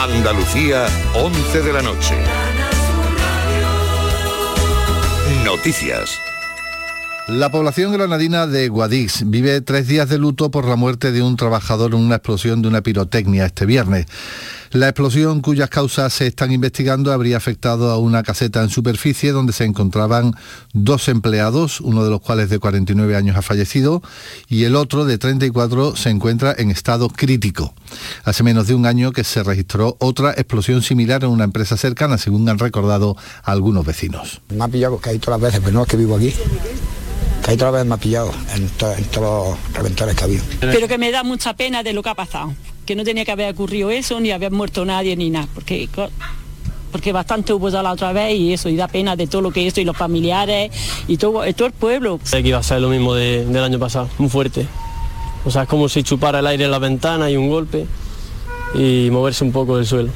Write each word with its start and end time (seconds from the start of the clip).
Andalucía, 0.00 0.86
11 1.12 1.60
de 1.60 1.72
la 1.72 1.82
noche. 1.82 2.14
Noticias. 5.44 6.20
La 7.26 7.50
población 7.50 7.92
granadina 7.92 8.46
de 8.46 8.68
Guadix 8.68 9.28
vive 9.28 9.60
tres 9.60 9.88
días 9.88 10.08
de 10.08 10.18
luto 10.18 10.52
por 10.52 10.66
la 10.66 10.76
muerte 10.76 11.10
de 11.10 11.20
un 11.20 11.36
trabajador 11.36 11.94
en 11.94 11.98
una 11.98 12.14
explosión 12.14 12.62
de 12.62 12.68
una 12.68 12.80
pirotecnia 12.80 13.46
este 13.46 13.66
viernes. 13.66 14.06
La 14.70 14.88
explosión, 14.88 15.40
cuyas 15.40 15.70
causas 15.70 16.12
se 16.12 16.26
están 16.26 16.52
investigando, 16.52 17.12
habría 17.12 17.36
afectado 17.36 17.90
a 17.90 17.98
una 17.98 18.22
caseta 18.22 18.62
en 18.62 18.68
superficie 18.68 19.32
donde 19.32 19.52
se 19.52 19.64
encontraban 19.64 20.34
dos 20.72 21.08
empleados, 21.08 21.80
uno 21.80 22.04
de 22.04 22.10
los 22.10 22.20
cuales 22.20 22.50
de 22.50 22.58
49 22.58 23.16
años 23.16 23.36
ha 23.36 23.42
fallecido 23.42 24.02
y 24.48 24.64
el 24.64 24.76
otro 24.76 25.04
de 25.04 25.18
34 25.18 25.96
se 25.96 26.10
encuentra 26.10 26.54
en 26.56 26.70
estado 26.70 27.08
crítico. 27.08 27.74
Hace 28.24 28.42
menos 28.42 28.66
de 28.66 28.74
un 28.74 28.86
año 28.86 29.12
que 29.12 29.24
se 29.24 29.42
registró 29.42 29.96
otra 30.00 30.32
explosión 30.32 30.82
similar 30.82 31.24
en 31.24 31.30
una 31.30 31.44
empresa 31.44 31.76
cercana, 31.76 32.18
según 32.18 32.48
han 32.48 32.58
recordado 32.58 33.16
algunos 33.42 33.86
vecinos. 33.86 34.40
Me 34.50 34.64
ha 34.64 34.68
pillado 34.68 35.00
que 35.00 35.10
hay 35.10 35.18
todas 35.18 35.40
las 35.40 35.50
veces, 35.50 35.60
pero 35.64 35.72
no 35.72 35.82
es 35.82 35.88
que 35.88 35.96
vivo 35.96 36.16
aquí 36.16 36.34
ahí 37.48 37.54
otra 37.54 37.70
vez 37.70 37.86
me 37.86 37.94
ha 37.94 37.98
pillado 37.98 38.30
en, 38.54 38.68
todos 38.68 38.98
los 39.16 39.72
reventores 39.72 40.14
que 40.14 40.20
ha 40.20 40.24
habido. 40.24 40.44
Pero 40.60 40.86
que 40.86 40.98
me 40.98 41.10
da 41.10 41.22
mucha 41.22 41.54
pena 41.54 41.82
de 41.82 41.92
lo 41.94 42.02
que 42.02 42.10
ha 42.10 42.14
pasado, 42.14 42.52
que 42.88 42.96
no 42.96 43.04
tenía 43.04 43.26
que 43.26 43.32
haber 43.32 43.52
ocurrido 43.52 43.90
eso, 43.90 44.18
ni 44.18 44.30
haber 44.30 44.50
muerto 44.50 44.82
nadie, 44.82 45.14
ni 45.14 45.28
nada, 45.28 45.46
porque 45.52 45.90
porque 46.90 47.12
bastante 47.12 47.52
hubo 47.52 47.68
ya 47.68 47.82
la 47.82 47.92
otra 47.92 48.14
vez 48.14 48.34
y 48.34 48.54
eso, 48.54 48.70
y 48.70 48.76
da 48.76 48.88
pena 48.88 49.14
de 49.14 49.26
todo 49.26 49.42
lo 49.42 49.50
que 49.50 49.60
hizo 49.60 49.78
y 49.82 49.84
los 49.84 49.94
familiares 49.94 50.72
y 51.06 51.18
todo, 51.18 51.42
todo 51.52 51.66
el 51.66 51.74
pueblo. 51.74 52.18
Sé 52.22 52.42
que 52.42 52.48
iba 52.48 52.56
a 52.56 52.62
ser 52.62 52.80
lo 52.80 52.88
mismo 52.88 53.12
del 53.12 53.62
año 53.62 53.78
pasado, 53.78 54.08
muy 54.16 54.30
fuerte. 54.30 54.66
O 55.44 55.50
sea, 55.50 55.64
es 55.64 55.68
como 55.68 55.90
si 55.90 56.02
chupara 56.02 56.38
el 56.38 56.46
aire 56.46 56.64
en 56.64 56.70
la 56.70 56.78
ventana 56.78 57.30
y 57.30 57.36
un 57.36 57.50
golpe 57.50 57.84
y 58.74 59.10
moverse 59.10 59.44
un 59.44 59.52
poco 59.52 59.76
del 59.76 59.84
suelo. 59.84 60.10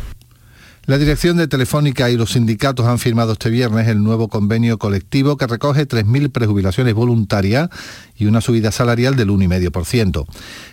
La 0.87 0.99
dirección 0.99 1.37
de 1.37 1.47
Telefónica 1.47 2.11
y 2.11 2.17
los 2.17 2.33
sindicatos 2.33 2.87
han 2.87 2.99
firmado 2.99 3.35
este 3.35 3.51
viernes 3.51 3.87
el 3.87 4.03
nuevo 4.03 4.27
convenio 4.27 4.79
colectivo 4.79 5.37
que 5.37 5.47
recoge 5.47 5.87
3.000 5.87 6.33
prejubilaciones 6.33 6.93
voluntarias 6.93 7.69
y 8.17 8.27
una 8.27 8.41
subida 8.41 8.73
salarial 8.73 9.15
del 9.15 9.29
1,5%. 9.29 10.27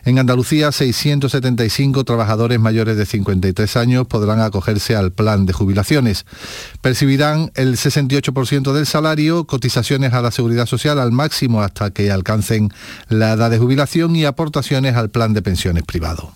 En 0.06 0.18
Andalucía, 0.18 0.72
675 0.72 2.04
trabajadores 2.06 2.60
mayores 2.60 2.98
de 2.98 3.06
53 3.06 3.78
años 3.78 4.08
podrán 4.08 4.42
acogerse 4.42 4.96
al 4.96 5.12
plan 5.12 5.46
de 5.46 5.54
jubilaciones. 5.54 6.26
Percibirán 6.82 7.52
el 7.54 7.78
68% 7.78 8.74
del 8.74 8.88
salario, 8.88 9.46
cotizaciones 9.46 10.14
a 10.14 10.24
la 10.24 10.32
seguridad 10.32 10.66
social 10.66 10.98
al 10.98 11.12
máximo 11.12 11.62
hasta 11.62 11.92
que 11.92 12.10
alcancen 12.10 12.74
la 13.10 13.34
edad 13.34 13.52
de 13.52 13.60
jubilación 13.60 14.16
y 14.16 14.26
aportaciones 14.26 14.96
al 14.96 15.12
plan 15.12 15.34
de 15.34 15.44
pensiones 15.44 15.84
privado. 15.84 16.34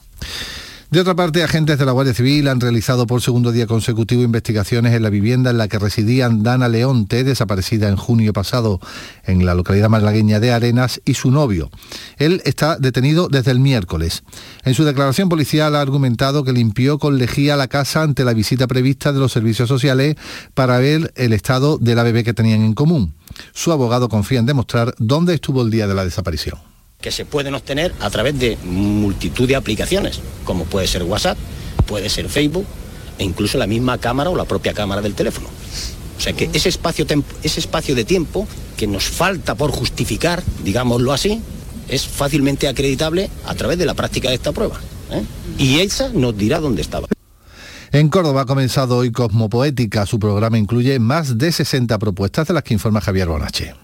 De 0.93 0.99
otra 0.99 1.15
parte, 1.15 1.41
agentes 1.41 1.79
de 1.79 1.85
la 1.87 1.91
Guardia 1.91 2.13
Civil 2.13 2.47
han 2.47 2.61
realizado 2.61 3.07
por 3.07 3.19
segundo 3.19 3.51
día 3.51 3.65
consecutivo 3.65 4.21
investigaciones 4.21 4.93
en 4.93 5.01
la 5.01 5.09
vivienda 5.09 5.49
en 5.49 5.57
la 5.57 5.67
que 5.67 5.79
residían 5.79 6.43
Dana 6.43 6.69
Leonte, 6.69 7.23
desaparecida 7.23 7.89
en 7.89 7.95
junio 7.95 8.31
pasado 8.31 8.79
en 9.23 9.43
la 9.43 9.55
localidad 9.55 9.89
malagueña 9.89 10.39
de 10.39 10.51
Arenas, 10.51 11.01
y 11.03 11.15
su 11.15 11.31
novio. 11.31 11.71
Él 12.19 12.43
está 12.45 12.77
detenido 12.77 13.27
desde 13.27 13.49
el 13.49 13.59
miércoles. 13.59 14.21
En 14.65 14.75
su 14.75 14.83
declaración 14.83 15.29
policial 15.29 15.75
ha 15.75 15.81
argumentado 15.81 16.43
que 16.43 16.53
limpió 16.53 16.99
con 16.99 17.17
lejía 17.17 17.55
la 17.55 17.67
casa 17.67 18.03
ante 18.03 18.23
la 18.23 18.35
visita 18.35 18.67
prevista 18.67 19.11
de 19.11 19.19
los 19.19 19.31
servicios 19.31 19.67
sociales 19.67 20.15
para 20.53 20.77
ver 20.77 21.11
el 21.15 21.33
estado 21.33 21.79
de 21.79 21.95
la 21.95 22.03
bebé 22.03 22.23
que 22.23 22.35
tenían 22.35 22.61
en 22.61 22.75
común. 22.75 23.15
Su 23.51 23.71
abogado 23.71 24.09
confía 24.09 24.37
en 24.37 24.45
demostrar 24.45 24.93
dónde 24.99 25.33
estuvo 25.33 25.63
el 25.63 25.71
día 25.71 25.87
de 25.87 25.95
la 25.95 26.05
desaparición 26.05 26.72
que 27.03 27.11
se 27.11 27.25
pueden 27.25 27.53
obtener 27.53 27.93
a 27.99 28.09
través 28.09 28.39
de 28.39 28.57
multitud 28.63 29.45
de 29.45 29.57
aplicaciones, 29.57 30.21
como 30.45 30.63
puede 30.63 30.87
ser 30.87 31.03
WhatsApp, 31.03 31.37
puede 31.85 32.09
ser 32.09 32.29
Facebook 32.29 32.65
e 33.19 33.25
incluso 33.25 33.57
la 33.57 33.67
misma 33.67 33.97
cámara 33.97 34.29
o 34.29 34.35
la 34.37 34.45
propia 34.45 34.73
cámara 34.73 35.01
del 35.01 35.13
teléfono. 35.13 35.49
O 36.17 36.21
sea 36.21 36.31
que 36.31 36.49
ese 36.53 36.69
espacio, 36.69 37.05
ese 37.43 37.59
espacio 37.59 37.93
de 37.93 38.05
tiempo 38.05 38.47
que 38.77 38.87
nos 38.87 39.03
falta 39.03 39.53
por 39.53 39.71
justificar, 39.71 40.41
digámoslo 40.63 41.11
así, 41.11 41.41
es 41.89 42.07
fácilmente 42.07 42.69
acreditable 42.69 43.29
a 43.45 43.53
través 43.53 43.77
de 43.77 43.85
la 43.85 43.95
práctica 43.95 44.29
de 44.29 44.35
esta 44.35 44.53
prueba. 44.53 44.79
¿eh? 45.11 45.23
Y 45.57 45.81
ella 45.81 46.09
nos 46.13 46.37
dirá 46.37 46.61
dónde 46.61 46.81
estaba. 46.81 47.09
En 47.91 48.07
Córdoba 48.07 48.41
ha 48.41 48.45
comenzado 48.45 48.97
hoy 48.97 49.11
Cosmopoética. 49.11 50.05
Su 50.05 50.19
programa 50.19 50.57
incluye 50.57 50.97
más 50.99 51.37
de 51.37 51.51
60 51.51 51.99
propuestas 51.99 52.47
de 52.47 52.53
las 52.53 52.63
que 52.63 52.73
informa 52.73 53.01
Javier 53.01 53.27
Bonache. 53.27 53.82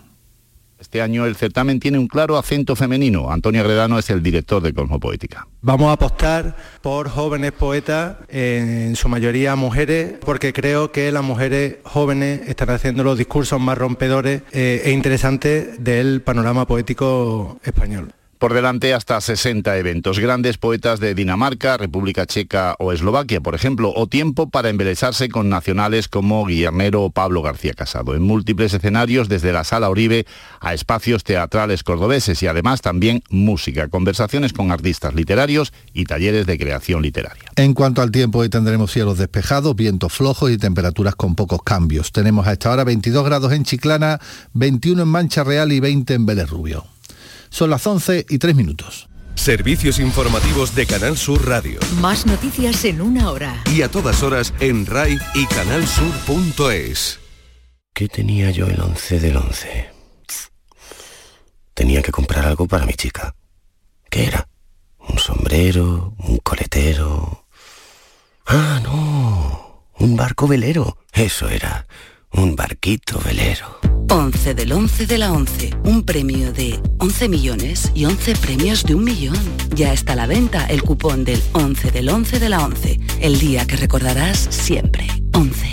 Este 0.80 1.02
año 1.02 1.26
el 1.26 1.36
certamen 1.36 1.80
tiene 1.80 2.00
un 2.00 2.08
claro 2.08 2.38
acento 2.38 2.74
femenino. 2.74 3.32
Antonio 3.32 3.64
Gredano 3.64 4.00
es 4.00 4.10
el 4.10 4.24
director 4.24 4.64
de 4.64 4.74
Cosmopoética. 4.74 5.46
Vamos 5.62 5.90
a 5.90 5.94
apostar 5.94 6.56
por 6.82 7.10
jóvenes 7.10 7.52
poetas, 7.52 8.16
en 8.30 8.96
su 8.96 9.10
mayoría 9.10 9.58
mujeres, 9.58 10.14
porque 10.22 10.54
creo 10.54 10.94
que 10.94 11.12
las 11.12 11.24
mujeres 11.24 11.78
jóvenes 11.84 12.48
están 12.48 12.70
haciendo 12.70 13.04
los 13.04 13.18
discursos 13.18 13.60
más 13.60 13.78
rompedores 13.78 14.44
eh, 14.54 14.84
e 14.86 14.92
interesantes 14.92 15.84
del 15.84 16.22
panorama 16.22 16.66
poético 16.66 17.60
español. 17.64 18.14
Por 18.40 18.54
delante 18.54 18.94
hasta 18.94 19.20
60 19.20 19.78
eventos, 19.78 20.18
grandes 20.18 20.58
poetas 20.58 21.02
de 21.02 21.14
Dinamarca, 21.14 21.76
República 21.76 22.26
Checa 22.26 22.74
o 22.80 22.94
Eslovaquia, 22.94 23.42
por 23.42 23.54
ejemplo, 23.54 23.92
o 23.94 24.08
tiempo 24.08 24.50
para 24.50 24.70
embelezarse 24.70 25.28
con 25.28 25.50
nacionales 25.50 26.08
como 26.08 26.46
Guillermero 26.46 27.04
o 27.04 27.10
Pablo 27.10 27.42
García 27.42 27.74
Casado, 27.74 28.16
en 28.16 28.22
múltiples 28.22 28.74
escenarios 28.74 29.28
desde 29.28 29.52
la 29.52 29.66
Sala 29.66 29.90
Oribe 29.90 30.26
a 30.62 30.74
espacios 30.74 31.26
teatrales 31.26 31.84
cordobeses 31.84 32.42
y 32.42 32.48
además 32.48 32.80
también 32.80 33.24
música, 33.30 33.90
conversaciones 33.90 34.54
con 34.54 34.72
artistas 34.72 35.16
literarios 35.16 35.74
y 35.92 36.06
talleres 36.06 36.46
de 36.46 36.58
creación 36.58 37.02
literaria. 37.02 37.52
En 37.58 37.74
cuanto 37.74 38.02
al 38.02 38.12
tiempo, 38.12 38.40
hoy 38.40 38.48
tendremos 38.48 38.94
cielos 38.94 39.18
despejados, 39.18 39.76
vientos 39.76 40.14
flojos 40.14 40.50
y 40.50 40.58
temperaturas 40.58 41.16
con 41.16 41.36
pocos 41.36 41.62
cambios. 41.62 42.14
Tenemos 42.14 42.48
a 42.48 42.54
esta 42.54 42.72
hora 42.72 42.86
22 42.86 43.26
grados 43.26 43.52
en 43.52 43.66
Chiclana, 43.66 44.18
21 44.54 45.04
en 45.04 45.10
Mancha 45.10 45.44
Real 45.44 45.74
y 45.74 45.82
20 45.82 46.14
en 46.14 46.26
Vélez 46.26 46.50
Rubio. 46.50 46.86
Son 47.50 47.70
las 47.70 47.86
11 47.86 48.26
y 48.30 48.38
3 48.38 48.56
minutos. 48.56 49.10
Servicios 49.36 50.00
informativos 50.00 50.76
de 50.76 50.86
Canal 50.86 51.18
Sur 51.18 51.48
Radio. 51.48 51.80
Más 52.02 52.26
noticias 52.26 52.84
en 52.86 53.02
una 53.02 53.32
hora. 53.32 53.64
Y 53.74 53.82
a 53.82 53.90
todas 53.90 54.22
horas 54.22 54.54
en 54.60 54.86
RAI 54.86 55.18
y 55.34 55.46
canalsur.es. 55.46 57.20
¿Qué 57.94 58.08
tenía 58.08 58.52
yo 58.52 58.68
el 58.68 58.80
11 58.80 59.20
del 59.20 59.38
11? 59.38 59.90
Tenía 61.74 62.02
que 62.02 62.12
comprar 62.12 62.46
algo 62.46 62.68
para 62.68 62.86
mi 62.86 62.94
chica. 62.94 63.34
¿Qué 64.10 64.26
era? 64.26 64.50
¿Un 65.00 65.18
sombrero? 65.18 66.14
¿Un 66.20 66.38
coletero? 66.40 67.46
Ah, 68.46 68.81
no. 68.84 69.86
Un 70.00 70.16
barco 70.18 70.48
velero. 70.48 70.98
Eso 71.14 71.48
era. 71.48 71.88
Un 72.34 72.56
barquito 72.56 73.20
velero. 73.20 73.80
11 74.10 74.54
del 74.54 74.72
11 74.72 75.08
de 75.08 75.18
la 75.18 75.32
11. 75.34 75.72
Un 75.84 76.04
premio 76.04 76.52
de 76.54 76.80
11 77.00 77.30
millones 77.30 77.92
y 77.94 78.06
11 78.06 78.36
premios 78.36 78.84
de 78.84 78.96
un 78.96 79.04
millón. 79.04 79.38
Ya 79.76 79.94
está 79.94 80.14
a 80.14 80.16
la 80.16 80.28
venta 80.28 80.66
el 80.68 80.84
cupón 80.84 81.24
del 81.26 81.42
11 81.54 81.92
del 81.92 82.10
11 82.10 82.40
de 82.40 82.50
la 82.50 82.64
11. 82.64 83.00
El 83.20 83.40
día 83.40 83.66
que 83.66 83.78
recordarás 83.78 84.38
siempre. 84.50 85.08
11. 85.34 85.68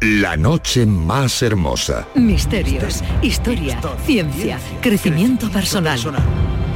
La 0.00 0.36
noche 0.36 0.86
más 0.86 1.40
hermosa. 1.42 2.06
Misterios, 2.14 3.02
historia, 3.22 3.80
ciencia, 4.04 4.58
crecimiento 4.82 5.50
personal. 5.50 5.98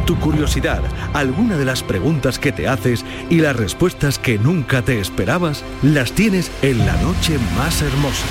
Tu 0.07 0.19
curiosidad, 0.19 0.83
alguna 1.13 1.59
de 1.59 1.67
las 1.67 1.83
preguntas 1.83 2.39
que 2.39 2.53
te 2.53 2.69
haces 2.69 3.05
y 3.29 3.41
las 3.41 3.55
respuestas 3.55 4.19
que 4.19 4.39
nunca 4.39 4.81
te 4.81 4.99
esperabas, 4.99 5.63
las 5.83 6.13
tienes 6.13 6.51
en 6.63 6.79
la 6.79 6.97
noche 7.03 7.39
más 7.57 7.83
hermosa 7.83 8.25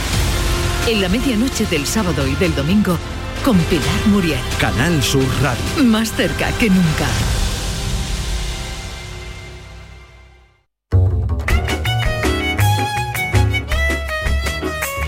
en 0.88 1.02
la 1.02 1.10
medianoche 1.10 1.66
del 1.66 1.86
sábado 1.86 2.26
y 2.26 2.36
del 2.36 2.56
domingo 2.56 2.98
con 3.44 3.58
Pilar 3.58 4.08
Muriel. 4.08 4.40
Canal 4.58 5.04
Sur 5.04 5.26
Radio. 5.42 5.84
Más 5.84 6.14
cerca 6.14 6.52
que 6.54 6.70
nunca. 6.70 7.08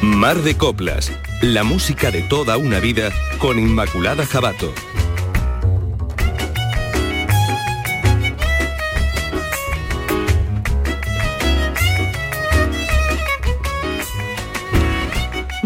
Mar 0.02 0.42
de 0.42 0.58
Coplas, 0.58 1.14
la 1.42 1.64
música 1.64 2.12
de 2.12 2.24
toda 2.24 2.58
una 2.58 2.80
vida 2.80 3.10
con 3.38 3.58
Inmaculada 3.58 4.26
Jabato. 4.26 4.74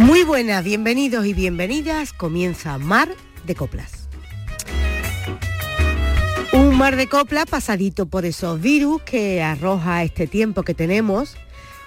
Muy 0.04 0.26
buenas, 0.26 0.66
bienvenidos 0.66 1.26
y 1.26 1.34
bienvenidas. 1.34 2.12
Comienza 2.12 2.78
Mar 2.78 3.08
de 3.46 3.56
Coplas. 3.56 4.10
Un 6.52 6.78
mar 6.78 6.98
de 6.98 7.08
coplas 7.08 7.46
pasadito 7.46 8.06
por 8.06 8.26
esos 8.26 8.60
virus 8.60 9.02
que 9.04 9.42
arroja 9.42 10.04
este 10.04 10.28
tiempo 10.28 10.64
que 10.64 10.74
tenemos, 10.74 11.38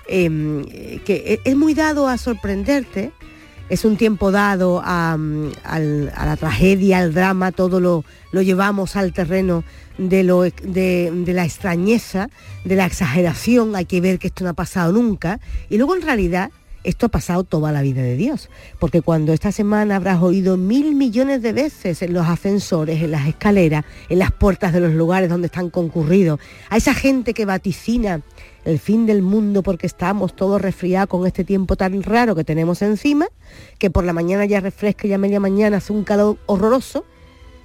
em, 0.08 0.64
que 1.04 1.14
e-, 1.26 1.40
es 1.44 1.56
muy 1.56 1.74
dado 1.74 2.08
a 2.08 2.16
sorprenderte 2.16 3.12
es 3.68 3.84
un 3.84 3.96
tiempo 3.96 4.30
dado 4.30 4.80
a, 4.82 5.16
mm, 5.18 5.50
a 5.64 5.78
la 5.78 6.36
tragedia, 6.36 6.98
al 6.98 7.12
drama, 7.12 7.52
todo 7.52 7.80
lo, 7.80 8.04
lo 8.32 8.40
llevamos 8.40 8.96
al 8.96 9.12
terreno 9.12 9.62
de, 9.98 10.22
lo, 10.22 10.42
de, 10.42 11.12
de 11.12 11.32
la 11.34 11.44
extrañeza, 11.44 12.30
de 12.64 12.76
la 12.76 12.86
exageración, 12.86 13.74
hay 13.74 13.84
que 13.84 14.00
ver 14.00 14.18
que 14.18 14.28
esto 14.28 14.44
no 14.44 14.50
ha 14.50 14.54
pasado 14.54 14.92
nunca, 14.92 15.40
y 15.68 15.78
luego 15.78 15.96
en 15.96 16.02
realidad 16.02 16.50
esto 16.86 17.06
ha 17.06 17.08
pasado 17.08 17.42
toda 17.42 17.72
la 17.72 17.82
vida 17.82 18.02
de 18.02 18.16
Dios, 18.16 18.48
porque 18.78 19.02
cuando 19.02 19.32
esta 19.32 19.50
semana 19.50 19.96
habrás 19.96 20.22
oído 20.22 20.56
mil 20.56 20.94
millones 20.94 21.42
de 21.42 21.52
veces 21.52 22.00
en 22.00 22.12
los 22.12 22.26
ascensores, 22.26 23.02
en 23.02 23.10
las 23.10 23.26
escaleras, 23.26 23.84
en 24.08 24.20
las 24.20 24.30
puertas 24.30 24.72
de 24.72 24.80
los 24.80 24.92
lugares 24.92 25.28
donde 25.28 25.46
están 25.46 25.68
concurridos, 25.68 26.38
a 26.70 26.76
esa 26.76 26.94
gente 26.94 27.34
que 27.34 27.44
vaticina 27.44 28.22
el 28.64 28.78
fin 28.78 29.04
del 29.04 29.20
mundo 29.20 29.62
porque 29.62 29.86
estamos 29.86 30.34
todos 30.36 30.60
resfriados 30.60 31.08
con 31.08 31.26
este 31.26 31.44
tiempo 31.44 31.76
tan 31.76 32.02
raro 32.02 32.34
que 32.36 32.44
tenemos 32.44 32.82
encima, 32.82 33.26
que 33.78 33.90
por 33.90 34.04
la 34.04 34.12
mañana 34.12 34.44
ya 34.44 34.60
refresca 34.60 35.08
y 35.08 35.12
a 35.12 35.18
media 35.18 35.40
mañana 35.40 35.78
hace 35.78 35.92
un 35.92 36.04
calor 36.04 36.38
horroroso, 36.46 37.04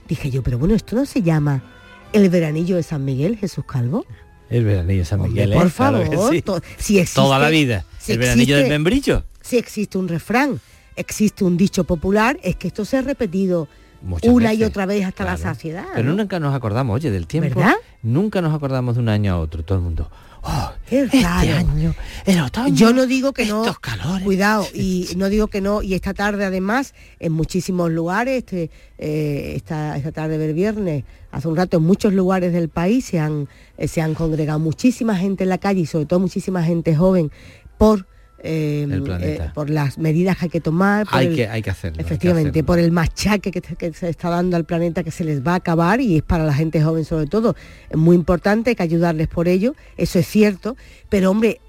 dije 0.08 0.32
yo, 0.32 0.42
pero 0.42 0.58
bueno, 0.58 0.74
esto 0.74 0.96
no 0.96 1.06
se 1.06 1.22
llama 1.22 1.64
el 2.12 2.30
veranillo 2.30 2.76
de 2.76 2.84
San 2.84 3.06
Miguel, 3.06 3.38
Jesús 3.38 3.66
Calvo. 3.66 4.04
El 4.52 4.66
veranillo 4.66 5.00
de 5.00 5.06
San 5.06 5.22
Miguel, 5.22 5.54
¿eh? 5.54 5.56
por 5.56 5.72
Claro 5.72 6.00
que 6.04 6.16
favor, 6.16 6.34
sí. 6.34 6.42
to- 6.42 6.62
si 6.78 7.00
existe- 7.00 7.16
Toda 7.16 7.40
la 7.40 7.50
vida. 7.50 7.86
si 8.00 8.12
el 8.12 8.20
veranillo 8.20 8.56
del 8.56 8.66
existe- 8.66 8.74
membrillo. 8.74 9.24
Si 9.42 9.58
existe 9.58 9.98
un 9.98 10.08
refrán, 10.08 10.60
existe 10.96 11.44
un 11.44 11.58
dicho 11.58 11.84
popular, 11.86 12.38
es 12.44 12.56
que 12.58 12.68
esto 12.68 12.86
se 12.86 12.98
ha 12.98 13.02
repetido 13.02 13.68
Muchas 14.04 14.32
una 14.32 14.54
y 14.54 14.64
otra 14.64 14.86
vez 14.86 15.06
hasta 15.06 15.24
la 15.26 15.38
saciedad. 15.38 15.86
Pero 15.96 16.10
¿no? 16.10 16.16
nunca 16.16 16.40
nos 16.40 16.54
acordamos, 16.54 16.96
oye, 16.96 17.10
del 17.12 17.28
tiempo. 17.28 17.60
¿Verdad? 17.60 17.76
Nunca 18.04 18.42
nos 18.42 18.54
acordamos 18.54 18.96
de 18.96 19.02
un 19.02 19.10
año 19.10 19.34
a 19.34 19.40
otro, 19.40 19.64
todo 19.64 19.78
el 19.78 19.84
mundo. 19.84 20.10
"Oh, 20.44 20.72
Qué 20.92 21.04
este 21.04 21.24
año, 21.24 21.96
el 22.26 22.42
otoño, 22.42 22.76
Yo 22.76 22.92
no 22.92 23.06
digo 23.08 23.32
que 23.32 23.46
no. 23.46 23.62
estos 23.62 23.80
calores. 23.80 24.26
Cuidado, 24.26 24.68
y 24.74 25.08
no 25.16 25.30
digo 25.30 25.48
que 25.48 25.62
no. 25.62 25.82
Y 25.82 25.94
esta 25.94 26.14
tarde, 26.14 26.44
además, 26.44 26.94
en 27.20 27.32
muchísimos 27.32 27.90
lugares, 27.90 28.40
este, 28.40 28.70
eh, 28.98 29.54
esta, 29.56 29.96
esta 29.96 30.12
tarde 30.12 30.38
del 30.38 30.54
viernes, 30.54 31.06
hace 31.32 31.48
un 31.48 31.56
rato, 31.56 31.78
en 31.78 31.84
muchos 31.84 32.12
lugares 32.12 32.52
del 32.52 32.68
país 32.68 33.06
se 33.06 33.20
han, 33.20 33.48
eh, 33.78 33.88
se 33.88 34.02
han 34.02 34.16
congregado 34.16 34.60
muchísima 34.60 35.16
gente 35.16 35.44
en 35.44 35.50
la 35.50 35.60
calle 35.60 35.80
y 35.80 35.86
sobre 35.86 36.08
todo 36.08 36.20
muchísima 36.20 36.62
gente 36.62 36.94
joven 36.94 37.32
por. 37.78 38.06
Eh, 38.44 38.88
El 38.90 39.04
planeta. 39.04 39.46
eh, 39.46 39.52
por 39.54 39.70
las 39.70 39.98
medidas 39.98 40.38
que 40.38 40.46
hay 40.46 40.50
que 40.50 40.62
tomar 40.62 41.06
Hay 41.12 41.28
el- 41.28 41.36
que, 41.36 41.48
hay 41.48 41.62
que 41.62 41.70
hacerlo. 41.70 41.98
hay 42.00 42.06
que 42.06 42.14
Efectivamente, 42.14 42.50
hacerlo. 42.50 42.66
por 42.66 42.80
el 42.80 42.92
machaque 42.92 43.52
que, 43.52 43.62
que 43.62 43.94
se 43.94 44.10
está 44.10 44.30
dando 44.30 44.58
al 44.58 44.66
planeta 44.66 45.04
que 45.04 45.12
se 45.12 45.24
les 45.24 45.46
va 45.46 45.54
a 45.54 45.56
acabar 45.56 46.02
y 46.02 46.18
es 46.18 46.24
para 46.24 46.44
la 46.46 46.54
gente 46.54 46.82
joven 46.84 47.06
sobre 47.06 47.28
todo. 47.28 47.56
Es 47.90 47.98
muy 47.98 48.16
importante 48.16 48.72
hay 48.72 48.76
que 48.76 48.84
ayudarles 48.84 49.28
por 49.28 49.48
ello, 49.48 49.76
eso 49.98 50.20
es 50.20 50.28
cierto, 50.28 50.76
pero 51.10 51.32
hombre, 51.32 51.60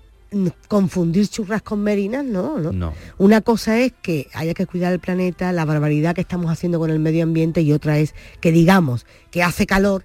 confundir 0.68 1.28
churras 1.28 1.62
con 1.62 1.82
merinas, 1.82 2.24
no, 2.24 2.58
no. 2.58 2.72
No. 2.72 2.94
Una 3.18 3.40
cosa 3.42 3.78
es 3.78 3.92
que 4.00 4.28
haya 4.32 4.54
que 4.54 4.66
cuidar 4.66 4.92
el 4.92 4.98
planeta, 4.98 5.52
la 5.52 5.64
barbaridad 5.64 6.14
que 6.14 6.22
estamos 6.22 6.50
haciendo 6.50 6.78
con 6.78 6.90
el 6.90 6.98
medio 6.98 7.22
ambiente 7.22 7.60
y 7.62 7.72
otra 7.72 7.98
es 7.98 8.14
que 8.40 8.50
digamos 8.52 9.04
que 9.30 9.42
hace 9.42 9.66
calor 9.66 10.04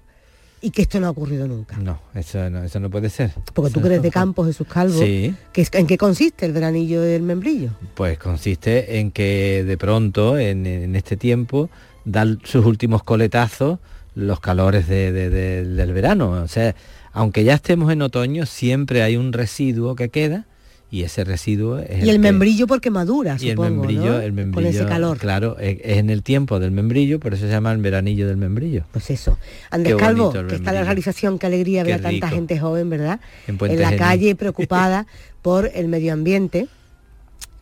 y 0.60 0.70
que 0.70 0.82
esto 0.82 0.98
no 1.00 1.06
ha 1.06 1.10
ocurrido 1.10 1.46
nunca. 1.46 1.76
No, 1.78 2.00
eso 2.14 2.50
no, 2.50 2.64
eso 2.64 2.80
no 2.80 2.90
puede 2.90 3.10
ser. 3.10 3.30
Porque 3.54 3.70
tú 3.70 3.80
eres 3.86 4.02
de 4.02 4.10
campo, 4.10 4.44
Jesús 4.44 4.66
Calvo, 4.66 4.98
Sí. 4.98 5.34
que 5.52 5.60
es- 5.62 5.70
¿en 5.74 5.86
qué 5.86 5.96
consiste 5.96 6.46
el 6.46 6.52
veranillo 6.52 7.00
del 7.02 7.22
membrillo? 7.22 7.70
Pues 7.94 8.18
consiste 8.18 8.98
en 8.98 9.10
que 9.12 9.64
de 9.64 9.76
pronto, 9.78 10.38
en, 10.38 10.66
en 10.66 10.96
este 10.96 11.16
tiempo, 11.16 11.70
dan 12.04 12.40
sus 12.44 12.64
últimos 12.64 13.02
coletazos 13.04 13.78
los 14.14 14.40
calores 14.40 14.88
de- 14.88 15.12
de- 15.12 15.30
de- 15.30 15.64
del 15.64 15.92
verano. 15.92 16.30
O 16.32 16.48
sea, 16.48 16.74
aunque 17.12 17.44
ya 17.44 17.54
estemos 17.54 17.92
en 17.92 18.02
otoño, 18.02 18.46
siempre 18.46 19.02
hay 19.02 19.16
un 19.16 19.32
residuo 19.32 19.94
que 19.94 20.08
queda 20.08 20.46
y 20.90 21.02
ese 21.02 21.22
residuo 21.24 21.78
es 21.80 22.02
Y 22.04 22.08
el 22.10 22.18
membrillo 22.18 22.66
porque 22.66 22.90
madura, 22.90 23.36
y 23.38 23.50
el 23.50 23.56
supongo, 23.56 23.70
membrillo, 23.82 24.04
¿no? 24.12 24.16
el 24.20 24.26
Con 24.26 24.34
membrillo, 24.34 24.68
ese 24.70 24.86
calor. 24.86 25.18
claro, 25.18 25.58
es, 25.58 25.78
es 25.82 25.98
en 25.98 26.08
el 26.10 26.22
tiempo 26.22 26.58
del 26.60 26.70
membrillo, 26.70 27.20
por 27.20 27.34
eso 27.34 27.44
se 27.44 27.50
llama 27.52 27.72
el 27.72 27.78
veranillo 27.78 28.26
del 28.26 28.38
membrillo. 28.38 28.84
Pues 28.92 29.10
eso. 29.10 29.36
Andrés 29.70 29.96
Qué 29.96 30.00
Calvo, 30.00 30.32
que 30.32 30.54
está 30.54 30.72
la 30.72 30.84
realización, 30.84 31.38
qué 31.38 31.46
alegría 31.46 31.84
ver 31.84 31.94
a 31.94 31.96
tanta 32.00 32.26
rico. 32.26 32.28
gente 32.28 32.58
joven, 32.58 32.88
¿verdad? 32.88 33.20
En 33.46 33.58
la 33.80 33.88
Genil. 33.90 33.98
calle 33.98 34.34
preocupada 34.36 35.06
por 35.42 35.70
el 35.74 35.88
medio 35.88 36.12
ambiente. 36.14 36.68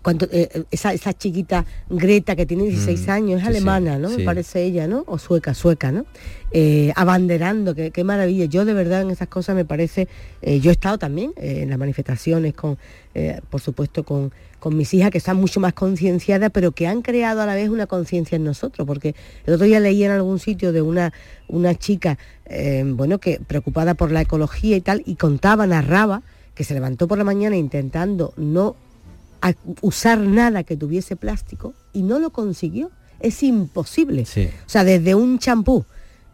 Cuando, 0.07 0.29
eh, 0.31 0.63
esa, 0.71 0.93
esa 0.93 1.13
chiquita 1.15 1.67
Greta 1.91 2.37
que 2.37 2.47
tiene 2.47 2.63
16 2.67 3.09
Mm, 3.09 3.11
años, 3.11 3.43
es 3.43 3.49
alemana, 3.49 3.97
sí, 3.97 4.03
¿no? 4.03 4.11
Me 4.11 4.23
parece 4.23 4.63
ella, 4.63 4.87
¿no? 4.87 5.03
O 5.09 5.19
sueca, 5.19 5.53
sueca, 5.53 5.91
¿no? 5.91 6.07
Eh, 6.53 6.93
abanderando, 6.95 7.75
qué 7.75 8.05
maravilla. 8.05 8.45
Yo 8.45 8.65
de 8.65 8.73
verdad 8.73 9.03
en 9.03 9.11
esas 9.11 9.27
cosas 9.27 9.57
me 9.57 9.65
parece, 9.65 10.07
eh, 10.43 10.61
yo 10.61 10.71
he 10.71 10.75
estado 10.75 10.97
también 10.97 11.33
en 11.37 11.71
las 11.71 11.77
manifestaciones 11.77 12.55
con, 12.55 12.79
por 13.51 13.61
supuesto, 13.61 14.05
con, 14.05 14.31
con 14.61 14.77
mis 14.77 14.95
hijas 14.95 15.11
que 15.11 15.19
están 15.19 15.39
mucho 15.39 15.59
más 15.59 15.73
concienciadas, 15.73 16.53
pero 16.55 16.71
que 16.71 16.87
han 16.87 17.03
creado 17.03 17.43
a 17.43 17.47
la 17.47 17.57
vez 17.57 17.69
una 17.69 17.89
conciencia 17.89 18.37
en 18.37 18.45
nosotros, 18.45 18.87
porque 18.87 19.17
el 19.45 19.55
otro 19.55 19.67
día 19.67 19.81
leí 19.81 20.05
en 20.05 20.13
algún 20.13 20.39
sitio 20.39 20.71
de 20.71 20.83
una, 20.83 21.13
una 21.49 21.75
chica, 21.75 22.17
bueno, 22.95 23.19
que 23.19 23.41
preocupada 23.45 23.95
por 23.95 24.13
la 24.13 24.21
ecología 24.21 24.77
y 24.77 24.81
tal, 24.81 25.03
y 25.05 25.17
contaba, 25.17 25.67
narraba, 25.67 26.23
que 26.55 26.63
se 26.63 26.75
levantó 26.75 27.09
por 27.09 27.19
la 27.19 27.25
mañana 27.25 27.57
intentando 27.57 28.33
no 28.37 28.77
a- 29.41 29.55
usar 29.81 30.19
nada 30.19 30.63
que 30.65 30.77
tuviese 30.77 31.17
plástico 31.17 31.75
y 31.93 32.03
no 32.03 32.19
lo 32.19 32.31
consiguió. 32.31 32.91
Es 33.21 33.43
imposible. 33.43 34.25
Sí. 34.27 34.49
O 34.67 34.69
sea, 34.69 34.85
desde 34.85 35.15
un 35.15 35.39
champú, 35.39 35.85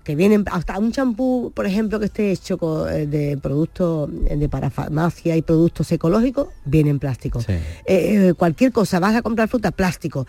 que 0.05 0.17
vienen 0.17 0.45
hasta 0.51 0.77
un 0.81 0.91
champú, 0.91 1.53
por 1.55 1.65
ejemplo, 1.65 2.01
que 2.01 2.07
esté 2.07 2.33
hecho 2.33 2.89
eh, 2.89 3.07
de 3.07 3.39
productos 3.39 4.11
eh, 4.29 4.37
de 4.37 4.49
parafarmacia 4.49 5.37
y 5.37 5.43
productos 5.43 5.93
ecológicos, 5.93 6.49
viene 6.65 6.91
en 6.91 6.99
plástico. 6.99 7.41
Sí. 7.41 7.53
Eh, 7.87 8.35
cualquier 8.37 8.73
cosa, 8.73 8.99
vas 8.99 9.15
a 9.15 9.23
comprar 9.23 9.49
fruta, 9.49 9.71
plástico. 9.71 10.27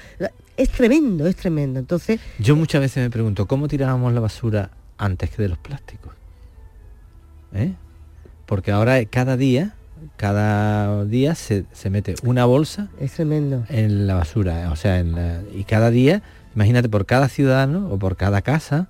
Es 0.58 0.70
tremendo, 0.70 1.26
es 1.26 1.36
tremendo. 1.36 1.80
Entonces, 1.80 2.20
Yo 2.38 2.56
muchas 2.56 2.82
veces 2.82 3.04
me 3.04 3.10
pregunto, 3.10 3.48
¿cómo 3.48 3.68
tirábamos 3.68 4.14
la 4.14 4.20
basura 4.20 4.70
antes 5.00 5.32
que 5.32 5.42
de 5.42 5.50
los 5.50 5.58
plásticos? 5.58 6.14
¿Eh? 7.54 7.74
Porque 8.46 8.72
ahora 8.72 9.04
cada 9.06 9.38
día, 9.38 9.74
cada 10.18 11.06
día 11.06 11.36
se, 11.36 11.66
se 11.74 11.90
mete 11.90 12.16
una 12.24 12.46
bolsa 12.46 12.90
es 13.00 13.14
tremendo. 13.14 13.64
en 13.70 14.08
la 14.08 14.16
basura, 14.16 14.70
o 14.72 14.76
sea, 14.76 15.00
en 15.00 15.14
la- 15.14 15.42
y 15.56 15.64
cada 15.64 15.90
día, 15.90 16.22
imagínate, 16.56 16.90
por 16.90 17.06
cada 17.06 17.30
ciudadano 17.30 17.90
o 17.92 17.98
por 18.00 18.16
cada 18.16 18.42
casa 18.42 18.88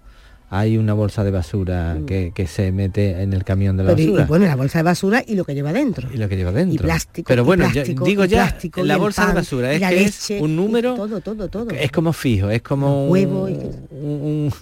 hay 0.50 0.77
una 0.77 0.94
bolsa 0.94 1.24
de 1.24 1.31
basura 1.31 1.98
que, 2.06 2.31
que 2.36 2.45
se 2.45 2.71
mete 2.71 3.24
en 3.24 3.33
el 3.33 3.44
camión 3.44 3.75
de 3.75 3.83
la 3.83 3.94
Mm. 3.94 3.95
Pero, 3.95 4.01
y- 4.04 4.12
basura. 4.12 4.24
y 4.24 4.27
bueno, 4.27 4.45
la 4.45 4.56
bolsa 4.56 4.77
de 4.80 4.83
basura 4.83 5.24
y 5.25 5.33
lo 5.36 5.45
que 5.45 5.56
lleva 5.56 5.74
dentro. 5.74 6.07
y 6.13 6.18
lo 6.18 6.30
que 6.30 6.36
lleva 6.38 6.51
dentro. 6.51 6.75
Y 6.75 6.77
plástico. 6.77 7.27
Pero 7.27 7.42
y 7.42 7.45
bueno, 7.45 7.65
ya- 7.65 7.71
plástico, 7.71 8.06
digo 8.06 8.25
y 8.25 8.27
ya, 8.27 8.48
plástico, 8.48 8.81
y 8.81 8.88
la 8.88 8.98
bolsa 8.98 9.25
de 9.27 9.33
basura 9.33 9.71
y 9.71 9.75
es 9.75 9.81
la 9.81 9.89
que 9.89 9.95
leche, 9.95 10.36
es 10.38 10.42
un 10.44 10.51
y 10.51 10.56
número, 10.56 10.94
todo, 10.94 11.21
todo, 11.21 11.48
todo. 11.48 11.69
es 11.71 11.92
como 11.92 12.13
fijo, 12.13 12.50
es 12.51 12.62
como 12.62 13.04
Los 13.06 13.12
huevos 13.12 13.50
y- 13.50 13.54
un, 13.54 13.71
un- 13.92 14.54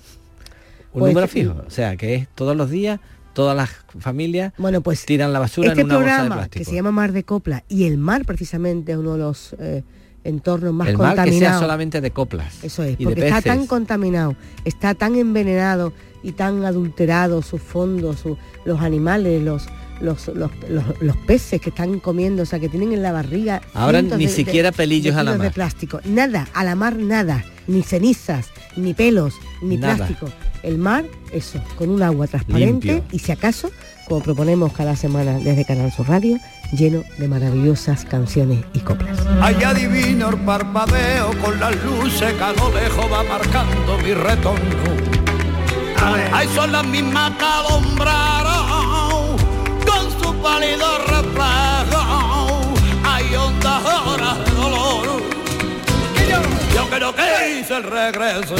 un 0.93 0.99
Pues 0.99 1.13
número 1.13 1.27
fijo. 1.27 1.55
O 1.67 1.69
sea, 1.69 1.97
que 1.97 2.15
es 2.15 2.27
todos 2.35 2.55
los 2.55 2.69
días, 2.69 2.99
todas 3.33 3.55
las 3.55 3.69
familias 3.99 4.53
Bueno, 4.57 4.81
pues 4.81 5.05
tiran 5.05 5.31
la 5.33 5.39
basura 5.39 5.69
este 5.69 5.81
en 5.81 5.85
una 5.87 5.95
bolsa 5.95 6.09
de 6.11 6.15
programa 6.17 6.35
plástico. 6.35 6.59
que 6.59 6.65
se 6.69 6.75
llama 6.75 6.91
Mar 6.91 7.11
de 7.11 7.23
Copla 7.23 7.63
y 7.69 7.85
el 7.85 7.97
mar 7.97 8.25
precisamente 8.25 8.91
es 8.91 8.97
uno 8.97 9.13
de 9.13 9.19
los 9.19 9.55
eh, 9.59 9.83
entornos 10.23 10.73
más 10.73 10.87
el 10.89 10.97
mar 10.97 11.09
que 11.11 11.15
sea 11.15 11.23
contaminados. 11.25 11.61
solamente 11.61 12.01
de 12.01 12.11
coplas. 12.11 12.63
Eso 12.63 12.83
es, 12.83 12.93
y 12.93 12.95
de 12.97 13.03
porque 13.05 13.27
está 13.27 13.41
tan 13.41 13.65
contaminado, 13.67 14.35
está 14.65 14.93
tan 14.93 15.15
envenenado 15.15 15.93
y 16.23 16.33
tan 16.33 16.63
adulterado 16.65 17.41
sus 17.41 17.61
fondos, 17.61 18.19
su- 18.19 18.37
los 18.65 18.81
animales, 18.81 19.41
los, 19.41 19.65
los, 20.01 20.27
los, 20.29 20.51
los- 20.69 21.01
los 21.01 21.17
peces 21.17 21.61
que 21.61 21.69
están 21.69 21.99
comiendo, 21.99 22.43
o 22.43 22.45
sea, 22.45 22.59
que 22.59 22.69
tienen 22.69 22.91
en 22.93 23.01
la 23.03 23.11
barriga. 23.11 23.61
Ahora 23.73 24.01
ni 24.01 24.09
de- 24.09 24.17
de- 24.17 24.27
siquiera 24.27 24.71
pelillos 24.71 25.15
de 25.15 25.21
a 25.21 25.23
la 25.23 25.31
de 25.33 25.37
mar. 25.37 25.51
plástico. 25.53 25.99
Nada, 26.05 26.47
a 26.53 26.63
la 26.63 26.75
mar 26.75 26.95
nada, 26.97 27.43
ni 27.67 27.83
cenizas, 27.83 28.47
ni 28.75 28.93
pelos, 28.93 29.35
ni 29.61 29.77
Nada. 29.77 29.95
plástico. 29.95 30.27
El 30.63 30.77
mar, 30.77 31.05
eso, 31.31 31.59
con 31.77 31.89
un 31.89 32.03
agua 32.03 32.27
transparente 32.27 32.87
Limpio. 32.93 33.03
y 33.11 33.19
si 33.19 33.31
acaso, 33.31 33.71
como 34.07 34.21
proponemos 34.21 34.73
cada 34.73 34.95
semana 34.95 35.33
desde 35.39 35.65
Canal 35.65 35.91
Sur 35.91 36.07
Radio, 36.07 36.37
lleno 36.71 37.03
de 37.17 37.27
maravillosas 37.27 38.05
canciones 38.05 38.59
y 38.73 38.79
coplas. 38.79 39.17
Ay, 39.41 39.55
adivino 39.63 40.29
el 40.29 40.37
parpadeo 40.37 41.31
con 41.43 41.59
las 41.59 41.73
luces 41.83 42.33
que 42.33 42.43
a 42.43 42.53
lo 42.53 42.71
lejos 42.75 43.05
va 43.11 43.23
marcando 43.23 43.97
mi 44.03 44.13
retorno. 44.13 45.01
Ay, 46.33 46.47
son 46.55 46.71
las 46.71 46.85
mismas 46.85 47.31
que 47.37 47.45
alumbraron 47.45 48.80
pálido 50.41 50.97
reflejo. 51.07 52.73
Hay 53.03 53.35
ondas 53.35 53.83
horas 53.85 54.37
de 54.45 54.51
dolor. 54.51 55.23
Y 56.73 56.77
aunque 56.77 56.99
no 56.99 57.13
quise 57.13 57.77
el 57.77 57.83
regreso, 57.83 58.55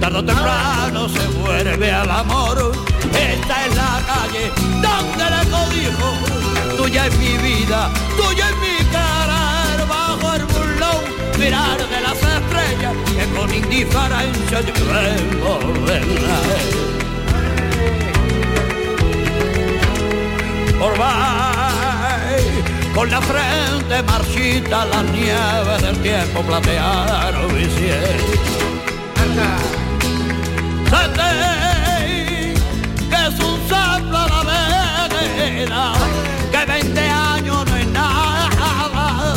tarde 0.00 0.18
o 0.18 0.24
temprano 0.24 1.08
se 1.08 1.26
vuelve 1.38 1.92
al 1.92 2.10
amor. 2.10 2.72
Esta 3.12 3.66
es 3.66 3.76
la 3.76 4.02
calle 4.06 4.50
donde 4.82 5.24
le 5.34 5.42
codijo. 5.50 6.76
Tuya 6.76 7.06
es 7.06 7.18
mi 7.18 7.36
vida, 7.38 7.90
tuya 8.16 8.48
es 8.50 8.56
mi 8.56 8.84
cara. 8.92 9.38
Bajo 9.88 10.34
el 10.34 10.44
burlón, 10.44 11.02
mirar 11.38 11.78
de 11.78 12.00
las 12.00 12.18
estrellas, 12.18 12.94
que 13.16 13.24
con 13.34 13.54
indiferencia 13.54 14.60
yo 14.60 14.72
vengo 15.86 16.97
Por 20.78 20.94
con 22.94 23.10
la 23.10 23.20
frente 23.20 24.02
marchita, 24.04 24.84
la 24.86 25.02
nieve 25.02 25.78
del 25.82 25.96
tiempo 26.02 26.40
platearon 26.42 27.52
mi 27.52 27.64
cielo. 27.64 28.48
Sete, 30.90 32.54
que 33.10 33.26
es 33.26 33.40
un 33.40 33.58
soplo 33.68 34.18
a 34.18 34.28
la 34.28 34.42
vereda, 34.44 35.92
que 36.52 36.64
20 36.72 37.00
años 37.00 37.66
no 37.68 37.76
es 37.76 37.86
nada, 37.88 39.34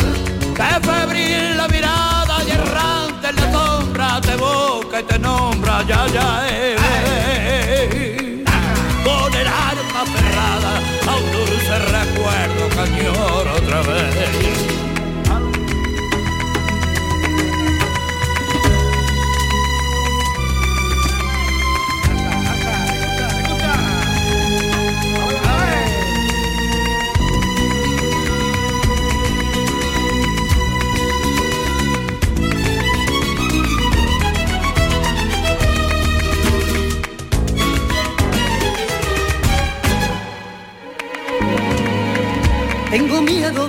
que 0.56 0.88
febril 0.88 1.58
la 1.58 1.68
mirada 1.68 2.44
y 2.48 2.52
errante 2.52 3.30
en 3.30 3.36
la 3.36 3.52
sombra 3.52 4.22
te 4.22 4.36
busca 4.36 5.00
y 5.00 5.04
te 5.04 5.18
nombra, 5.18 5.84
ya, 5.88 6.08
ya, 6.08 6.48
eh. 6.50 6.81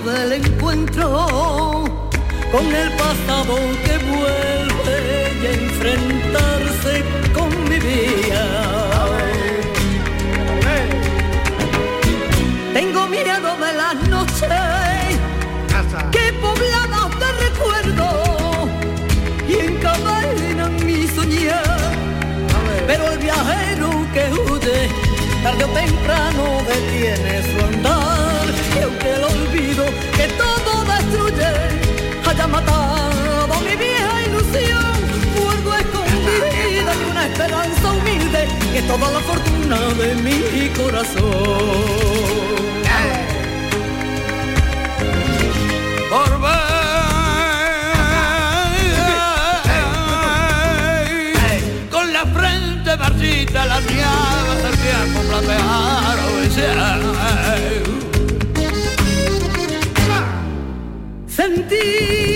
Del 0.03 0.33
encuentro 0.33 1.27
con 2.51 2.65
el 2.75 2.91
pasado 2.97 3.55
que 3.85 3.97
vuelve 3.99 5.31
y 5.41 5.45
a 5.45 5.51
enfrentarse 5.51 7.03
con 7.33 7.49
mi 7.69 7.79
vida. 7.79 8.43
Tengo 12.73 13.07
miedo 13.07 13.55
de 13.63 13.73
las 13.73 13.95
noches 14.09 14.49
que 16.11 16.33
pobladas 16.33 17.09
de 17.21 17.29
recuerdo 17.45 18.07
y 19.47 19.53
encadenan 19.53 20.85
mi 20.85 21.07
soñar. 21.07 21.79
Pero 22.87 23.11
el 23.13 23.19
viajero 23.19 23.89
que 24.13 24.23
huye 24.33 24.89
tarde 25.43 25.63
o 25.63 25.67
temprano 25.69 26.61
detiene 26.67 27.41
su 27.43 27.65
andar 27.65 28.02
toda 38.87 39.11
la 39.11 39.19
fortuna 39.19 39.77
de 40.01 40.15
mi 40.15 40.69
corazón. 40.69 41.23
Por 46.09 46.41
ver 46.41 46.63
con 51.89 52.13
la 52.13 52.25
frente 52.25 52.97
marchita 52.97 53.65
las 53.65 53.83
llagas 53.85 54.63
del 54.63 54.77
tiempo 54.77 55.19
platearon 55.29 56.33
Sentí 61.27 62.32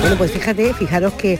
Bueno, 0.00 0.16
pues 0.16 0.30
fíjate, 0.32 0.72
fijaros 0.74 1.12
que 1.14 1.38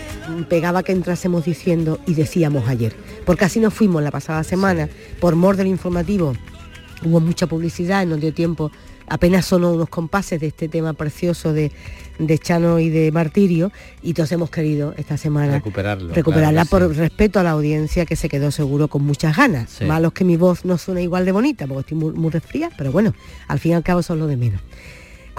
pegaba 0.48 0.82
que 0.82 0.92
entrásemos 0.92 1.44
diciendo 1.44 1.98
y 2.06 2.14
decíamos 2.14 2.68
ayer, 2.68 2.94
porque 3.24 3.44
así 3.44 3.58
nos 3.58 3.72
fuimos 3.74 4.02
la 4.02 4.10
pasada 4.10 4.44
semana, 4.44 4.88
por 5.18 5.34
mor 5.36 5.56
del 5.56 5.66
informativo, 5.66 6.34
hubo 7.04 7.20
mucha 7.20 7.46
publicidad, 7.46 8.06
nos 8.06 8.20
dio 8.20 8.32
tiempo, 8.34 8.70
apenas 9.08 9.46
son 9.46 9.64
unos 9.64 9.88
compases 9.88 10.40
de 10.40 10.48
este 10.48 10.68
tema 10.68 10.92
precioso 10.92 11.52
de, 11.52 11.72
de 12.18 12.38
Chano 12.38 12.78
y 12.78 12.90
de 12.90 13.10
Martirio, 13.12 13.72
y 14.02 14.14
todos 14.14 14.30
hemos 14.32 14.50
querido 14.50 14.94
esta 14.98 15.16
semana 15.16 15.54
Recuperarlo, 15.54 16.12
recuperarla 16.14 16.64
claro 16.66 16.88
por 16.88 16.96
respeto 16.96 17.40
a 17.40 17.42
la 17.42 17.52
audiencia 17.52 18.06
que 18.06 18.16
se 18.16 18.28
quedó 18.28 18.50
seguro 18.50 18.88
con 18.88 19.02
muchas 19.02 19.36
ganas. 19.36 19.70
Sí. 19.70 19.84
Malos 19.84 20.12
que 20.12 20.24
mi 20.24 20.36
voz 20.36 20.64
no 20.64 20.78
suena 20.78 21.00
igual 21.00 21.24
de 21.24 21.32
bonita, 21.32 21.66
porque 21.66 21.80
estoy 21.80 21.96
muy, 21.96 22.12
muy 22.12 22.30
resfriada, 22.30 22.74
pero 22.76 22.92
bueno, 22.92 23.14
al 23.48 23.58
fin 23.58 23.72
y 23.72 23.74
al 23.74 23.82
cabo 23.82 24.02
son 24.02 24.18
lo 24.18 24.26
de 24.26 24.36
menos. 24.36 24.60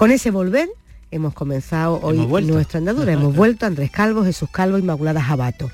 Con 0.02 0.10
ese 0.10 0.32
volver 0.32 0.68
hemos 1.12 1.32
comenzado 1.32 2.00
hoy 2.02 2.18
Hemos 2.18 2.42
nuestra 2.42 2.78
andadura. 2.78 3.12
hemos 3.12 3.36
vuelto 3.36 3.66
Andrés 3.66 3.92
Calvo, 3.92 4.24
Jesús 4.24 4.50
Calvo, 4.50 4.76
Inmaculada 4.76 5.22
Jabato. 5.22 5.70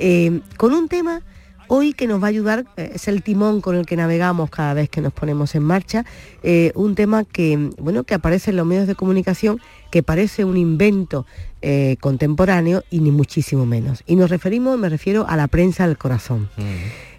Eh, 0.00 0.40
con 0.56 0.72
un 0.72 0.88
tema 0.88 1.22
hoy 1.68 1.92
que 1.92 2.08
nos 2.08 2.20
va 2.20 2.26
a 2.26 2.30
ayudar, 2.30 2.64
eh, 2.76 2.90
es 2.94 3.06
el 3.06 3.22
timón 3.22 3.60
con 3.60 3.76
el 3.76 3.86
que 3.86 3.94
navegamos 3.94 4.50
cada 4.50 4.74
vez 4.74 4.90
que 4.90 5.00
nos 5.00 5.12
ponemos 5.12 5.54
en 5.54 5.62
marcha, 5.62 6.04
eh, 6.42 6.72
un 6.74 6.96
tema 6.96 7.22
que, 7.22 7.70
bueno, 7.78 8.02
que 8.02 8.14
aparece 8.14 8.50
en 8.50 8.56
los 8.56 8.66
medios 8.66 8.88
de 8.88 8.96
comunicación, 8.96 9.60
que 9.92 10.02
parece 10.02 10.44
un 10.44 10.56
invento 10.56 11.24
eh, 11.62 11.96
contemporáneo 12.00 12.82
y 12.90 12.98
ni 12.98 13.12
muchísimo 13.12 13.66
menos. 13.66 14.02
Y 14.04 14.16
nos 14.16 14.30
referimos, 14.30 14.76
me 14.80 14.88
refiero 14.88 15.26
a 15.28 15.36
la 15.36 15.46
prensa 15.46 15.86
del 15.86 15.96
corazón. 15.96 16.50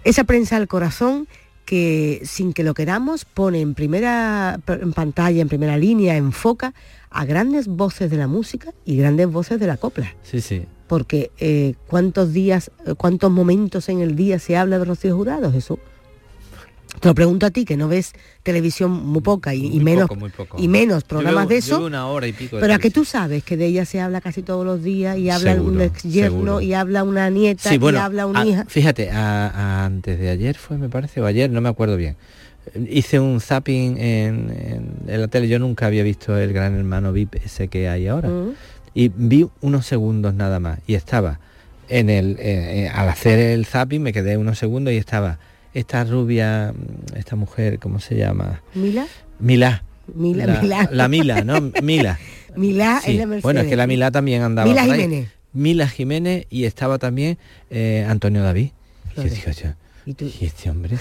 Esa 0.04 0.26
prensa 0.26 0.60
del 0.60 0.68
corazón 0.68 1.30
que 1.66 2.22
sin 2.24 2.54
que 2.54 2.64
lo 2.64 2.74
queramos 2.74 3.26
pone 3.26 3.62
en 3.62 3.74
primera 3.74 4.60
en 4.68 4.94
pantalla, 4.94 5.42
en 5.42 5.48
primera 5.48 5.78
línea, 5.78 6.18
enfoca 6.18 6.74
a 7.10 7.26
grandes 7.26 7.68
voces 7.68 8.10
de 8.10 8.18
la 8.18 8.28
música 8.28 8.74
y 8.86 8.98
grandes 8.98 9.28
voces 9.28 9.60
de 9.60 9.68
la 9.68 9.78
copla. 9.78 10.16
Sí, 10.24 10.42
sí. 10.42 10.66
Porque 10.88 11.32
eh, 11.38 11.76
cuántos 11.88 12.34
días, 12.34 12.72
cuántos 12.98 13.32
momentos 13.32 13.90
en 13.90 14.02
el 14.02 14.16
día 14.16 14.40
se 14.40 14.58
habla 14.58 14.80
de 14.80 14.86
Rocío 14.86 15.16
Jurado, 15.16 15.52
Jesús. 15.52 15.80
Te 17.00 17.08
lo 17.08 17.16
pregunto 17.16 17.46
a 17.46 17.50
ti, 17.52 17.66
que 17.66 17.78
no 17.78 17.88
ves 17.88 18.14
televisión 18.44 18.92
muy 18.92 19.22
poca 19.22 19.56
y, 19.56 19.66
y 19.66 19.70
Muy 19.76 19.80
menos 19.84 20.04
poco, 20.10 20.20
muy 20.20 20.30
poco. 20.30 20.58
y 20.62 20.68
menos 20.68 21.04
Yo 21.04 21.08
programas 21.08 21.48
veo- 21.48 21.56
de 21.56 21.62
yo 21.62 21.66
eso. 21.66 21.78
veo 21.80 21.88
una 21.88 22.06
hora 22.08 22.28
y 22.28 22.34
pico 22.34 22.58
de 22.58 22.62
pero 22.62 22.74
a 22.74 22.80
que 22.80 22.92
tú 22.92 23.06
sabes 23.06 23.44
que 23.44 23.58
de 23.58 23.66
ella 23.68 23.86
se 23.86 24.00
habla 24.02 24.22
casi 24.22 24.44
todos 24.44 24.66
los 24.66 24.84
días 24.84 25.18
y 25.18 25.30
habla 25.30 25.54
un 25.62 25.82
ex 25.82 26.04
yerno 26.04 26.32
seguro. 26.38 26.62
y 26.62 26.74
habla 26.74 27.04
una 27.04 27.30
nieta 27.30 27.70
Sí, 27.70 27.78
bueno, 27.78 27.98
y 27.98 28.02
habla 28.02 28.26
una 28.28 28.42
a- 28.42 28.46
hija. 28.46 28.66
fíjate, 28.68 29.10
a- 29.10 29.48
a- 29.48 29.86
antes 29.86 30.20
de 30.20 30.30
ayer 30.30 30.56
fue, 30.58 30.78
me 30.78 30.90
parece, 30.90 31.22
o 31.22 31.26
ayer, 31.26 31.50
no 31.50 31.62
me 31.62 31.70
acuerdo 31.70 31.98
bien. 31.98 32.18
Hice 32.90 33.20
un 33.20 33.42
zapping 33.42 33.98
en, 33.98 34.52
en- 34.52 34.92
en 35.08 35.22
la 35.22 35.28
tele, 35.28 35.48
yo 35.48 35.58
nunca 35.58 35.88
había 35.88 36.04
visto 36.04 36.38
el 36.38 36.54
gran 36.54 36.76
hermano 36.76 37.12
VIP 37.14 37.36
ese 37.44 37.68
que 37.70 37.90
hay 37.90 38.08
ahora. 38.08 38.30
Mm. 38.30 38.54
Y 38.94 39.10
vi 39.16 39.48
unos 39.62 39.88
segundos 39.88 40.34
nada 40.36 40.60
más. 40.60 40.80
Y 40.86 40.94
estaba 40.96 41.40
en 41.90 42.10
el, 42.12 42.34
eh, 42.40 42.84
eh, 42.86 42.90
al 42.94 43.10
hacer 43.10 43.40
el 43.40 43.66
zapping 43.66 44.02
me 44.04 44.14
quedé 44.14 44.38
unos 44.38 44.60
segundos 44.60 44.94
y 44.94 44.98
estaba 44.98 45.40
esta 45.74 46.04
rubia, 46.04 46.74
esta 47.16 47.36
mujer, 47.36 47.80
¿cómo 47.80 48.00
se 48.00 48.16
llama? 48.18 48.62
Mila, 48.76 49.08
Milá. 49.40 49.84
Mila, 50.14 50.46
la, 50.46 50.62
Milá. 50.62 50.90
la 50.92 51.08
Mila, 51.08 51.44
¿no? 51.44 51.72
Mila. 51.82 52.20
Milá 52.56 53.00
Sí. 53.04 53.12
es 53.12 53.18
la 53.18 53.26
Mercedes. 53.26 53.44
Bueno, 53.44 53.62
es 53.62 53.68
que 53.68 53.76
la 53.78 53.88
Milá 53.88 54.12
también 54.12 54.42
andaba 54.42 54.68
Mila 54.68 54.84
por 54.84 54.94
ahí. 54.94 55.02
Jiménez. 55.02 55.30
Mila 55.54 55.88
Jiménez 55.88 56.48
y 56.50 56.66
estaba 56.66 56.98
también 56.98 57.38
eh, 57.70 58.06
Antonio 58.10 58.44
David. 58.44 58.72
Y 59.14 59.18
yo 59.18 59.24
digo 59.24 59.52
yo, 59.52 59.70
¿Y 60.06 60.14
tú? 60.14 60.26
¿y 60.40 60.46
este 60.46 60.70
hombre 60.70 60.98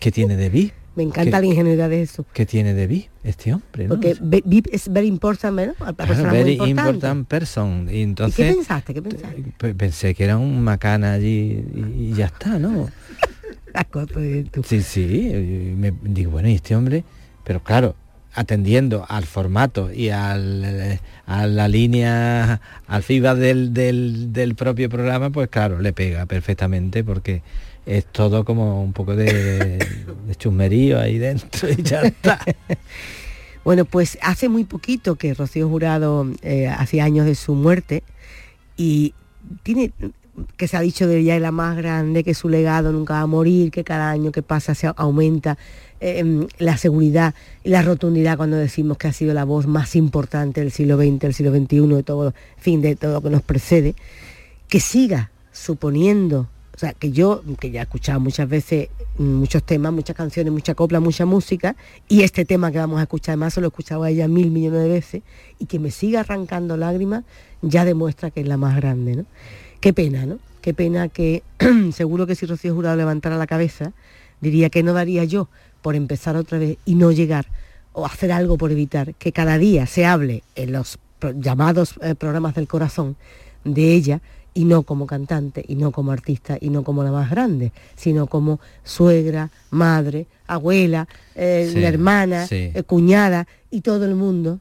qué 0.00 0.10
tiene 0.12 0.36
de 0.36 0.48
VIP? 0.50 0.72
Me 0.94 1.02
encanta 1.04 1.38
¿Qué- 1.38 1.46
la 1.46 1.46
ingenuidad 1.46 1.88
de 1.88 2.02
eso. 2.02 2.26
¿Qué 2.34 2.44
tiene 2.44 2.74
de 2.74 2.86
VIP 2.86 3.08
este 3.24 3.54
hombre? 3.54 3.84
¿no? 3.84 3.88
Porque 3.94 4.14
VIP 4.20 4.66
es 4.72 4.92
very 4.92 5.06
important, 5.06 5.56
¿no? 5.56 5.62
Una 5.62 5.74
Claro, 5.94 5.96
persona 5.96 6.28
muy 6.28 6.38
very 6.56 6.70
important 6.70 7.26
person. 7.26 7.88
Y 7.90 7.96
¿Y 7.98 8.02
entonces 8.02 8.36
qué 8.36 8.52
pensaste? 8.54 8.92
¿Qué 8.92 9.00
pensaste? 9.00 9.42
pe- 9.56 9.74
pensé 9.74 10.14
que 10.14 10.24
era 10.24 10.36
un 10.36 10.60
macana 10.62 11.14
allí 11.14 11.64
y, 11.74 12.10
y 12.10 12.14
ya 12.14 12.26
está, 12.26 12.58
¿no? 12.58 12.90
La 13.74 13.84
cosa 13.84 14.20
de 14.20 14.44
tú. 14.44 14.62
Sí, 14.62 14.82
sí. 14.82 15.30
y 15.30 15.74
me 15.76 15.92
digo, 16.02 16.32
bueno, 16.32 16.48
y 16.48 16.54
este 16.54 16.76
hombre, 16.76 17.04
pero 17.44 17.62
claro, 17.62 17.94
atendiendo 18.34 19.04
al 19.08 19.24
formato 19.24 19.92
y 19.92 20.10
al, 20.10 20.62
eh, 20.64 21.00
a 21.26 21.46
la 21.46 21.68
línea, 21.68 22.60
al 22.86 23.02
feedback 23.02 23.36
del, 23.36 23.74
del, 23.74 24.32
del 24.32 24.54
propio 24.54 24.88
programa, 24.88 25.30
pues 25.30 25.48
claro, 25.48 25.80
le 25.80 25.92
pega 25.92 26.26
perfectamente 26.26 27.04
porque 27.04 27.42
es 27.84 28.06
todo 28.06 28.44
como 28.44 28.82
un 28.82 28.92
poco 28.92 29.16
de, 29.16 29.78
de 30.26 30.34
chusmerío 30.36 30.98
ahí 31.00 31.18
dentro 31.18 31.68
y 31.70 31.82
ya 31.82 32.02
está. 32.02 32.38
Bueno, 33.64 33.84
pues 33.84 34.18
hace 34.22 34.48
muy 34.48 34.64
poquito 34.64 35.14
que 35.14 35.34
Rocío 35.34 35.68
Jurado, 35.68 36.26
eh, 36.42 36.66
hacía 36.66 37.04
años 37.04 37.26
de 37.26 37.36
su 37.36 37.54
muerte, 37.54 38.02
y 38.76 39.14
tiene 39.62 39.92
que 40.56 40.66
se 40.66 40.76
ha 40.76 40.80
dicho 40.80 41.06
de 41.06 41.18
ella 41.18 41.36
es 41.36 41.42
la 41.42 41.52
más 41.52 41.76
grande, 41.76 42.24
que 42.24 42.34
su 42.34 42.48
legado 42.48 42.92
nunca 42.92 43.14
va 43.14 43.20
a 43.20 43.26
morir, 43.26 43.70
que 43.70 43.84
cada 43.84 44.10
año 44.10 44.32
que 44.32 44.42
pasa 44.42 44.74
se 44.74 44.90
aumenta 44.96 45.58
em, 46.00 46.46
la 46.58 46.76
seguridad 46.76 47.34
y 47.64 47.70
la 47.70 47.82
rotundidad 47.82 48.36
cuando 48.36 48.56
decimos 48.56 48.96
que 48.96 49.08
ha 49.08 49.12
sido 49.12 49.34
la 49.34 49.44
voz 49.44 49.66
más 49.66 49.94
importante 49.94 50.60
del 50.60 50.72
siglo 50.72 50.96
XX, 50.96 51.18
del 51.18 51.34
siglo 51.34 51.52
XXI, 51.52 51.86
de 51.94 52.02
todo, 52.02 52.34
fin, 52.56 52.80
de 52.80 52.96
todo 52.96 53.14
lo 53.14 53.20
que 53.20 53.30
nos 53.30 53.42
precede, 53.42 53.94
que 54.68 54.80
siga 54.80 55.30
suponiendo, 55.52 56.48
o 56.74 56.78
sea, 56.78 56.94
que 56.94 57.12
yo, 57.12 57.42
que 57.60 57.70
ya 57.70 57.80
he 57.80 57.82
escuchado 57.82 58.18
muchas 58.18 58.48
veces 58.48 58.88
muchos 59.18 59.62
temas, 59.62 59.92
muchas 59.92 60.16
canciones, 60.16 60.50
mucha 60.50 60.74
copla, 60.74 60.98
mucha 60.98 61.26
música, 61.26 61.76
y 62.08 62.22
este 62.22 62.46
tema 62.46 62.72
que 62.72 62.78
vamos 62.78 62.98
a 62.98 63.02
escuchar, 63.02 63.34
además 63.34 63.52
se 63.52 63.60
lo 63.60 63.66
he 63.66 63.68
escuchado 63.68 64.02
a 64.04 64.10
ella 64.10 64.28
mil 64.28 64.50
millones 64.50 64.82
de 64.82 64.88
veces, 64.88 65.22
y 65.58 65.66
que 65.66 65.78
me 65.78 65.90
siga 65.90 66.20
arrancando 66.20 66.78
lágrimas, 66.78 67.24
ya 67.60 67.84
demuestra 67.84 68.30
que 68.30 68.40
es 68.40 68.48
la 68.48 68.56
más 68.56 68.74
grande, 68.76 69.16
¿no? 69.16 69.26
Qué 69.82 69.92
pena, 69.92 70.26
¿no? 70.26 70.38
Qué 70.60 70.74
pena 70.74 71.08
que 71.08 71.42
seguro 71.92 72.24
que 72.28 72.36
si 72.36 72.46
Rocío 72.46 72.72
Jurado 72.72 72.94
levantara 72.94 73.36
la 73.36 73.48
cabeza, 73.48 73.92
diría 74.40 74.70
que 74.70 74.84
no 74.84 74.92
daría 74.92 75.24
yo 75.24 75.48
por 75.82 75.96
empezar 75.96 76.36
otra 76.36 76.60
vez 76.60 76.78
y 76.84 76.94
no 76.94 77.10
llegar 77.10 77.46
o 77.92 78.06
hacer 78.06 78.30
algo 78.30 78.56
por 78.56 78.70
evitar 78.70 79.12
que 79.16 79.32
cada 79.32 79.58
día 79.58 79.86
se 79.86 80.06
hable 80.06 80.44
en 80.54 80.70
los 80.70 81.00
llamados 81.34 81.96
eh, 82.00 82.14
programas 82.14 82.54
del 82.54 82.68
corazón 82.68 83.16
de 83.64 83.92
ella 83.92 84.20
y 84.54 84.66
no 84.66 84.84
como 84.84 85.04
cantante, 85.08 85.64
y 85.66 85.74
no 85.74 85.90
como 85.90 86.12
artista, 86.12 86.58
y 86.60 86.68
no 86.68 86.84
como 86.84 87.02
la 87.02 87.10
más 87.10 87.28
grande, 87.28 87.72
sino 87.96 88.28
como 88.28 88.60
suegra, 88.84 89.50
madre, 89.70 90.26
abuela, 90.46 91.08
eh, 91.34 91.72
hermana, 91.74 92.46
eh, 92.50 92.82
cuñada 92.86 93.48
y 93.68 93.80
todo 93.80 94.04
el 94.04 94.14
mundo, 94.14 94.60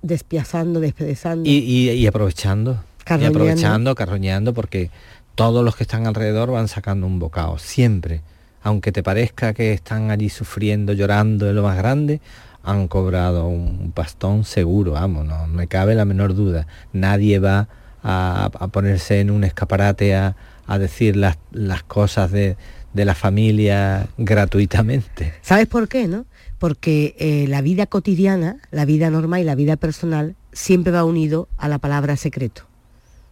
despiazando, 0.00 0.80
despedazando. 0.80 1.42
y 1.46 2.06
aprovechando 2.06 2.84
y 3.08 3.24
aprovechando, 3.24 3.94
carroñando, 3.94 4.54
porque 4.54 4.90
todos 5.34 5.64
los 5.64 5.76
que 5.76 5.84
están 5.84 6.06
alrededor 6.06 6.50
van 6.50 6.68
sacando 6.68 7.06
un 7.06 7.18
bocado, 7.18 7.58
siempre. 7.58 8.22
Aunque 8.62 8.92
te 8.92 9.02
parezca 9.02 9.54
que 9.54 9.72
están 9.72 10.10
allí 10.10 10.28
sufriendo, 10.28 10.92
llorando 10.92 11.46
de 11.46 11.54
lo 11.54 11.62
más 11.62 11.78
grande, 11.78 12.20
han 12.62 12.88
cobrado 12.88 13.46
un 13.46 13.92
pastón 13.92 14.44
seguro, 14.44 14.92
vamos, 14.92 15.24
no 15.26 15.46
me 15.46 15.66
cabe 15.66 15.94
la 15.94 16.04
menor 16.04 16.34
duda. 16.34 16.66
Nadie 16.92 17.38
va 17.38 17.68
a, 18.02 18.50
ponerse 18.72 19.20
en 19.20 19.30
un 19.30 19.44
escaparate 19.44 20.14
a, 20.14 20.36
decir 20.78 21.16
las, 21.16 21.36
las 21.50 21.82
cosas 21.82 22.30
de, 22.30 22.56
de, 22.92 23.04
la 23.04 23.16
familia 23.16 24.06
gratuitamente. 24.18 25.34
¿Sabes 25.42 25.66
por 25.66 25.88
qué, 25.88 26.06
no? 26.06 26.26
Porque 26.58 27.16
eh, 27.18 27.46
la 27.48 27.60
vida 27.60 27.86
cotidiana, 27.86 28.58
la 28.70 28.84
vida 28.84 29.10
normal 29.10 29.40
y 29.40 29.44
la 29.44 29.56
vida 29.56 29.76
personal 29.76 30.36
siempre 30.52 30.92
va 30.92 31.02
unido 31.02 31.48
a 31.56 31.66
la 31.68 31.78
palabra 31.78 32.16
secreto. 32.16 32.69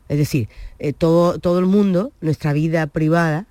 Es 0.09 0.19
decir, 0.19 0.49
eh, 0.79 0.93
todo, 0.93 1.38
todo 1.38 1.59
el 1.59 1.67
mundo, 1.67 2.12
nuestra 2.21 2.53
vida 2.53 2.87
privada, 2.87 3.47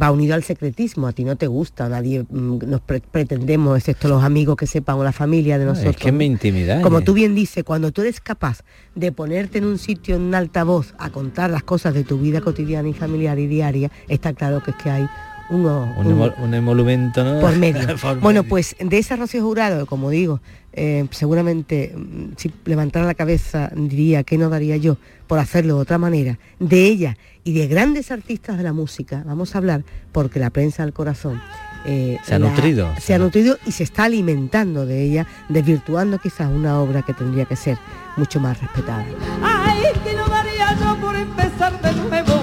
va 0.00 0.10
unido 0.10 0.34
al 0.34 0.42
secretismo. 0.42 1.06
A 1.06 1.12
ti 1.12 1.24
no 1.24 1.36
te 1.36 1.46
gusta, 1.46 1.88
nadie 1.88 2.24
mm, 2.28 2.58
nos 2.66 2.80
pretendemos, 2.80 3.78
excepto 3.78 4.08
los 4.08 4.22
amigos 4.22 4.56
que 4.56 4.66
sepan 4.66 4.96
o 4.96 5.04
la 5.04 5.12
familia 5.12 5.58
de 5.58 5.66
nosotros. 5.66 5.96
es 5.96 6.00
que 6.00 6.12
me 6.12 6.24
intimidad. 6.24 6.82
Como 6.82 7.02
tú 7.02 7.14
bien 7.14 7.34
dices, 7.34 7.64
cuando 7.64 7.92
tú 7.92 8.02
eres 8.02 8.20
capaz 8.20 8.64
de 8.94 9.12
ponerte 9.12 9.58
en 9.58 9.64
un 9.64 9.78
sitio, 9.78 10.16
en 10.16 10.22
un 10.22 10.34
altavoz, 10.34 10.94
a 10.98 11.10
contar 11.10 11.50
las 11.50 11.62
cosas 11.62 11.94
de 11.94 12.04
tu 12.04 12.18
vida 12.18 12.40
cotidiana 12.40 12.88
y 12.88 12.92
familiar 12.92 13.38
y 13.38 13.46
diaria, 13.46 13.90
está 14.08 14.32
claro 14.32 14.62
que 14.62 14.72
es 14.72 14.76
que 14.76 14.90
hay 14.90 15.06
uno, 15.50 15.94
un, 15.98 16.54
emolumento 16.54 17.40
por 17.40 17.56
medio. 17.56 17.86
bueno, 18.20 18.44
pues 18.44 18.76
de 18.80 18.98
ese 18.98 19.14
Rocío 19.14 19.42
Jurado, 19.42 19.84
como 19.86 20.08
digo, 20.08 20.40
eh, 20.76 21.06
seguramente 21.10 21.94
mm, 21.96 22.32
si 22.36 22.52
levantara 22.64 23.06
la 23.06 23.14
cabeza 23.14 23.70
diría 23.74 24.24
que 24.24 24.36
no 24.36 24.50
daría 24.50 24.76
yo 24.76 24.98
por 25.26 25.38
hacerlo 25.38 25.76
de 25.76 25.80
otra 25.82 25.98
manera. 25.98 26.38
De 26.58 26.86
ella 26.86 27.16
y 27.44 27.52
de 27.52 27.66
grandes 27.68 28.10
artistas 28.10 28.58
de 28.58 28.64
la 28.64 28.72
música 28.72 29.22
vamos 29.24 29.54
a 29.54 29.58
hablar 29.58 29.84
porque 30.12 30.40
la 30.40 30.50
prensa 30.50 30.82
del 30.82 30.92
corazón 30.92 31.40
eh, 31.84 32.18
se 32.24 32.34
ha 32.34 32.38
nutrido. 32.38 32.92
Se 33.00 33.14
ha 33.14 33.18
nutrido 33.18 33.58
y 33.66 33.72
se 33.72 33.84
está 33.84 34.04
alimentando 34.04 34.86
de 34.86 35.02
ella, 35.02 35.26
desvirtuando 35.48 36.18
quizás 36.18 36.50
una 36.50 36.80
obra 36.80 37.02
que 37.02 37.14
tendría 37.14 37.44
que 37.44 37.56
ser 37.56 37.78
mucho 38.16 38.40
más 38.40 38.60
respetada. 38.60 39.04
Ay, 39.42 39.82
que 40.02 40.14
no 40.14 40.26
daría 40.26 40.74
yo 40.78 40.96
por 41.00 41.14
empezar 41.14 41.80
de 41.80 41.92
nuevo 41.92 42.33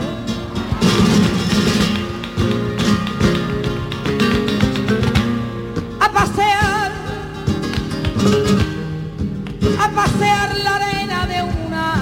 pasear 9.95 10.57
la 10.63 10.75
arena 10.75 11.25
de 11.27 11.43
una 11.43 11.93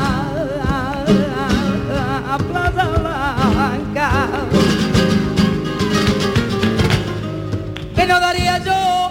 plaza 2.37 2.85
blanca. 2.87 4.27
Que 7.95 8.05
no 8.05 8.19
daría 8.19 8.57
yo 8.59 9.09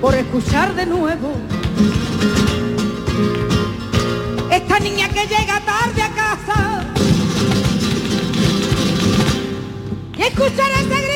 por 0.00 0.14
escuchar 0.14 0.74
de 0.74 0.86
nuevo 0.86 1.32
esta 4.50 4.78
niña 4.80 5.08
que 5.08 5.26
llega 5.26 5.60
tarde 5.60 6.02
a 6.02 6.10
casa. 6.10 6.84
Y 10.16 10.22
escuchar 10.22 10.70
ese 10.72 11.00
grito 11.02 11.11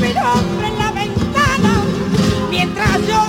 mi 0.00 0.12
nombre 0.12 0.68
en 0.68 0.78
la 0.78 0.90
ventana, 0.90 1.84
mientras 2.50 3.06
yo 3.06 3.27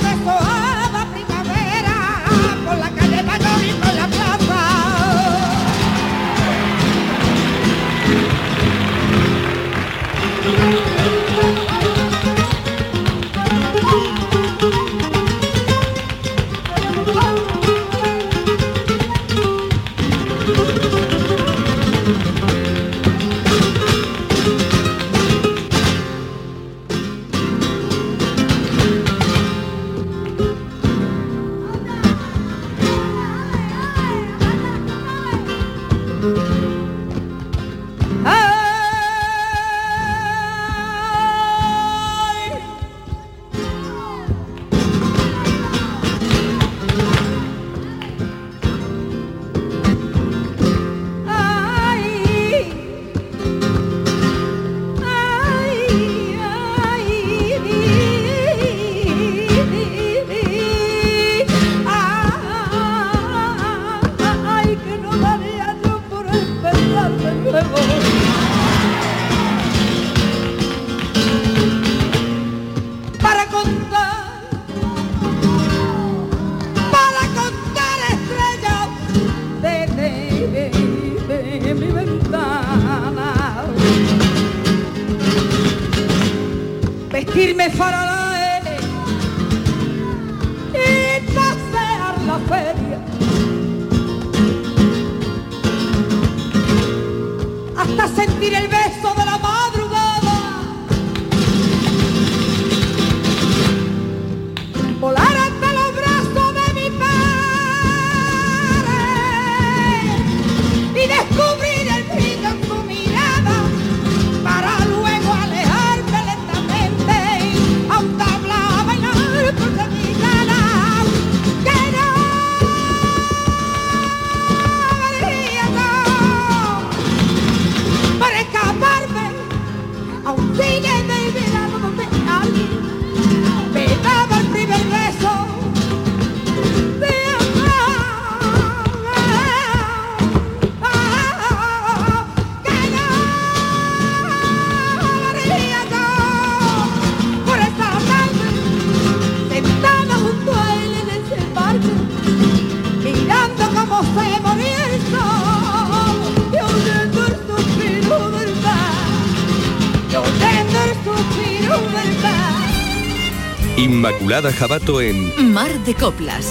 Inmaculada 164.39 164.57
Jabato 164.57 165.01
en 165.01 165.51
Mar 165.51 165.69
de 165.83 165.93
Coplas. 165.95 166.47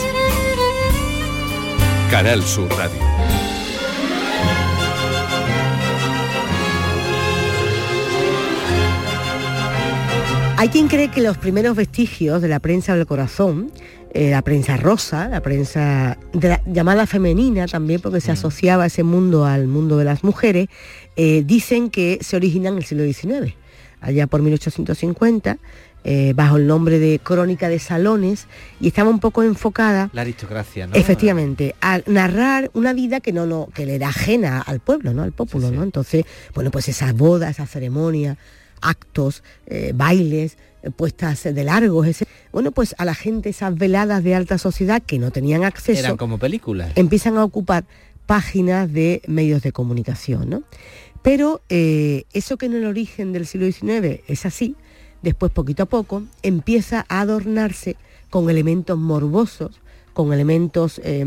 Canal 2.10 2.42
Sur 2.42 2.68
Radio. 2.76 3.00
Hay 10.56 10.68
quien 10.70 10.88
cree 10.88 11.08
que 11.08 11.20
los 11.20 11.38
primeros 11.38 11.76
vestigios 11.76 12.42
de 12.42 12.48
la 12.48 12.58
prensa 12.58 12.96
del 12.96 13.06
corazón, 13.06 13.70
eh, 14.12 14.30
la 14.30 14.42
prensa 14.42 14.76
rosa, 14.76 15.28
la 15.28 15.40
prensa 15.40 16.18
de 16.32 16.48
la- 16.48 16.62
llamada 16.66 17.06
femenina 17.06 17.66
también, 17.68 18.00
porque 18.00 18.20
se 18.20 18.32
asociaba 18.32 18.86
ese 18.86 19.04
mundo 19.04 19.44
al 19.44 19.68
mundo 19.68 19.96
de 19.98 20.04
las 20.04 20.24
mujeres, 20.24 20.66
eh, 21.16 21.44
dicen 21.46 21.90
que 21.90 22.18
se 22.22 22.34
originan 22.36 22.72
en 22.72 22.78
el 22.80 22.84
siglo 22.84 23.04
XIX, 23.04 23.54
allá 24.00 24.26
por 24.26 24.42
1850, 24.42 25.58
eh, 26.04 26.32
bajo 26.34 26.56
el 26.56 26.66
nombre 26.66 26.98
de 26.98 27.18
Crónica 27.18 27.68
de 27.68 27.78
Salones, 27.78 28.46
y 28.80 28.86
estaba 28.88 29.10
un 29.10 29.18
poco 29.20 29.42
enfocada 29.42 30.10
La 30.12 30.22
aristocracia, 30.22 30.86
¿no? 30.86 30.94
Efectivamente, 30.94 31.74
a 31.80 32.00
narrar 32.06 32.70
una 32.74 32.92
vida 32.92 33.20
que 33.20 33.32
no, 33.32 33.46
no 33.46 33.68
que 33.74 33.84
le 33.86 33.96
era 33.96 34.08
ajena 34.08 34.60
al 34.60 34.80
pueblo, 34.80 35.12
¿no? 35.12 35.22
Al 35.22 35.32
pueblo, 35.32 35.70
¿no? 35.70 35.82
Entonces, 35.82 36.24
bueno, 36.54 36.70
pues 36.70 36.88
esas 36.88 37.14
bodas, 37.14 37.50
esas 37.50 37.70
ceremonias, 37.70 38.38
actos, 38.80 39.42
eh, 39.66 39.92
bailes, 39.94 40.56
eh, 40.82 40.90
puestas 40.90 41.42
de 41.42 41.64
largos, 41.64 42.06
ese- 42.06 42.26
bueno, 42.52 42.70
pues 42.70 42.94
a 42.98 43.04
la 43.04 43.14
gente 43.14 43.48
esas 43.48 43.74
veladas 43.76 44.22
de 44.22 44.34
alta 44.36 44.56
sociedad 44.58 45.02
que 45.04 45.18
no 45.18 45.30
tenían 45.32 45.64
acceso 45.64 45.98
Eran 46.00 46.16
como 46.16 46.38
películas. 46.38 46.92
empiezan 46.94 47.36
a 47.36 47.44
ocupar 47.44 47.84
páginas 48.26 48.92
de 48.92 49.20
medios 49.26 49.62
de 49.62 49.72
comunicación, 49.72 50.48
¿no? 50.50 50.62
Pero 51.22 51.60
eh, 51.68 52.24
eso 52.32 52.56
que 52.56 52.66
en 52.66 52.74
el 52.74 52.84
origen 52.86 53.32
del 53.32 53.46
siglo 53.46 53.66
XIX 53.66 54.20
es 54.28 54.46
así, 54.46 54.76
después 55.22 55.52
poquito 55.52 55.84
a 55.84 55.86
poco 55.86 56.22
empieza 56.42 57.04
a 57.08 57.20
adornarse 57.20 57.96
con 58.30 58.50
elementos 58.50 58.98
morbosos, 58.98 59.80
con 60.12 60.32
elementos 60.32 61.00
eh, 61.04 61.24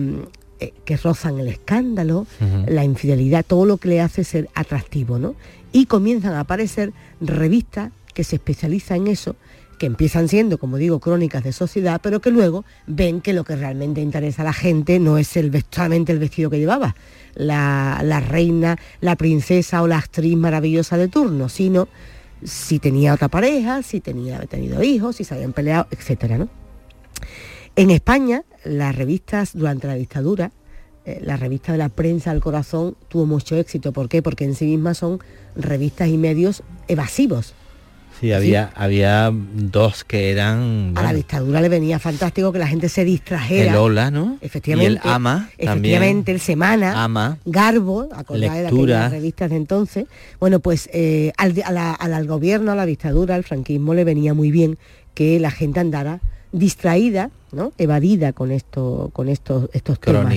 eh, 0.60 0.74
que 0.86 0.98
rozan 0.98 1.40
el 1.40 1.48
escándalo, 1.48 2.28
la 2.68 2.84
infidelidad, 2.84 3.44
todo 3.46 3.66
lo 3.66 3.78
que 3.78 3.90
le 3.90 4.02
hace 4.02 4.24
ser 4.24 4.50
atractivo, 4.54 5.18
¿no? 5.18 5.36
Y 5.72 5.86
comienzan 5.86 6.34
a 6.34 6.42
aparecer 6.42 6.94
revistas 7.20 7.92
que 8.14 8.24
se 8.24 8.36
especializan 8.36 8.98
en 8.98 9.08
eso, 9.08 9.36
que 9.80 9.88
empiezan 9.88 10.28
siendo, 10.28 10.60
como 10.60 10.78
digo, 10.78 11.00
crónicas 11.00 11.44
de 11.44 11.54
sociedad, 11.54 12.00
pero 12.04 12.20
que 12.20 12.30
luego 12.30 12.64
ven 12.86 13.22
que 13.22 13.34
lo 13.34 13.44
que 13.44 13.56
realmente 13.56 14.02
interesa 14.02 14.44
a 14.44 14.46
la 14.46 14.54
gente 14.54 15.00
no 15.00 15.18
es 15.18 15.36
el, 15.38 15.52
solamente 15.72 16.12
el 16.12 16.20
vestido 16.20 16.52
que 16.52 16.60
llevaba 16.60 16.96
la, 17.34 18.02
la 18.04 18.20
reina, 18.20 18.78
la 19.00 19.16
princesa 19.16 19.82
o 19.82 19.88
la 19.88 19.98
actriz 19.98 20.38
maravillosa 20.38 20.98
de 20.98 21.08
turno, 21.08 21.50
sino 21.50 21.88
si 22.44 22.80
tenía 22.80 23.14
otra 23.14 23.28
pareja, 23.28 23.84
si 23.84 24.00
tenía 24.00 24.40
tenido 24.46 24.82
hijos, 24.84 25.18
si 25.18 25.24
se 25.24 25.34
habían 25.34 25.54
peleado, 25.54 25.88
¿no? 26.38 26.50
En 27.76 27.92
España, 27.92 28.44
las 28.64 28.96
revistas 28.96 29.52
durante 29.54 29.88
la 29.88 29.96
dictadura, 29.96 30.52
eh, 31.06 31.20
la 31.24 31.38
revista 31.38 31.72
de 31.72 31.78
la 31.78 31.90
prensa 31.90 32.32
del 32.32 32.42
corazón 32.42 32.96
tuvo 33.08 33.26
mucho 33.26 33.56
éxito. 33.56 33.92
¿Por 33.92 34.10
qué? 34.10 34.22
Porque 34.22 34.44
en 34.44 34.56
sí 34.56 34.66
mismas 34.66 34.98
son 34.98 35.20
revistas 35.56 36.10
y 36.10 36.18
medios 36.18 36.64
evasivos. 36.88 37.54
Sí, 38.22 38.32
había, 38.32 38.72
había 38.76 39.32
dos 39.34 40.04
que 40.04 40.30
eran... 40.32 40.94
A 40.96 41.02
la 41.02 41.12
dictadura 41.14 41.60
le 41.60 41.70
venía 41.70 41.98
fantástico 41.98 42.54
que 42.54 42.60
la 42.60 42.68
gente 42.68 42.88
se 42.88 43.04
distrajera. 43.04 43.72
el 43.72 43.78
Ola, 43.78 44.12
¿no? 44.12 44.38
Efectivamente. 44.42 44.92
Y 44.92 44.96
el 44.96 45.12
Ama 45.12 45.50
también. 45.58 45.96
Efectivamente, 45.96 46.32
el 46.32 46.40
Semana. 46.40 47.04
Ama. 47.04 47.40
Garbo, 47.46 48.08
acordáis 48.16 48.54
de 48.62 48.68
aquellas 48.68 49.12
revistas 49.12 49.50
de 49.50 49.56
entonces. 49.56 50.06
Bueno, 50.40 50.60
pues 50.60 50.88
eh, 50.94 51.34
al, 51.38 51.56
a 51.66 51.72
la- 51.72 51.94
al- 51.94 52.14
al 52.14 52.28
gobierno, 52.28 52.72
a 52.72 52.76
la 52.76 52.86
dictadura, 52.86 53.34
al 53.34 53.44
franquismo 53.44 53.96
le 53.96 54.04
venía 54.04 54.36
muy 54.36 54.52
bien 54.52 54.78
que 55.16 55.40
la 55.40 55.50
gente 55.50 55.80
andara 55.80 56.22
distraída, 56.52 57.32
¿no? 57.52 57.72
evadida 57.78 58.34
con 58.34 58.52
esto, 58.52 59.10
con 59.14 59.30
estos, 59.30 59.70
estos 59.74 60.00
temas. 60.00 60.24
¿no? 60.24 60.32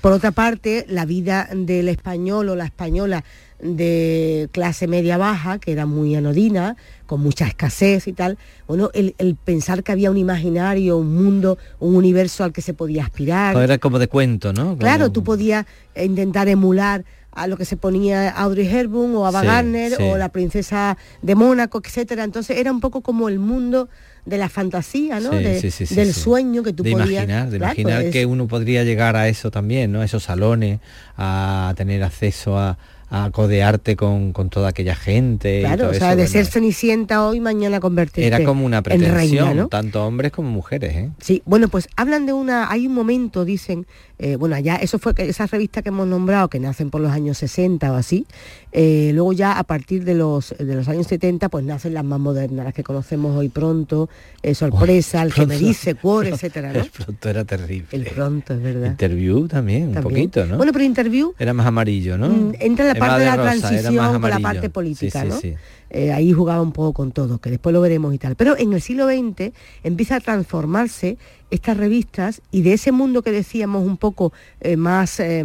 Por 0.00 0.12
otra 0.12 0.30
parte, 0.30 0.86
la 0.88 1.04
vida 1.04 1.48
del 1.54 1.88
español 1.88 2.48
o 2.48 2.56
la 2.56 2.64
española 2.64 3.24
de 3.60 4.48
clase 4.52 4.86
media 4.86 5.18
baja, 5.18 5.58
que 5.58 5.72
era 5.72 5.84
muy 5.86 6.14
anodina, 6.14 6.76
con 7.06 7.20
mucha 7.20 7.46
escasez 7.46 8.06
y 8.08 8.12
tal, 8.12 8.38
bueno, 8.66 8.90
el, 8.94 9.14
el 9.18 9.34
pensar 9.36 9.82
que 9.82 9.92
había 9.92 10.10
un 10.10 10.16
imaginario, 10.16 10.96
un 10.96 11.14
mundo, 11.14 11.58
un 11.78 11.94
universo 11.96 12.44
al 12.44 12.52
que 12.52 12.62
se 12.62 12.72
podía 12.72 13.04
aspirar. 13.04 13.56
Era 13.56 13.78
como 13.78 13.98
de 13.98 14.08
cuento, 14.08 14.52
¿no? 14.52 14.64
Como- 14.64 14.76
Claro, 14.78 15.10
tú 15.12 15.22
podías 15.24 15.66
intentar 15.94 16.48
emular 16.48 17.04
a 17.32 17.46
lo 17.46 17.56
que 17.56 17.64
se 17.64 17.76
ponía 17.76 18.28
Audrey 18.30 18.66
Hepburn 18.66 19.14
o 19.14 19.26
Ava 19.26 19.40
Sí, 19.42 19.46
Gardner 19.46 19.92
sí. 19.96 20.02
o 20.02 20.16
la 20.18 20.28
princesa 20.30 20.96
de 21.22 21.34
Mónaco, 21.34 21.80
etcétera. 21.84 22.24
Entonces 22.24 22.56
era 22.58 22.72
un 22.72 22.80
poco 22.80 23.00
como 23.02 23.28
el 23.28 23.38
mundo 23.38 23.88
de 24.26 24.36
la 24.36 24.48
fantasía, 24.48 25.20
¿no? 25.20 25.30
Sí, 25.38 25.44
De- 25.44 25.60
sí, 25.60 25.70
sí, 25.70 25.86
sí, 25.86 25.94
del 25.94 26.12
sí. 26.12 26.20
sueño 26.20 26.62
que 26.62 26.72
tú 26.72 26.82
de 26.82 26.90
podías 26.92 27.08
imaginar, 27.10 27.50
de 27.50 27.58
Claro, 27.58 27.80
imaginar 27.80 28.10
que 28.10 28.26
uno 28.26 28.46
podría 28.48 28.84
llegar 28.84 29.16
a 29.16 29.28
eso 29.28 29.50
también, 29.50 29.92
¿no? 29.92 30.00
A 30.00 30.04
esos 30.04 30.24
salones, 30.24 30.80
a 31.16 31.72
tener 31.76 32.02
acceso 32.02 32.58
a, 32.58 32.76
a 33.10 33.30
codearte 33.32 33.96
con, 33.96 34.32
con 34.32 34.50
toda 34.50 34.68
aquella 34.68 34.94
gente. 34.94 35.58
y 35.58 35.60
Claro, 35.62 35.84
todo 35.84 35.90
o 35.90 35.94
sea, 35.94 36.08
eso, 36.12 36.16
de 36.16 36.22
bueno, 36.22 36.30
ser 36.30 36.46
cenicienta 36.46 37.26
hoy, 37.26 37.40
mañana 37.40 37.80
convertirte 37.80 38.26
Era 38.26 38.44
como 38.44 38.64
una 38.64 38.78
en 38.78 38.82
pretensión, 38.84 39.14
reina, 39.14 39.54
¿no? 39.54 39.68
tanto 39.68 40.06
hombres 40.06 40.30
como 40.32 40.48
mujeres, 40.50 40.94
¿eh? 40.94 41.10
Sí, 41.18 41.42
bueno, 41.44 41.68
pues 41.68 41.88
hablan 41.96 42.24
de 42.26 42.32
una, 42.32 42.70
hay 42.70 42.86
un 42.86 42.94
momento, 42.94 43.44
dicen, 43.44 43.86
eh, 44.18 44.36
bueno, 44.36 44.58
ya 44.58 44.76
eso 44.76 44.98
fue 44.98 45.14
que 45.14 45.28
esas 45.28 45.50
revistas 45.50 45.82
que 45.82 45.88
hemos 45.88 46.06
nombrado, 46.06 46.48
que 46.48 46.60
nacen 46.60 46.90
por 46.90 47.00
los 47.00 47.10
años 47.10 47.38
60 47.38 47.90
o 47.92 47.96
así, 47.96 48.26
eh, 48.72 49.10
luego 49.14 49.32
ya 49.32 49.58
a 49.58 49.64
partir 49.64 50.04
de 50.04 50.14
los, 50.14 50.54
de 50.58 50.74
los 50.74 50.86
años 50.88 51.06
70, 51.08 51.48
pues 51.48 51.64
nacen 51.64 51.94
las 51.94 52.04
más 52.04 52.20
modernas, 52.20 52.64
las 52.64 52.74
que 52.74 52.84
conocemos 52.84 53.36
hoy 53.36 53.48
pronto, 53.48 54.08
eh, 54.42 54.54
Sorpresa, 54.54 55.22
El 55.22 55.34
que 55.34 55.46
me 55.46 55.58
dice, 55.58 55.94
Cuore, 55.96 56.28
etcétera, 56.34 56.72
¿no? 56.72 56.80
El 56.80 56.90
pronto 56.90 57.28
era 57.28 57.44
terrible. 57.44 57.88
El 57.92 58.04
pronto, 58.04 58.54
es 58.54 58.62
verdad. 58.62 58.90
Interview 58.90 59.48
también, 59.48 59.88
un 59.88 59.94
También. 59.94 60.14
poquito, 60.30 60.46
¿no? 60.46 60.56
Bueno, 60.58 60.72
pero 60.72 60.84
Interview 60.84 61.34
era 61.38 61.52
más 61.52 61.66
amarillo, 61.66 62.16
¿no? 62.16 62.28
Mm, 62.28 62.52
entra 62.60 62.84
en 62.84 62.88
la 62.88 62.99
parte 63.00 63.20
de 63.20 63.26
la 63.26 63.36
Rosa, 63.36 63.50
transición 63.68 64.20
con 64.20 64.30
la 64.30 64.38
parte 64.40 64.60
Sí, 64.62 64.68
política, 64.68 65.22
sí, 65.22 65.28
¿no? 65.28 65.38
sí. 65.38 65.54
Eh, 65.90 66.12
ahí 66.12 66.32
jugaba 66.32 66.62
un 66.62 66.72
poco 66.72 66.92
con 66.92 67.10
todo, 67.10 67.38
que 67.38 67.50
después 67.50 67.72
lo 67.72 67.80
veremos 67.80 68.14
y 68.14 68.18
tal. 68.18 68.36
Pero 68.36 68.56
en 68.56 68.72
el 68.72 68.80
siglo 68.80 69.08
XX 69.08 69.52
empieza 69.82 70.16
a 70.16 70.20
transformarse 70.20 71.18
estas 71.50 71.76
revistas 71.76 72.42
y 72.52 72.62
de 72.62 72.74
ese 72.74 72.92
mundo 72.92 73.22
que 73.22 73.32
decíamos 73.32 73.84
un 73.84 73.96
poco 73.96 74.32
eh, 74.60 74.76
más, 74.76 75.18
eh, 75.18 75.44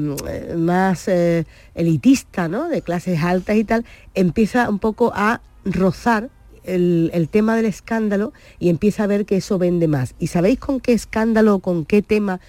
más 0.55 1.09
elitista, 1.73 2.47
¿no? 2.47 2.69
De 2.69 2.81
clases 2.81 3.23
altas 3.23 3.55
y 3.55 3.63
tal, 3.63 3.85
empieza 4.13 4.69
un 4.69 4.77
poco 4.79 5.11
a 5.15 5.41
rozar 5.65 6.29
el, 6.63 7.11
el 7.13 7.29
tema 7.29 7.55
del 7.55 7.65
escándalo 7.65 8.33
y 8.59 8.69
empieza 8.69 9.03
a 9.03 9.07
ver 9.07 9.25
que 9.25 9.37
eso 9.37 9.57
vende 9.57 9.87
más. 9.87 10.15
¿Y 10.19 10.27
sabéis 10.27 10.59
con 10.59 10.79
qué 10.79 10.93
escándalo, 10.93 11.59
con 11.59 11.85
qué 11.85 12.01
tema 12.01 12.39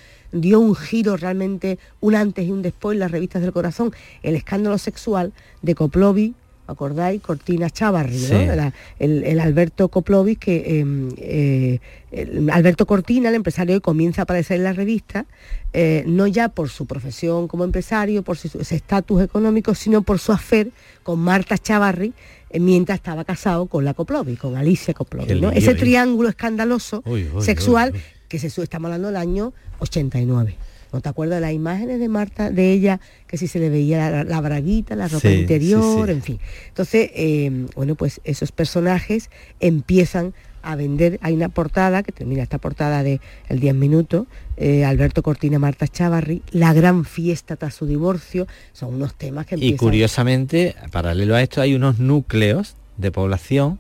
dio 0.41 0.61
un 0.61 0.75
giro 0.75 1.17
realmente, 1.17 1.79
un 2.01 2.15
antes 2.15 2.47
y 2.47 2.51
un 2.51 2.63
después 2.63 2.95
en 2.95 3.01
las 3.01 3.11
revistas 3.11 3.43
del 3.43 3.53
corazón? 3.53 3.93
El 4.23 4.35
escándalo 4.37 4.79
sexual 4.79 5.33
de 5.63 5.75
Koplovi, 5.75 6.35
¿acordáis? 6.69 7.23
Cortina 7.23 7.71
Chavarri, 7.71 8.17
¿no? 8.19 8.57
La- 8.57 8.73
el, 8.99 9.23
el 9.25 9.39
Alberto 9.41 9.89
Koplovi, 9.89 10.37
que 10.37 10.81
eh, 11.19 11.81
eh, 12.13 12.47
Alberto 12.53 12.87
Cortina, 12.87 13.29
el 13.29 13.35
empresario, 13.35 13.81
comienza 13.81 14.23
a 14.23 14.25
aparecer 14.25 14.57
en 14.57 14.65
la 14.65 14.73
revista, 14.73 15.27
eh, 15.73 16.03
no 16.07 16.27
ya 16.27 16.49
por 16.49 16.69
su 16.69 16.87
profesión 16.87 17.47
como 17.49 17.65
empresario, 17.65 18.23
por 18.23 18.37
su 18.37 18.49
estatus 18.59 19.23
económico, 19.23 19.75
sino 19.75 20.03
por 20.03 20.19
su 20.19 20.33
afer 20.33 20.71
con 21.03 21.21
Marta 21.21 21.59
Chavarri, 21.59 22.13
eh, 22.51 22.59
mientras 22.61 22.97
estaba 22.99 23.25
casado 23.25 23.67
con 23.67 23.85
la 23.85 23.95
Koplovi, 23.95 24.37
con 24.37 24.57
Alicia 24.57 24.95
lío 25.41 25.51
Ese 25.53 25.75
triángulo 25.75 26.29
escandaloso 26.29 27.03
Uy, 27.05 27.29
uy, 27.35 27.43
sexual 27.43 27.93
uy. 27.95 28.01
Que 28.29 28.39
se 28.39 28.51
sube, 28.51 28.65
estamos 28.65 28.87
hablando 28.87 29.09
del 29.09 29.17
año 29.17 29.53
89. 29.81 30.57
¿No 30.93 31.01
te 31.01 31.09
acuerdas 31.09 31.39
de 31.39 31.41
las 31.43 31.53
imágenes 31.53 31.99
de 32.01 32.09
Marta, 32.09 32.51
de 32.51 32.73
ella, 32.73 33.01
que 33.27 33.37
si 33.37 33.49
se 33.49 33.59
le 33.59 33.69
veía 33.69 34.09
la, 34.11 34.25
la 34.25 34.41
braguita, 34.41 34.95
la 34.97 35.09
ropa 35.09 35.29
Sí, 35.29 35.35
interior, 35.41 36.07
sí. 36.07 36.13
en 36.13 36.23
fin? 36.23 36.39
Entonces, 36.69 37.11
eh, 37.15 37.67
bueno, 37.75 37.97
pues 37.97 38.21
esos 38.25 38.53
personajes 38.53 39.29
empiezan 39.61 40.33
a 40.63 40.75
vender. 40.77 41.19
Hay 41.23 41.35
una 41.35 41.49
portada, 41.49 42.03
que 42.03 42.13
termina 42.13 42.43
esta 42.43 42.59
portada 42.59 43.03
de 43.03 43.21
El 43.49 43.61
10 43.61 43.75
minutos, 43.75 44.27
eh, 44.57 44.85
Alberto 44.85 45.23
Cortina, 45.23 45.59
Marta 45.59 45.87
Chavarri, 45.89 46.43
La 46.53 46.73
gran 46.73 47.05
fiesta 47.05 47.57
tras 47.57 47.75
su 47.75 47.87
divorcio, 47.87 48.47
son 48.73 48.95
unos 48.95 49.15
temas 49.15 49.45
que 49.47 49.57
Y 49.57 49.59
empiezan... 49.59 49.79
curiosamente, 49.79 50.75
paralelo 50.93 51.35
a 51.35 51.43
esto, 51.43 51.61
hay 51.61 51.75
unos 51.75 51.99
núcleos 51.99 52.77
de 52.97 53.11
población 53.11 53.79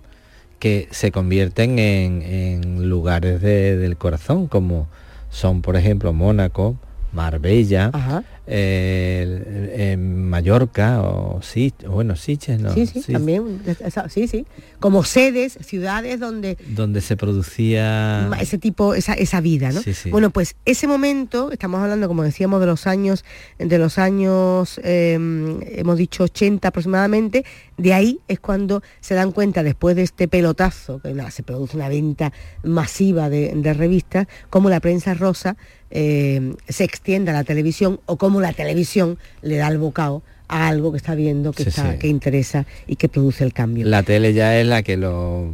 que 0.58 0.88
se 0.90 1.12
convierten 1.12 1.78
en, 1.78 2.22
en 2.22 2.88
lugares 2.88 3.40
de- 3.42 3.76
del 3.76 3.96
corazón, 3.96 4.46
como 4.46 4.86
son, 5.30 5.60
por 5.62 5.76
ejemplo, 5.76 6.12
Mónaco, 6.12 6.76
Marbella, 7.12 7.90
eh, 8.48 9.92
en 9.92 10.28
Mallorca 10.28 11.02
o 11.02 11.42
sí, 11.42 11.72
bueno, 11.88 12.14
Siches, 12.14 12.60
¿no? 12.60 12.72
Sí, 12.72 12.86
sí, 12.86 13.12
también, 13.12 13.60
sí, 14.08 14.28
sí, 14.28 14.46
como 14.78 15.02
sedes, 15.02 15.58
ciudades 15.62 16.20
donde 16.20 16.56
donde 16.68 17.00
se 17.00 17.16
producía 17.16 18.30
ese 18.40 18.58
tipo, 18.58 18.94
esa, 18.94 19.14
esa 19.14 19.40
vida, 19.40 19.72
¿no? 19.72 19.80
Bueno, 20.10 20.30
pues 20.30 20.56
ese 20.64 20.86
momento, 20.86 21.50
estamos 21.50 21.80
hablando, 21.80 22.08
como 22.08 22.22
decíamos, 22.22 22.60
de 22.60 22.66
los 22.66 22.86
años, 22.86 23.24
de 23.58 23.78
los 23.78 23.98
años, 23.98 24.80
em, 24.84 25.60
hemos 25.62 25.98
dicho 25.98 26.24
80 26.24 26.68
aproximadamente, 26.68 27.44
de 27.76 27.94
ahí 27.94 28.20
es 28.28 28.40
cuando 28.40 28.82
se 29.00 29.14
dan 29.14 29.32
cuenta, 29.32 29.62
después 29.62 29.96
de 29.96 30.02
este 30.02 30.28
pelotazo, 30.28 31.00
que 31.00 31.14
se 31.30 31.42
produce 31.42 31.76
una 31.76 31.88
venta 31.88 32.32
masiva 32.62 33.28
de, 33.28 33.52
de 33.54 33.74
revistas, 33.74 34.26
como 34.50 34.70
la 34.70 34.80
prensa 34.80 35.14
rosa 35.14 35.56
eh, 35.90 36.54
se 36.68 36.82
extienda 36.82 37.30
a 37.30 37.34
la 37.34 37.44
televisión 37.44 38.00
o 38.06 38.16
cómo 38.16 38.35
la 38.40 38.52
televisión 38.52 39.18
le 39.42 39.56
da 39.56 39.68
el 39.68 39.78
bocado 39.78 40.22
a 40.48 40.68
algo 40.68 40.92
que 40.92 40.98
está 40.98 41.14
viendo, 41.14 41.52
que, 41.52 41.64
está, 41.64 41.98
que 41.98 42.06
interesa 42.08 42.66
y 42.86 42.96
que 42.96 43.08
produce 43.08 43.44
el 43.44 43.52
cambio. 43.52 43.86
La 43.86 44.02
tele 44.02 44.32
ya 44.32 44.58
es 44.58 44.66
la 44.66 44.82
que 44.82 44.96
lo 44.96 45.50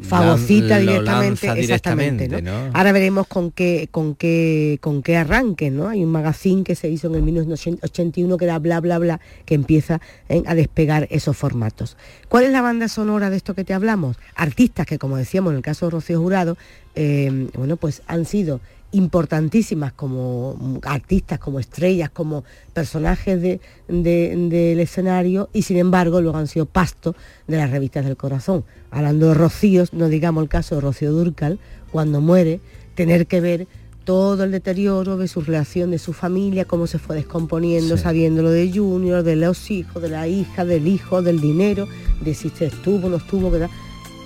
fagocita 0.00 0.78
directamente, 0.78 1.48
exactamente. 1.52 2.28
Ahora 2.72 2.92
veremos 2.92 3.26
con 3.28 3.52
qué, 3.52 3.88
con 3.90 4.14
qué, 4.14 4.78
con 4.80 5.02
qué 5.02 5.16
arranque, 5.16 5.70
¿no? 5.70 5.88
Hay 5.88 6.02
un 6.02 6.10
magazine 6.10 6.64
que 6.64 6.74
se 6.74 6.88
hizo 6.88 7.06
en 7.06 7.14
el 7.14 7.22
1981 7.22 8.36
que 8.36 8.44
era 8.44 8.58
bla 8.58 8.80
bla 8.80 8.98
bla, 8.98 9.20
que 9.44 9.54
empieza 9.54 10.00
¿eh? 10.28 10.42
a 10.46 10.54
despegar 10.54 11.06
esos 11.10 11.36
formatos. 11.36 11.96
¿Cuál 12.28 12.44
es 12.44 12.50
la 12.50 12.62
banda 12.62 12.88
sonora 12.88 13.30
de 13.30 13.36
esto 13.36 13.54
que 13.54 13.64
te 13.64 13.74
hablamos? 13.74 14.16
Artistas 14.34 14.86
que, 14.86 14.98
como 14.98 15.16
decíamos 15.16 15.52
en 15.52 15.58
el 15.58 15.62
caso 15.62 15.86
de 15.86 15.90
Rocío 15.90 16.20
Jurado, 16.20 16.56
eh, 16.94 17.48
bueno, 17.54 17.76
pues 17.76 18.02
han 18.06 18.24
sido 18.24 18.60
importantísimas 18.92 19.92
como 19.92 20.80
artistas, 20.82 21.38
como 21.38 21.58
estrellas, 21.58 22.10
como 22.10 22.44
personajes 22.72 23.40
del 23.88 24.80
escenario 24.80 25.48
y 25.52 25.62
sin 25.62 25.78
embargo 25.78 26.20
luego 26.20 26.38
han 26.38 26.46
sido 26.46 26.66
pasto 26.66 27.16
de 27.46 27.56
las 27.56 27.70
revistas 27.70 28.04
del 28.04 28.16
corazón. 28.16 28.64
Hablando 28.90 29.28
de 29.28 29.34
Rocíos, 29.34 29.92
no 29.92 30.08
digamos 30.08 30.42
el 30.42 30.48
caso 30.48 30.76
de 30.76 30.82
Rocío 30.82 31.12
Durcal, 31.12 31.58
cuando 31.90 32.20
muere, 32.20 32.60
tener 32.94 33.26
que 33.26 33.40
ver 33.40 33.66
todo 34.04 34.44
el 34.44 34.50
deterioro 34.50 35.16
de 35.16 35.28
su 35.28 35.40
relación, 35.40 35.90
de 35.90 35.98
su 35.98 36.12
familia, 36.12 36.64
cómo 36.64 36.86
se 36.86 36.98
fue 36.98 37.16
descomponiendo, 37.16 37.96
sabiendo 37.96 38.42
lo 38.42 38.50
de 38.50 38.70
Junior, 38.72 39.22
de 39.22 39.36
los 39.36 39.70
hijos, 39.70 40.02
de 40.02 40.08
la 40.08 40.26
hija, 40.26 40.64
del 40.64 40.88
hijo, 40.88 41.22
del 41.22 41.40
dinero, 41.40 41.86
de 42.20 42.34
si 42.34 42.50
se 42.50 42.66
estuvo, 42.66 43.08
no 43.08 43.16
estuvo, 43.16 43.50
que 43.50 43.68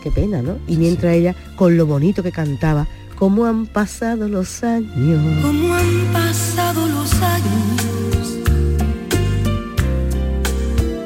Qué 0.02 0.10
pena, 0.12 0.40
¿no? 0.40 0.58
Y 0.68 0.76
mientras 0.76 1.14
ella, 1.14 1.34
con 1.56 1.76
lo 1.76 1.84
bonito 1.84 2.22
que 2.22 2.30
cantaba, 2.30 2.86
cómo 3.16 3.46
han 3.46 3.66
pasado 3.66 4.28
los 4.28 4.62
años. 4.62 5.42
Cómo 5.42 5.74
han 5.74 6.12
pasado 6.12 6.86
los 6.86 7.12
años. 7.22 8.38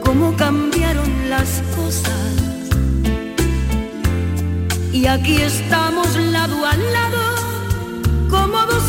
Cómo 0.05 0.37
cambiaron 0.37 1.31
las 1.31 1.63
cosas. 1.77 2.11
Y 4.93 5.07
aquí 5.07 5.37
estamos 5.37 6.17
lado 6.17 6.67
a 6.67 6.77
lado, 6.77 7.23
como 8.29 8.59
dos 8.67 8.89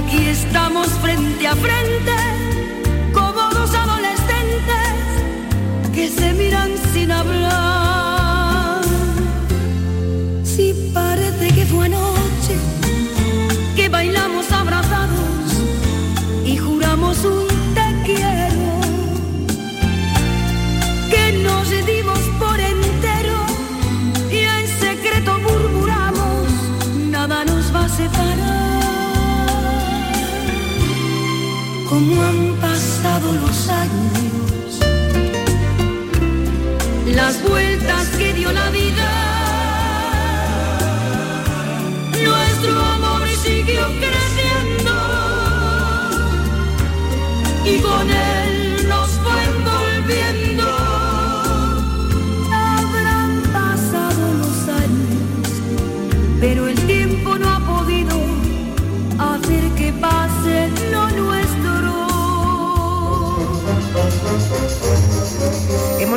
aquí 0.00 0.28
estamos 0.28 0.88
frente 1.00 1.46
a 1.46 1.54
frente, 1.54 2.16
como 3.12 3.40
dos 3.50 3.74
adolescentes 3.74 4.94
que 5.94 6.08
se 6.08 6.32
miran 6.34 6.70
sin 6.92 7.10
hablar. 7.10 7.69
Las 37.14 37.42
vueltas 37.42 37.79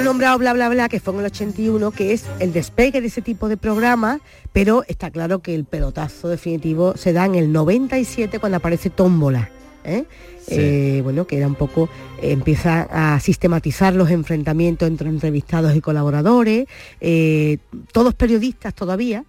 nombrado 0.03 0.37
bla 0.37 0.53
bla 0.53 0.69
bla, 0.69 0.89
que 0.89 0.99
fue 0.99 1.13
en 1.13 1.21
el 1.21 1.25
81, 1.27 1.91
que 1.91 2.13
es 2.13 2.25
el 2.39 2.53
despegue 2.53 3.01
de 3.01 3.07
ese 3.07 3.21
tipo 3.21 3.47
de 3.49 3.57
programa, 3.57 4.19
pero 4.51 4.83
está 4.87 5.11
claro 5.11 5.39
que 5.39 5.55
el 5.55 5.65
pelotazo 5.65 6.29
definitivo 6.29 6.95
se 6.97 7.13
da 7.13 7.25
en 7.25 7.35
el 7.35 7.51
97 7.51 8.39
cuando 8.39 8.57
aparece 8.57 8.89
Tómbola. 8.89 9.49
¿eh? 9.85 10.05
Eh, 10.47 11.01
bueno, 11.03 11.25
que 11.25 11.37
era 11.37 11.47
un 11.47 11.55
poco, 11.55 11.89
empieza 12.21 12.87
a 12.91 13.19
sistematizar 13.19 13.93
los 13.93 14.09
enfrentamientos 14.11 14.87
entre 14.87 15.09
entrevistados 15.09 15.75
y 15.75 15.81
colaboradores, 15.81 16.67
eh, 16.99 17.57
todos 17.91 18.13
periodistas 18.13 18.73
todavía, 18.73 19.23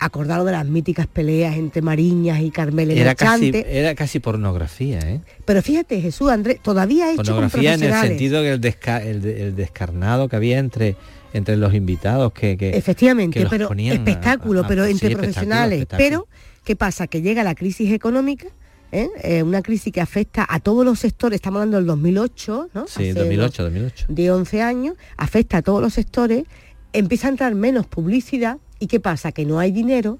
acordado 0.00 0.44
de 0.44 0.52
las 0.52 0.66
míticas 0.66 1.06
peleas 1.06 1.56
entre 1.56 1.82
Mariñas 1.82 2.40
y 2.40 2.50
Carmel 2.50 2.90
era 2.90 3.14
casi, 3.14 3.52
era 3.54 3.94
casi 3.94 4.18
pornografía, 4.18 4.98
¿eh? 5.00 5.20
Pero 5.44 5.62
fíjate, 5.62 6.00
Jesús, 6.00 6.30
Andrés, 6.30 6.58
todavía 6.62 7.12
hecho 7.12 7.22
Pornografía 7.22 7.74
en 7.74 7.82
el 7.82 7.94
sentido 7.94 8.42
que 8.42 8.52
el, 8.52 9.54
descarnado 9.54 10.28
que 10.28 10.36
había 10.36 10.58
entre 10.58 10.96
entre 11.32 11.56
los 11.56 11.74
invitados 11.74 12.32
que, 12.32 12.56
efectivamente 12.74 13.46
pero 13.48 13.70
espectáculo 13.72 14.64
pero 14.66 14.84
entre 14.84 15.14
profesionales 15.14 15.86
pero 15.96 16.26
qué 16.64 16.74
pasa 16.74 17.06
que 17.06 17.22
llega 17.22 17.44
la 17.44 17.54
crisis 17.54 17.92
económica 17.92 18.48
¿eh? 18.92 19.08
Eh, 19.22 19.42
una 19.42 19.62
crisis 19.62 19.92
que 19.92 20.00
afecta 20.00 20.46
a 20.48 20.60
todos 20.60 20.84
los 20.84 20.98
sectores, 20.98 21.36
estamos 21.36 21.58
hablando 21.58 21.76
del 21.76 21.86
2008, 21.86 22.70
¿no? 22.74 22.86
Sí, 22.86 23.12
2008, 23.12 23.62
2008. 23.62 24.06
De 24.08 24.30
11 24.30 24.62
años, 24.62 24.96
afecta 25.16 25.58
a 25.58 25.62
todos 25.62 25.80
los 25.80 25.94
sectores, 25.94 26.44
empieza 26.92 27.28
a 27.28 27.30
entrar 27.30 27.54
menos 27.54 27.86
publicidad, 27.86 28.58
¿Y 28.80 28.88
qué 28.88 28.98
pasa? 28.98 29.30
Que 29.30 29.44
no 29.44 29.60
hay 29.60 29.70
dinero, 29.70 30.18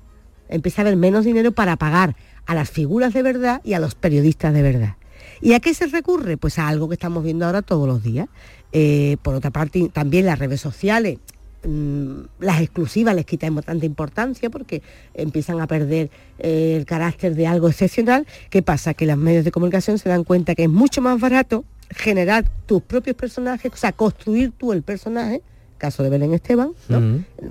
empieza 0.48 0.82
a 0.82 0.84
haber 0.84 0.96
menos 0.96 1.24
dinero 1.24 1.50
para 1.50 1.76
pagar 1.76 2.14
a 2.46 2.54
las 2.54 2.70
figuras 2.70 3.12
de 3.12 3.22
verdad 3.22 3.60
y 3.64 3.72
a 3.72 3.80
los 3.80 3.96
periodistas 3.96 4.54
de 4.54 4.62
verdad. 4.62 4.96
¿Y 5.40 5.54
a 5.54 5.60
qué 5.60 5.72
se 5.74 5.86
recurre? 5.86 6.36
Pues 6.36 6.58
a 6.58 6.68
algo 6.68 6.88
que 6.88 6.94
estamos 6.94 7.24
viendo 7.24 7.46
ahora 7.46 7.62
todos 7.62 7.88
los 7.88 8.02
días. 8.02 8.28
Eh, 8.72 9.16
por 9.22 9.34
otra 9.34 9.50
parte, 9.50 9.90
también 9.92 10.26
las 10.26 10.38
redes 10.38 10.60
sociales, 10.60 11.18
mm, 11.64 12.20
las 12.38 12.60
exclusivas 12.60 13.14
les 13.14 13.24
quitamos 13.24 13.64
tanta 13.64 13.86
importancia 13.86 14.50
porque 14.50 14.82
empiezan 15.14 15.60
a 15.60 15.66
perder 15.66 16.10
eh, 16.38 16.74
el 16.76 16.84
carácter 16.84 17.34
de 17.34 17.46
algo 17.46 17.68
excepcional. 17.68 18.26
¿Qué 18.50 18.62
pasa? 18.62 18.92
Que 18.92 19.06
los 19.06 19.16
medios 19.16 19.44
de 19.44 19.50
comunicación 19.50 19.98
se 19.98 20.10
dan 20.10 20.24
cuenta 20.24 20.54
que 20.54 20.64
es 20.64 20.70
mucho 20.70 21.00
más 21.00 21.18
barato 21.18 21.64
generar 21.90 22.44
tus 22.66 22.82
propios 22.82 23.16
personajes, 23.16 23.72
o 23.72 23.76
sea, 23.76 23.92
construir 23.92 24.52
tú 24.52 24.72
el 24.72 24.82
personaje, 24.82 25.42
caso 25.80 26.04
de 26.04 26.10
Belén 26.10 26.32
Esteban, 26.32 26.72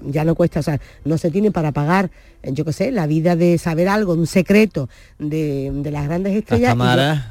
ya 0.05 0.23
no 0.23 0.35
cuesta, 0.35 0.61
o 0.61 0.63
sea, 0.63 0.79
no 1.03 1.17
se 1.17 1.31
tiene 1.31 1.51
para 1.51 1.73
pagar, 1.73 2.09
eh, 2.43 2.51
yo 2.53 2.63
qué 2.63 2.71
sé, 2.71 2.91
la 2.91 3.07
vida 3.07 3.35
de 3.35 3.57
saber 3.57 3.89
algo, 3.89 4.13
un 4.13 4.27
secreto 4.27 4.87
de, 5.17 5.71
las 5.91 6.05
grandes 6.05 6.37
estrellas. 6.37 6.77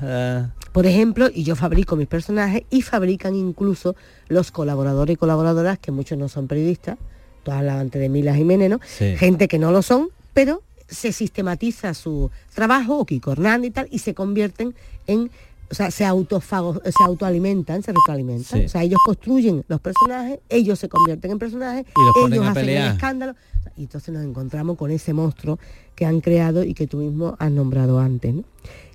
Eh. 0.02 0.46
Por 0.72 0.84
ejemplo, 0.84 1.28
y 1.32 1.44
yo 1.44 1.56
fabrico 1.56 1.96
mis 1.96 2.08
personajes 2.08 2.64
y 2.68 2.82
fabrican 2.82 3.34
incluso 3.34 3.96
los 4.28 4.50
colaboradores 4.50 5.14
y 5.14 5.16
colaboradoras, 5.16 5.78
que 5.78 5.92
muchos 5.92 6.18
no 6.18 6.28
son 6.28 6.46
periodistas, 6.46 6.98
tú 7.42 7.52
hablabas 7.52 7.80
antes 7.80 8.02
de 8.02 8.10
Mila 8.10 8.34
Jiménez, 8.34 8.68
¿no? 8.68 8.80
Gente 9.16 9.48
que 9.48 9.58
no 9.58 9.72
lo 9.72 9.80
son, 9.80 10.08
pero 10.34 10.62
se 10.88 11.12
sistematiza 11.12 11.94
su 11.94 12.30
trabajo, 12.54 12.98
o 12.98 13.06
Kiko 13.06 13.32
Hernández 13.32 13.68
y 13.68 13.72
tal, 13.72 13.88
y 13.90 13.98
se 14.00 14.14
convierten 14.14 14.74
en 15.06 15.30
o 15.70 15.74
sea, 15.74 15.90
se, 15.90 16.04
autofago, 16.04 16.80
se 16.84 17.04
autoalimentan, 17.04 17.82
se 17.82 17.92
retroalimentan. 17.92 18.64
O 18.64 18.68
sea, 18.68 18.82
ellos 18.82 18.98
construyen 19.04 19.64
los 19.68 19.80
personajes, 19.80 20.40
ellos 20.48 20.78
se 20.78 20.88
convierten 20.88 21.32
en 21.32 21.38
personajes, 21.38 21.86
ellos 22.26 22.46
hacen 22.46 22.68
el 22.68 22.92
escándalo. 22.92 23.34
Y 23.76 23.82
entonces 23.82 24.14
nos 24.14 24.24
encontramos 24.24 24.76
con 24.76 24.90
ese 24.90 25.12
monstruo 25.12 25.58
que 25.94 26.06
han 26.06 26.20
creado 26.20 26.64
y 26.64 26.74
que 26.74 26.86
tú 26.86 26.98
mismo 26.98 27.36
has 27.38 27.50
nombrado 27.50 27.98
antes. 27.98 28.34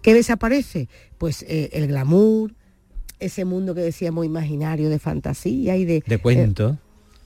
¿Qué 0.01 0.13
desaparece? 0.13 0.89
Pues 1.17 1.43
eh, 1.47 1.69
el 1.73 1.87
glamour, 1.87 2.53
ese 3.19 3.45
mundo 3.45 3.75
que 3.75 3.81
decíamos 3.81 4.25
imaginario 4.25 4.89
de 4.89 4.99
fantasía 4.99 5.77
y 5.77 5.85
de... 5.85 6.03
De 6.05 6.17
cuento. 6.17 6.69
Eh, 6.69 6.82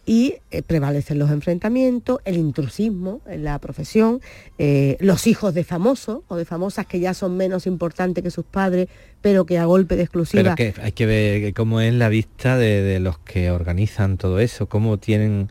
y 0.07 0.35
eh, 0.51 0.63
prevalecen 0.63 1.19
los 1.19 1.29
enfrentamientos, 1.29 2.19
el 2.23 2.37
intrusismo 2.37 3.19
en 3.27 3.43
la 3.43 3.59
profesión, 3.59 4.21
eh, 4.57 4.95
los 5.01 5.27
hijos 5.27 5.53
de 5.53 5.65
famosos 5.65 6.21
o 6.29 6.37
de 6.37 6.45
famosas 6.45 6.85
que 6.85 7.01
ya 7.01 7.13
son 7.13 7.35
menos 7.35 7.67
importantes 7.67 8.23
que 8.23 8.31
sus 8.31 8.45
padres, 8.45 8.87
pero 9.21 9.45
que 9.45 9.59
a 9.59 9.65
golpe 9.65 9.97
de 9.97 10.03
exclusiva... 10.03 10.55
Pero 10.55 10.55
que 10.55 10.81
hay 10.81 10.93
que 10.93 11.05
ver 11.05 11.53
cómo 11.53 11.81
es 11.81 11.93
la 11.93 12.07
vista 12.07 12.57
de, 12.57 13.01
los 13.01 13.19
que 13.19 13.51
organizan 13.51 14.17
todo 14.17 14.39
eso, 14.39 14.67
cómo 14.67 14.97
tienen... 14.97 15.49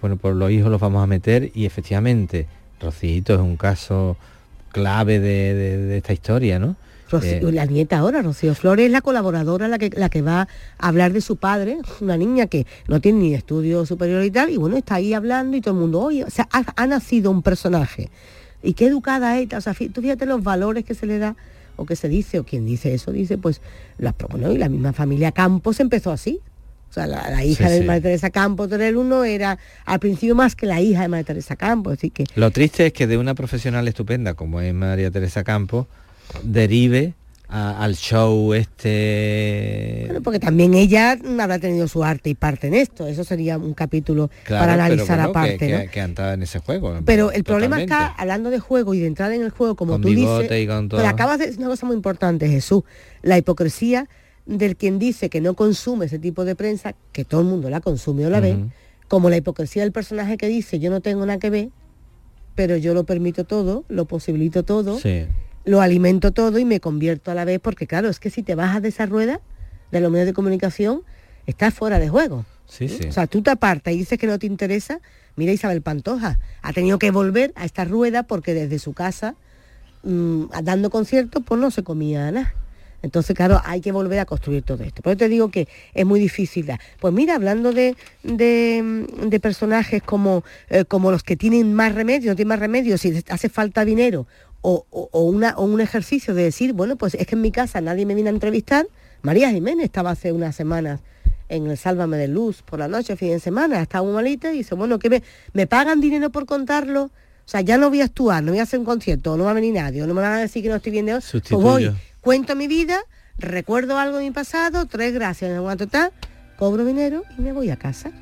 Bueno, 0.00 0.16
por 0.16 0.34
los 0.34 0.50
hijos 0.50 0.70
los 0.70 0.80
vamos 0.80 1.02
a 1.04 1.06
meter 1.06 1.50
y 1.54 1.66
efectivamente, 1.66 2.46
Rocito 2.80 3.34
es 3.34 3.40
un 3.40 3.58
caso 3.58 4.16
clave 4.72 5.20
de 5.20 5.98
esta 5.98 6.14
historia, 6.14 6.58
¿no? 6.58 6.76
Eh, 7.22 7.40
la 7.52 7.66
nieta 7.66 7.98
ahora, 7.98 8.22
Rocío 8.22 8.54
Flores, 8.54 8.86
es 8.86 8.92
la 8.92 9.00
colaboradora 9.00 9.68
la 9.68 9.78
que, 9.78 9.90
la 9.90 10.08
que 10.08 10.22
va 10.22 10.48
a 10.78 10.88
hablar 10.88 11.12
de 11.12 11.20
su 11.20 11.36
padre, 11.36 11.78
una 12.00 12.16
niña 12.16 12.46
que 12.46 12.66
no 12.88 13.00
tiene 13.00 13.18
ni 13.18 13.34
estudio 13.34 13.84
superior 13.84 14.24
y 14.24 14.30
tal, 14.30 14.50
y 14.50 14.56
bueno, 14.56 14.76
está 14.76 14.96
ahí 14.96 15.12
hablando 15.12 15.56
y 15.56 15.60
todo 15.60 15.74
el 15.74 15.80
mundo, 15.80 16.00
oye, 16.00 16.24
o 16.24 16.30
sea, 16.30 16.48
ha, 16.52 16.86
nacido 16.86 17.30
un 17.30 17.42
personaje. 17.42 18.10
Y 18.62 18.74
qué 18.74 18.86
educada 18.86 19.38
es, 19.38 19.52
o 19.54 19.60
sea, 19.60 19.74
tú 19.74 20.02
fíjate 20.02 20.26
los 20.26 20.42
valores 20.42 20.84
que 20.84 20.94
se 20.94 21.06
le 21.06 21.18
da, 21.18 21.36
o 21.76 21.86
que 21.86 21.96
se 21.96 22.08
dice, 22.08 22.38
o 22.38 22.44
quien 22.44 22.66
dice 22.66 22.94
eso, 22.94 23.10
dice, 23.10 23.38
pues, 23.38 23.60
la, 23.98 24.14
bueno, 24.30 24.52
y 24.52 24.58
la 24.58 24.68
misma 24.68 24.92
familia 24.92 25.32
Campos 25.32 25.80
empezó 25.80 26.12
así. 26.12 26.40
O 26.90 26.92
sea, 26.92 27.06
la, 27.06 27.44
hija 27.44 27.70
de 27.70 27.84
María 27.84 28.02
Teresa 28.02 28.30
Campos, 28.30 28.68
tener 28.68 28.96
uno 28.96 29.22
era 29.22 29.58
al 29.84 30.00
principio 30.00 30.34
más 30.34 30.56
que 30.56 30.66
la 30.66 30.80
hija 30.80 31.02
de 31.02 31.08
María 31.08 31.24
Teresa 31.24 31.54
Campos. 31.54 31.92
Así 31.92 32.10
que... 32.10 32.24
Lo 32.34 32.50
triste 32.50 32.86
es 32.86 32.92
que 32.92 33.06
de 33.06 33.16
una 33.16 33.36
profesional 33.36 33.86
estupenda 33.86 34.34
como 34.34 34.60
es 34.60 34.74
María 34.74 35.12
Teresa 35.12 35.44
Campos, 35.44 35.86
derive 36.42 37.14
al 37.50 37.96
show 37.96 38.54
este. 38.54 40.04
Bueno 40.06 40.22
porque 40.22 40.38
también 40.38 40.74
ella 40.74 41.18
habrá 41.40 41.58
tenido 41.58 41.88
su 41.88 42.04
arte 42.04 42.30
y 42.30 42.34
parte 42.34 42.68
en 42.68 42.74
esto. 42.74 43.06
Eso 43.06 43.24
sería 43.24 43.58
un 43.58 43.74
capítulo 43.74 44.30
para 44.48 44.74
analizar 44.74 45.18
aparte 45.20 45.58
que, 45.58 45.88
que, 45.90 46.00
en 46.00 46.42
ese 46.42 46.60
juego 46.60 47.00
pero 47.04 47.32
el 47.32 47.44
problema 47.44 47.80
está 47.80 48.08
hablando 48.08 48.50
de 48.50 48.60
juego 48.60 48.94
y 48.94 49.00
de 49.00 49.06
entrar 49.06 49.32
en 49.32 49.42
el 49.42 49.50
juego 49.50 49.74
como 49.74 50.00
tú 50.00 50.08
dices 50.08 50.46
pero 50.48 51.06
acabas 51.06 51.38
de 51.38 51.46
decir 51.46 51.60
una 51.60 51.70
cosa 51.70 51.86
muy 51.86 51.96
importante 51.96 52.48
Jesús. 52.48 52.82
La 53.22 53.36
hipocresía 53.36 54.08
del 54.46 54.76
quien 54.76 54.98
dice 54.98 55.28
que 55.28 55.40
no 55.40 55.54
consume 55.54 56.06
ese 56.06 56.18
tipo 56.18 56.44
de 56.44 56.54
prensa 56.54 56.94
que 57.12 57.24
todo 57.24 57.40
el 57.40 57.46
mundo 57.46 57.70
la 57.70 57.80
consume 57.80 58.26
o 58.26 58.30
la 58.30 58.40
ve 58.40 58.56
como 59.08 59.28
la 59.28 59.36
hipocresía 59.36 59.82
del 59.82 59.92
personaje 59.92 60.36
que 60.36 60.48
dice 60.48 60.78
yo 60.78 60.90
no 60.90 61.00
tengo 61.00 61.26
nada 61.26 61.38
que 61.38 61.50
ver 61.50 61.68
pero 62.54 62.76
yo 62.76 62.94
lo 62.94 63.04
permito 63.04 63.44
todo 63.44 63.84
lo 63.88 64.06
posibilito 64.06 64.64
todo 64.64 64.98
sí 64.98 65.26
lo 65.64 65.80
alimento 65.80 66.32
todo 66.32 66.58
y 66.58 66.64
me 66.64 66.80
convierto 66.80 67.30
a 67.30 67.34
la 67.34 67.44
vez, 67.44 67.60
porque 67.60 67.86
claro, 67.86 68.08
es 68.08 68.18
que 68.18 68.30
si 68.30 68.42
te 68.42 68.54
bajas 68.54 68.82
de 68.82 68.88
esa 68.88 69.06
rueda 69.06 69.40
de 69.90 70.00
los 70.00 70.10
medios 70.10 70.26
de 70.26 70.32
comunicación, 70.32 71.02
estás 71.46 71.74
fuera 71.74 71.98
de 71.98 72.08
juego. 72.08 72.44
Sí, 72.66 72.88
sí. 72.88 73.08
O 73.08 73.12
sea, 73.12 73.26
tú 73.26 73.42
te 73.42 73.50
apartas 73.50 73.92
y 73.92 73.98
dices 73.98 74.18
que 74.18 74.26
no 74.26 74.38
te 74.38 74.46
interesa. 74.46 75.00
Mira 75.36 75.52
Isabel 75.52 75.82
Pantoja, 75.82 76.38
ha 76.62 76.72
tenido 76.72 76.98
que 76.98 77.10
volver 77.10 77.52
a 77.56 77.64
esta 77.64 77.84
rueda 77.84 78.22
porque 78.22 78.54
desde 78.54 78.78
su 78.78 78.92
casa, 78.92 79.34
mm, 80.02 80.44
dando 80.62 80.90
conciertos, 80.90 81.42
pues 81.44 81.60
no 81.60 81.70
se 81.70 81.82
comía 81.82 82.30
nada. 82.30 82.54
Entonces, 83.02 83.34
claro, 83.34 83.60
hay 83.64 83.80
que 83.80 83.92
volver 83.92 84.18
a 84.18 84.26
construir 84.26 84.62
todo 84.62 84.84
esto. 84.84 85.02
Por 85.02 85.12
eso 85.12 85.18
te 85.18 85.28
digo 85.28 85.50
que 85.50 85.68
es 85.94 86.04
muy 86.04 86.20
difícil. 86.20 86.70
Pues 87.00 87.14
mira, 87.14 87.34
hablando 87.34 87.72
de, 87.72 87.96
de, 88.22 89.40
personajes 89.40 90.02
como, 90.02 90.44
eh, 90.68 90.84
como 90.84 91.10
los 91.10 91.22
que 91.22 91.36
tienen 91.36 91.72
más 91.72 91.94
remedio, 91.94 92.30
no 92.30 92.36
tienen 92.36 92.48
más 92.48 92.58
remedio, 92.58 92.98
si 92.98 93.24
hace 93.30 93.48
falta 93.48 93.86
dinero 93.86 94.26
o, 94.62 94.86
una, 95.12 95.54
o 95.56 95.64
un 95.64 95.80
ejercicio 95.80 96.34
de 96.34 96.44
decir, 96.44 96.72
bueno, 96.72 96.96
pues 96.96 97.14
es 97.14 97.26
que 97.26 97.34
en 97.34 97.40
mi 97.40 97.52
casa 97.52 97.80
nadie 97.80 98.06
me 98.06 98.14
viene 98.14 98.30
a 98.30 98.32
entrevistar. 98.32 98.86
María 99.22 99.50
Jiménez 99.50 99.84
estaba 99.86 100.10
hace 100.10 100.32
unas 100.32 100.54
semanas 100.54 101.00
en 101.48 101.66
el 101.66 101.76
Sálvame 101.76 102.16
de 102.16 102.28
Luz 102.28 102.62
por 102.62 102.78
la 102.78 102.88
noche, 102.88 103.16
fin 103.16 103.30
de 103.30 103.40
semana, 103.40 103.82
estaba 103.82 104.04
muy 104.04 104.14
malita 104.14 104.52
y 104.52 104.58
dice, 104.58 104.74
bueno, 104.74 104.98
que 104.98 105.10
me, 105.10 105.22
me 105.52 105.66
pagan 105.66 106.00
dinero 106.00 106.30
por 106.30 106.46
contarlo. 106.46 107.04
O 107.04 107.50
sea, 107.50 107.60
ya 107.62 107.76
no 107.78 107.88
voy 107.88 108.00
a 108.00 108.04
actuar, 108.04 108.42
no 108.44 108.52
voy 108.52 108.60
a 108.60 108.62
hacer 108.62 108.78
un 108.78 108.84
concierto, 108.84 109.36
no 109.36 109.44
va 109.44 109.50
a 109.50 109.54
venir 109.54 109.74
nadie, 109.74 110.06
no 110.06 110.14
me 110.14 110.20
van 110.20 110.34
a 110.34 110.38
decir 110.38 110.62
que 110.62 110.68
no 110.68 110.76
estoy 110.76 110.92
viendo. 110.92 111.18
Pues 111.32 111.50
voy, 111.50 111.92
cuento 112.20 112.54
mi 112.54 112.68
vida, 112.68 113.00
recuerdo 113.38 113.98
algo 113.98 114.18
de 114.18 114.24
mi 114.24 114.30
pasado, 114.30 114.86
tres 114.86 115.12
gracias, 115.12 115.50
en 115.50 115.62
cuanto 115.62 115.88
tal, 115.88 116.12
cobro 116.56 116.84
dinero 116.84 117.24
y 117.36 117.42
me 117.42 117.52
voy 117.52 117.70
a 117.70 117.76
casa. 117.76 118.12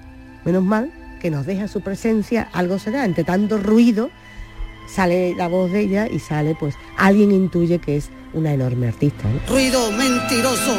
Menos 0.47 0.63
mal 0.63 0.91
que 1.21 1.31
nos 1.31 1.45
deja 1.45 1.69
su 1.69 1.83
presencia, 1.83 2.49
algo 2.53 2.79
será, 2.79 3.05
entre 3.05 3.25
tanto 3.25 3.59
ruido 3.59 4.09
sale 4.89 5.35
la 5.37 5.49
voz 5.49 5.71
de 5.71 5.81
ella 5.81 6.09
y 6.11 6.19
sale, 6.19 6.57
pues 6.59 6.75
alguien 6.97 7.31
intuye 7.31 7.79
que 7.79 7.97
es 7.97 8.11
una 8.33 8.53
enorme 8.53 8.89
artista. 8.89 9.29
Ruido 9.49 9.93
mentiroso, 9.93 10.77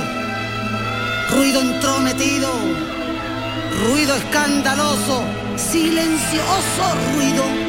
ruido 1.32 1.62
entrometido, 1.62 2.50
ruido 3.86 4.16
escandaloso, 4.16 5.24
silencioso 5.56 6.84
ruido 7.16 7.69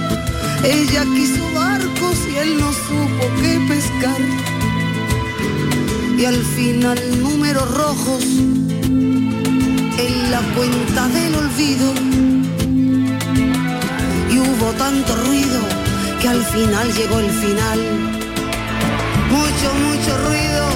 Ella 0.63 1.03
quiso 1.15 1.43
barcos 1.53 2.17
y 2.31 2.37
él 2.37 2.59
no 2.59 2.71
supo 2.71 3.41
qué 3.41 3.59
pescar 3.67 4.21
y 6.21 6.25
al 6.25 6.43
final 6.55 6.97
números 7.19 7.67
rojos 7.75 8.23
en 8.23 10.29
la 10.29 10.39
cuenta 10.55 11.07
del 11.07 11.33
olvido. 11.33 11.93
Y 14.29 14.37
hubo 14.37 14.71
tanto 14.77 15.15
ruido 15.15 15.59
que 16.21 16.27
al 16.27 16.45
final 16.45 16.93
llegó 16.93 17.19
el 17.19 17.31
final. 17.31 17.79
Mucho, 19.31 19.73
mucho 19.87 20.15
ruido, 20.27 20.67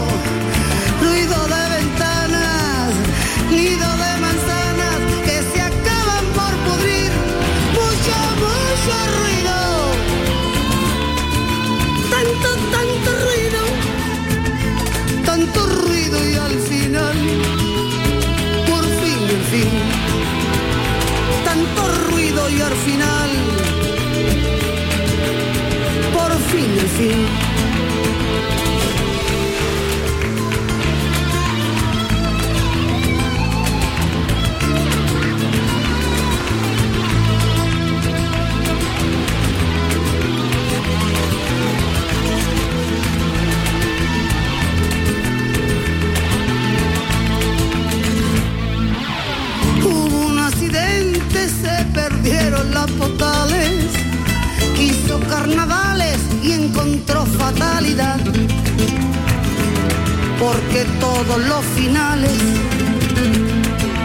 por 26.76 26.88
fin, 26.90 27.10
en 27.12 27.16
fin. 27.20 27.56
las 52.76 52.92
potales, 52.92 53.86
quiso 54.76 55.20
carnavales 55.30 55.85
y 56.46 56.52
encontró 56.52 57.26
fatalidad. 57.26 58.20
porque 60.40 60.86
todos 61.00 61.40
los 61.48 61.64
finales 61.78 62.32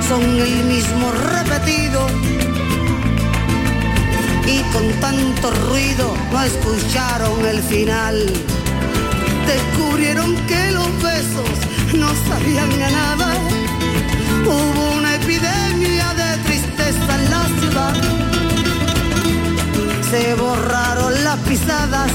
son 0.09 0.22
el 0.22 0.64
mismo 0.64 1.12
repetido 1.12 2.07
y 4.47 4.59
con 4.72 4.88
tanto 5.01 5.51
ruido 5.68 6.14
no 6.32 6.43
escucharon 6.43 7.45
el 7.47 7.62
final. 7.62 8.16
Descubrieron 9.47 10.34
que 10.47 10.70
los 10.70 10.91
besos 11.03 11.51
no 11.95 12.09
sabían 12.28 12.72
a 12.82 12.91
nada. 12.91 13.28
Hubo 14.47 14.99
una 14.99 15.14
epidemia 15.16 16.14
de 16.14 16.30
Se 20.11 20.34
borraron 20.34 21.22
las 21.22 21.38
pisadas, 21.40 22.11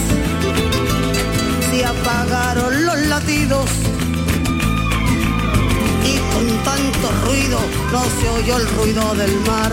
se 1.71 1.85
apagaron 1.85 2.85
los 2.85 2.97
latidos 3.07 3.69
y 6.03 6.17
con 6.33 6.45
tanto 6.65 7.11
ruido 7.25 7.57
no 7.93 8.03
se 8.19 8.29
oyó 8.29 8.57
el 8.57 8.67
ruido 8.75 9.15
del 9.15 9.39
mar. 9.47 9.71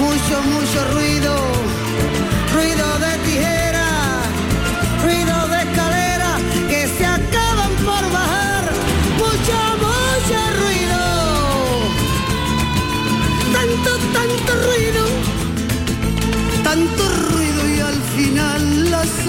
Mucho, 0.00 0.42
mucho 0.44 0.84
ruido, 0.94 1.36
ruido 2.54 2.98
de 2.98 3.18
tijera, 3.26 3.57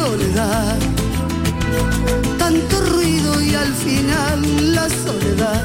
soledad. 0.10 0.78
Tanto 2.40 2.76
ruido 2.94 3.42
y 3.42 3.54
al 3.54 3.72
final 3.86 4.40
la 4.74 4.88
soledad. 5.06 5.64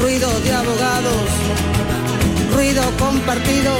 Ruido 0.00 0.28
de 0.44 0.52
abogados, 0.52 1.28
ruido 2.54 2.82
compartido, 2.98 3.72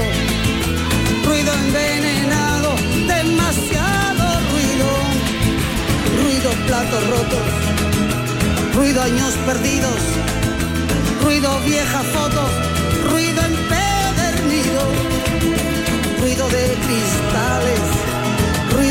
ruido 1.27 1.51
envenenado, 1.65 2.71
demasiado 3.15 4.25
ruido. 4.53 4.89
Ruido 6.23 6.51
platos 6.69 7.03
rotos, 7.15 7.49
ruido 8.77 9.03
años 9.03 9.35
perdidos, 9.49 10.01
ruido 11.25 11.51
viejas 11.65 12.07
fotos, 12.15 12.51
ruido 13.11 13.41
empedernido, 13.53 14.83
ruido 16.21 16.49
de 16.49 16.65
cristales, 16.85 18.10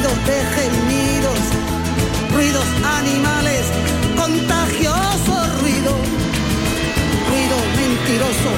ruidos 0.09 0.25
de 0.25 0.45
gemidos, 0.55 1.39
ruidos 2.33 2.65
animales, 2.99 3.65
contagioso 4.15 5.33
ruido, 5.61 5.91
ruido 7.29 7.57
mentiroso, 7.75 8.51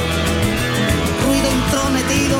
ruido 1.25 1.47
intrometido, 1.51 2.37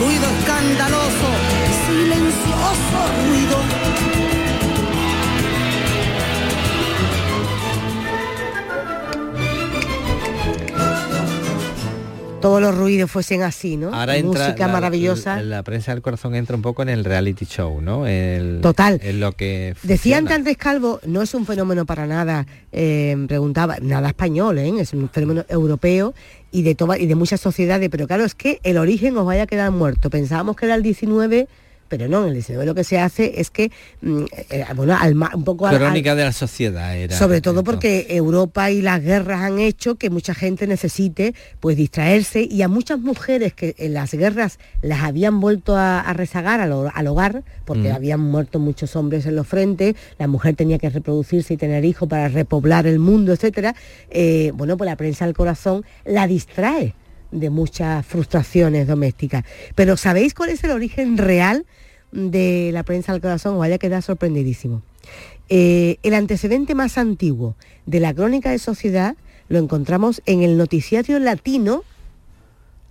ruido 0.00 0.26
escandaloso, 0.38 1.28
silencioso 1.86 2.98
ruido. 3.28 4.33
Todos 12.44 12.60
los 12.60 12.76
ruidos 12.76 13.10
fuesen 13.10 13.42
así, 13.42 13.78
¿no? 13.78 13.94
Ahora 13.94 14.18
entra 14.18 14.44
Música 14.48 14.66
la- 14.66 14.72
maravillosa. 14.74 15.36
La, 15.36 15.42
la 15.42 15.62
prensa 15.62 15.92
del 15.94 16.02
corazón 16.02 16.34
entra 16.34 16.54
un 16.54 16.60
poco 16.60 16.82
en 16.82 16.90
el 16.90 17.02
reality 17.02 17.46
show, 17.46 17.80
¿no? 17.80 18.06
El- 18.06 18.60
Total. 18.60 19.00
En 19.02 19.18
lo 19.18 19.32
que 19.32 19.74
Decía 19.82 20.18
antes 20.18 20.36
Andrés 20.36 20.58
Calvo, 20.58 21.00
no 21.06 21.22
es 21.22 21.32
un 21.32 21.46
fenómeno 21.46 21.86
para 21.86 22.06
nada, 22.06 22.46
eh, 22.70 23.16
preguntaba, 23.28 23.78
nada 23.80 24.08
español, 24.08 24.58
¿eh? 24.58 24.72
es 24.78 24.92
un 24.92 25.08
fenómeno 25.08 25.46
europeo 25.48 26.12
y 26.52 26.62
de, 26.64 26.74
toda- 26.74 26.98
y 26.98 27.06
de 27.06 27.14
muchas 27.14 27.40
sociedades, 27.40 27.88
pero 27.88 28.06
claro, 28.06 28.24
es 28.24 28.34
que 28.34 28.60
el 28.62 28.76
origen 28.76 29.16
os 29.16 29.24
vaya 29.24 29.44
a 29.44 29.46
quedar 29.46 29.70
muerto. 29.70 30.10
Pensábamos 30.10 30.54
que 30.56 30.66
era 30.66 30.74
el 30.74 30.82
19, 30.82 31.48
pero 31.88 32.08
no, 32.08 32.22
en 32.22 32.28
el 32.28 32.34
19 32.34 32.66
lo 32.66 32.74
que 32.74 32.84
se 32.84 32.98
hace 32.98 33.40
es 33.40 33.50
que, 33.50 33.70
mm, 34.02 34.24
eh, 34.50 34.64
bueno, 34.74 34.96
al 34.98 35.14
ma- 35.14 35.30
un 35.34 35.44
poco 35.44 35.66
al- 35.66 35.74
al- 35.76 35.80
Crónica 35.80 36.14
de 36.14 36.24
la 36.24 36.32
sociedad 36.32 36.96
era. 36.96 37.16
sobre 37.16 37.40
todo 37.40 37.62
porque 37.64 38.06
Europa 38.10 38.70
y 38.70 38.82
las 38.82 39.02
guerras 39.02 39.42
han 39.42 39.58
hecho 39.58 39.96
que 39.96 40.10
mucha 40.10 40.34
gente 40.34 40.66
necesite 40.66 41.34
pues 41.60 41.76
distraerse 41.76 42.42
y 42.42 42.62
a 42.62 42.68
muchas 42.68 42.98
mujeres 42.98 43.54
que 43.54 43.74
en 43.78 43.94
las 43.94 44.12
guerras 44.12 44.58
las 44.82 45.02
habían 45.02 45.40
vuelto 45.40 45.76
a, 45.76 46.00
a 46.00 46.12
rezagar 46.12 46.60
al, 46.60 46.72
ho- 46.72 46.90
al 46.92 47.06
hogar 47.06 47.42
porque 47.64 47.90
Mm. 47.90 47.94
habían 47.96 48.20
muerto 48.20 48.58
muchos 48.58 48.96
hombres 48.96 49.26
en 49.26 49.36
los 49.36 49.46
frentes, 49.46 49.94
la 50.18 50.26
mujer 50.26 50.54
tenía 50.56 50.78
que 50.78 50.90
reproducirse 50.90 51.54
y 51.54 51.56
tener 51.56 51.84
hijos 51.84 52.08
para 52.08 52.28
repoblar 52.28 52.86
el 52.86 52.98
mundo, 52.98 53.32
etcétera. 53.32 53.74
eh, 54.10 54.52
bueno, 54.54 54.76
pues 54.76 54.86
la 54.88 54.96
prensa 54.96 55.24
del 55.26 55.34
corazón 55.34 55.84
la 56.04 56.26
distrae 56.26 56.94
de 57.30 57.50
muchas 57.50 58.04
frustraciones 58.06 58.86
domésticas. 58.86 59.44
Pero 59.74 59.96
¿sabéis 59.96 60.34
cuál 60.34 60.50
es 60.50 60.62
el 60.64 60.70
origen 60.70 61.18
real 61.18 61.66
de 62.12 62.70
la 62.72 62.82
prensa 62.82 63.12
del 63.12 63.20
corazón? 63.20 63.54
Os 63.54 63.60
vaya 63.60 63.76
a 63.76 63.78
quedar 63.78 64.02
sorprendidísimo. 64.02 64.82
Eh, 65.48 65.98
el 66.02 66.14
antecedente 66.14 66.74
más 66.74 66.96
antiguo 66.96 67.54
de 67.86 68.00
la 68.00 68.14
crónica 68.14 68.50
de 68.50 68.58
sociedad 68.58 69.16
lo 69.48 69.58
encontramos 69.58 70.22
en 70.24 70.42
el 70.42 70.56
noticiario 70.56 71.18
latino 71.18 71.84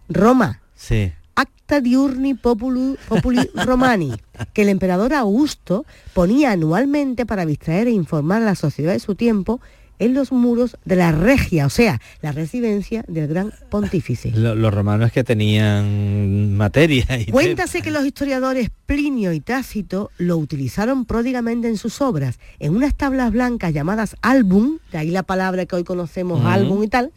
Roma, 0.10 0.62
Sí. 0.76 1.14
Acta 1.36 1.80
diurni 1.80 2.34
populi, 2.34 2.98
populi 3.08 3.50
romani, 3.66 4.14
que 4.54 4.64
el 4.64 4.70
emperador 4.70 5.14
Augusto 5.14 5.86
ponía 6.14 6.52
anualmente 6.52 7.26
para 7.26 7.46
distraer 7.46 7.88
e 7.88 7.92
informar 7.92 8.42
a 8.42 8.46
la 8.46 8.56
sociedad 8.56 8.94
de 8.94 9.00
su 9.00 9.16
tiempo 9.16 9.62
en 10.00 10.14
los 10.14 10.32
muros 10.32 10.78
de 10.86 10.96
la 10.96 11.12
regia, 11.12 11.66
o 11.66 11.70
sea, 11.70 12.02
la 12.22 12.32
residencia 12.32 13.06
del 13.08 13.28
gran 13.28 13.54
pontífice. 13.70 14.32
Lo- 14.32 14.56
los 14.56 14.74
romanos 14.74 15.12
que 15.12 15.24
tenían 15.24 16.56
materia 16.56 17.06
y 17.20 17.26
Cuéntase 17.32 17.82
que 17.82 17.92
los 17.92 18.06
historiadores 18.06 18.70
Plinio 18.86 19.32
y 19.34 19.40
Tácito 19.40 20.12
lo 20.18 20.38
utilizaron 20.38 21.06
pródigamente 21.06 21.68
en 21.68 21.78
sus 21.78 22.02
obras, 22.02 22.40
en 22.60 22.76
unas 22.76 22.96
tablas 22.96 23.32
blancas 23.32 23.74
llamadas 23.74 24.16
álbum, 24.22 24.80
de 24.92 24.98
ahí 24.98 25.10
la 25.12 25.24
palabra 25.24 25.66
que 25.66 25.76
hoy 25.76 25.84
conocemos, 25.84 26.40
Ujú. 26.40 26.48
álbum 26.50 26.84
y 26.84 26.88
tal, 26.88 27.12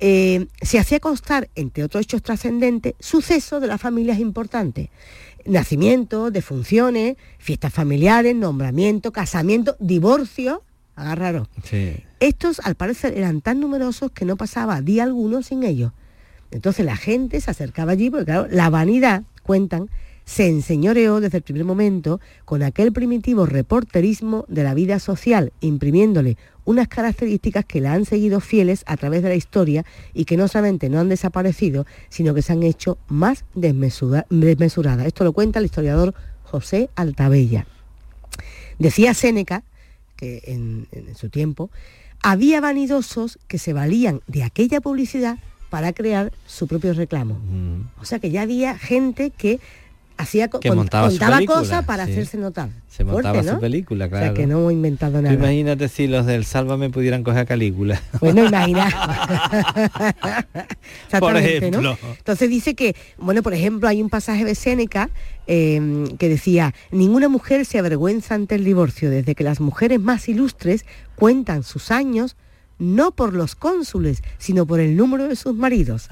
eh, 0.00 0.46
se 0.62 0.78
hacía 0.78 1.00
constar, 1.00 1.48
entre 1.54 1.82
otros 1.84 2.02
hechos 2.02 2.22
trascendentes, 2.22 2.94
sucesos 3.00 3.60
de 3.60 3.66
las 3.68 3.80
familias 3.80 4.18
importantes. 4.20 4.90
Nacimientos, 5.46 6.32
defunciones, 6.32 7.16
fiestas 7.38 7.72
familiares, 7.72 8.34
nombramiento, 8.36 9.12
casamiento, 9.12 9.76
divorcio, 9.80 10.62
agarraros. 10.98 11.48
Sí. 11.62 11.96
Estos, 12.20 12.60
al 12.64 12.74
parecer, 12.74 13.16
eran 13.16 13.40
tan 13.40 13.60
numerosos 13.60 14.10
que 14.10 14.24
no 14.24 14.36
pasaba 14.36 14.80
día 14.82 15.04
alguno 15.04 15.42
sin 15.42 15.62
ellos. 15.62 15.92
Entonces 16.50 16.84
la 16.84 16.96
gente 16.96 17.40
se 17.40 17.50
acercaba 17.50 17.92
allí, 17.92 18.10
porque 18.10 18.26
claro, 18.26 18.46
la 18.50 18.70
vanidad, 18.70 19.22
cuentan, 19.42 19.90
se 20.24 20.46
enseñoreó 20.46 21.20
desde 21.20 21.38
el 21.38 21.42
primer 21.42 21.64
momento 21.64 22.20
con 22.44 22.62
aquel 22.62 22.92
primitivo 22.92 23.46
reporterismo 23.46 24.44
de 24.48 24.62
la 24.62 24.74
vida 24.74 24.98
social, 24.98 25.52
imprimiéndole 25.60 26.36
unas 26.66 26.88
características 26.88 27.64
que 27.64 27.80
la 27.80 27.94
han 27.94 28.04
seguido 28.04 28.40
fieles 28.40 28.82
a 28.86 28.98
través 28.98 29.22
de 29.22 29.30
la 29.30 29.34
historia 29.36 29.86
y 30.12 30.26
que 30.26 30.36
no 30.36 30.46
solamente 30.46 30.90
no 30.90 31.00
han 31.00 31.08
desaparecido, 31.08 31.86
sino 32.10 32.34
que 32.34 32.42
se 32.42 32.52
han 32.52 32.62
hecho 32.62 32.98
más 33.08 33.46
desmesura- 33.54 34.26
desmesuradas. 34.28 35.06
Esto 35.06 35.24
lo 35.24 35.32
cuenta 35.32 35.60
el 35.60 35.64
historiador 35.64 36.12
José 36.42 36.90
Altabella. 36.94 37.66
Decía 38.78 39.14
Séneca, 39.14 39.64
que 40.18 40.42
en, 40.44 40.86
en 40.92 41.14
su 41.14 41.30
tiempo, 41.30 41.70
había 42.22 42.60
vanidosos 42.60 43.38
que 43.48 43.58
se 43.58 43.72
valían 43.72 44.20
de 44.26 44.42
aquella 44.42 44.80
publicidad 44.80 45.38
para 45.70 45.92
crear 45.92 46.32
su 46.46 46.66
propio 46.66 46.92
reclamo. 46.92 47.38
O 48.00 48.04
sea 48.04 48.18
que 48.18 48.30
ya 48.30 48.42
había 48.42 48.76
gente 48.78 49.30
que 49.30 49.60
hacía 50.18 50.48
Que 50.48 50.70
montaba 50.72 51.08
contaba 51.08 51.40
cosas 51.46 51.84
para 51.84 52.04
sí. 52.06 52.12
hacerse 52.12 52.36
notar. 52.36 52.68
Se 52.88 53.04
montaba 53.04 53.34
Fuerte, 53.34 53.48
su 53.48 53.54
¿no? 53.54 53.60
película, 53.60 54.06
O 54.06 54.08
sea 54.08 54.18
claro. 54.18 54.34
que 54.34 54.46
no 54.46 54.58
hemos 54.58 54.72
inventado 54.72 55.22
nada. 55.22 55.32
imagínate 55.34 55.88
si 55.88 56.08
los 56.08 56.26
del 56.26 56.44
Sálvame 56.44 56.90
pudieran 56.90 57.22
coger 57.22 57.40
a 57.40 57.44
Calígula. 57.46 58.00
Bueno, 58.20 58.44
imagina. 58.48 58.88
Exactamente, 61.06 61.70
¿no? 61.70 61.78
ejemplo. 61.78 61.98
Entonces 62.18 62.50
dice 62.50 62.74
que, 62.74 62.94
bueno, 63.18 63.42
por 63.42 63.54
ejemplo, 63.54 63.88
hay 63.88 64.02
un 64.02 64.10
pasaje 64.10 64.44
de 64.44 64.54
Séneca 64.54 65.10
eh, 65.46 66.04
que 66.18 66.28
decía, 66.28 66.74
ninguna 66.90 67.28
mujer 67.28 67.64
se 67.64 67.78
avergüenza 67.78 68.34
ante 68.34 68.56
el 68.56 68.64
divorcio, 68.64 69.10
desde 69.10 69.34
que 69.34 69.44
las 69.44 69.60
mujeres 69.60 70.00
más 70.00 70.28
ilustres 70.28 70.84
cuentan 71.16 71.62
sus 71.62 71.90
años, 71.90 72.36
no 72.78 73.12
por 73.12 73.34
los 73.34 73.54
cónsules, 73.54 74.22
sino 74.38 74.66
por 74.66 74.80
el 74.80 74.96
número 74.96 75.28
de 75.28 75.36
sus 75.36 75.54
maridos. 75.54 76.08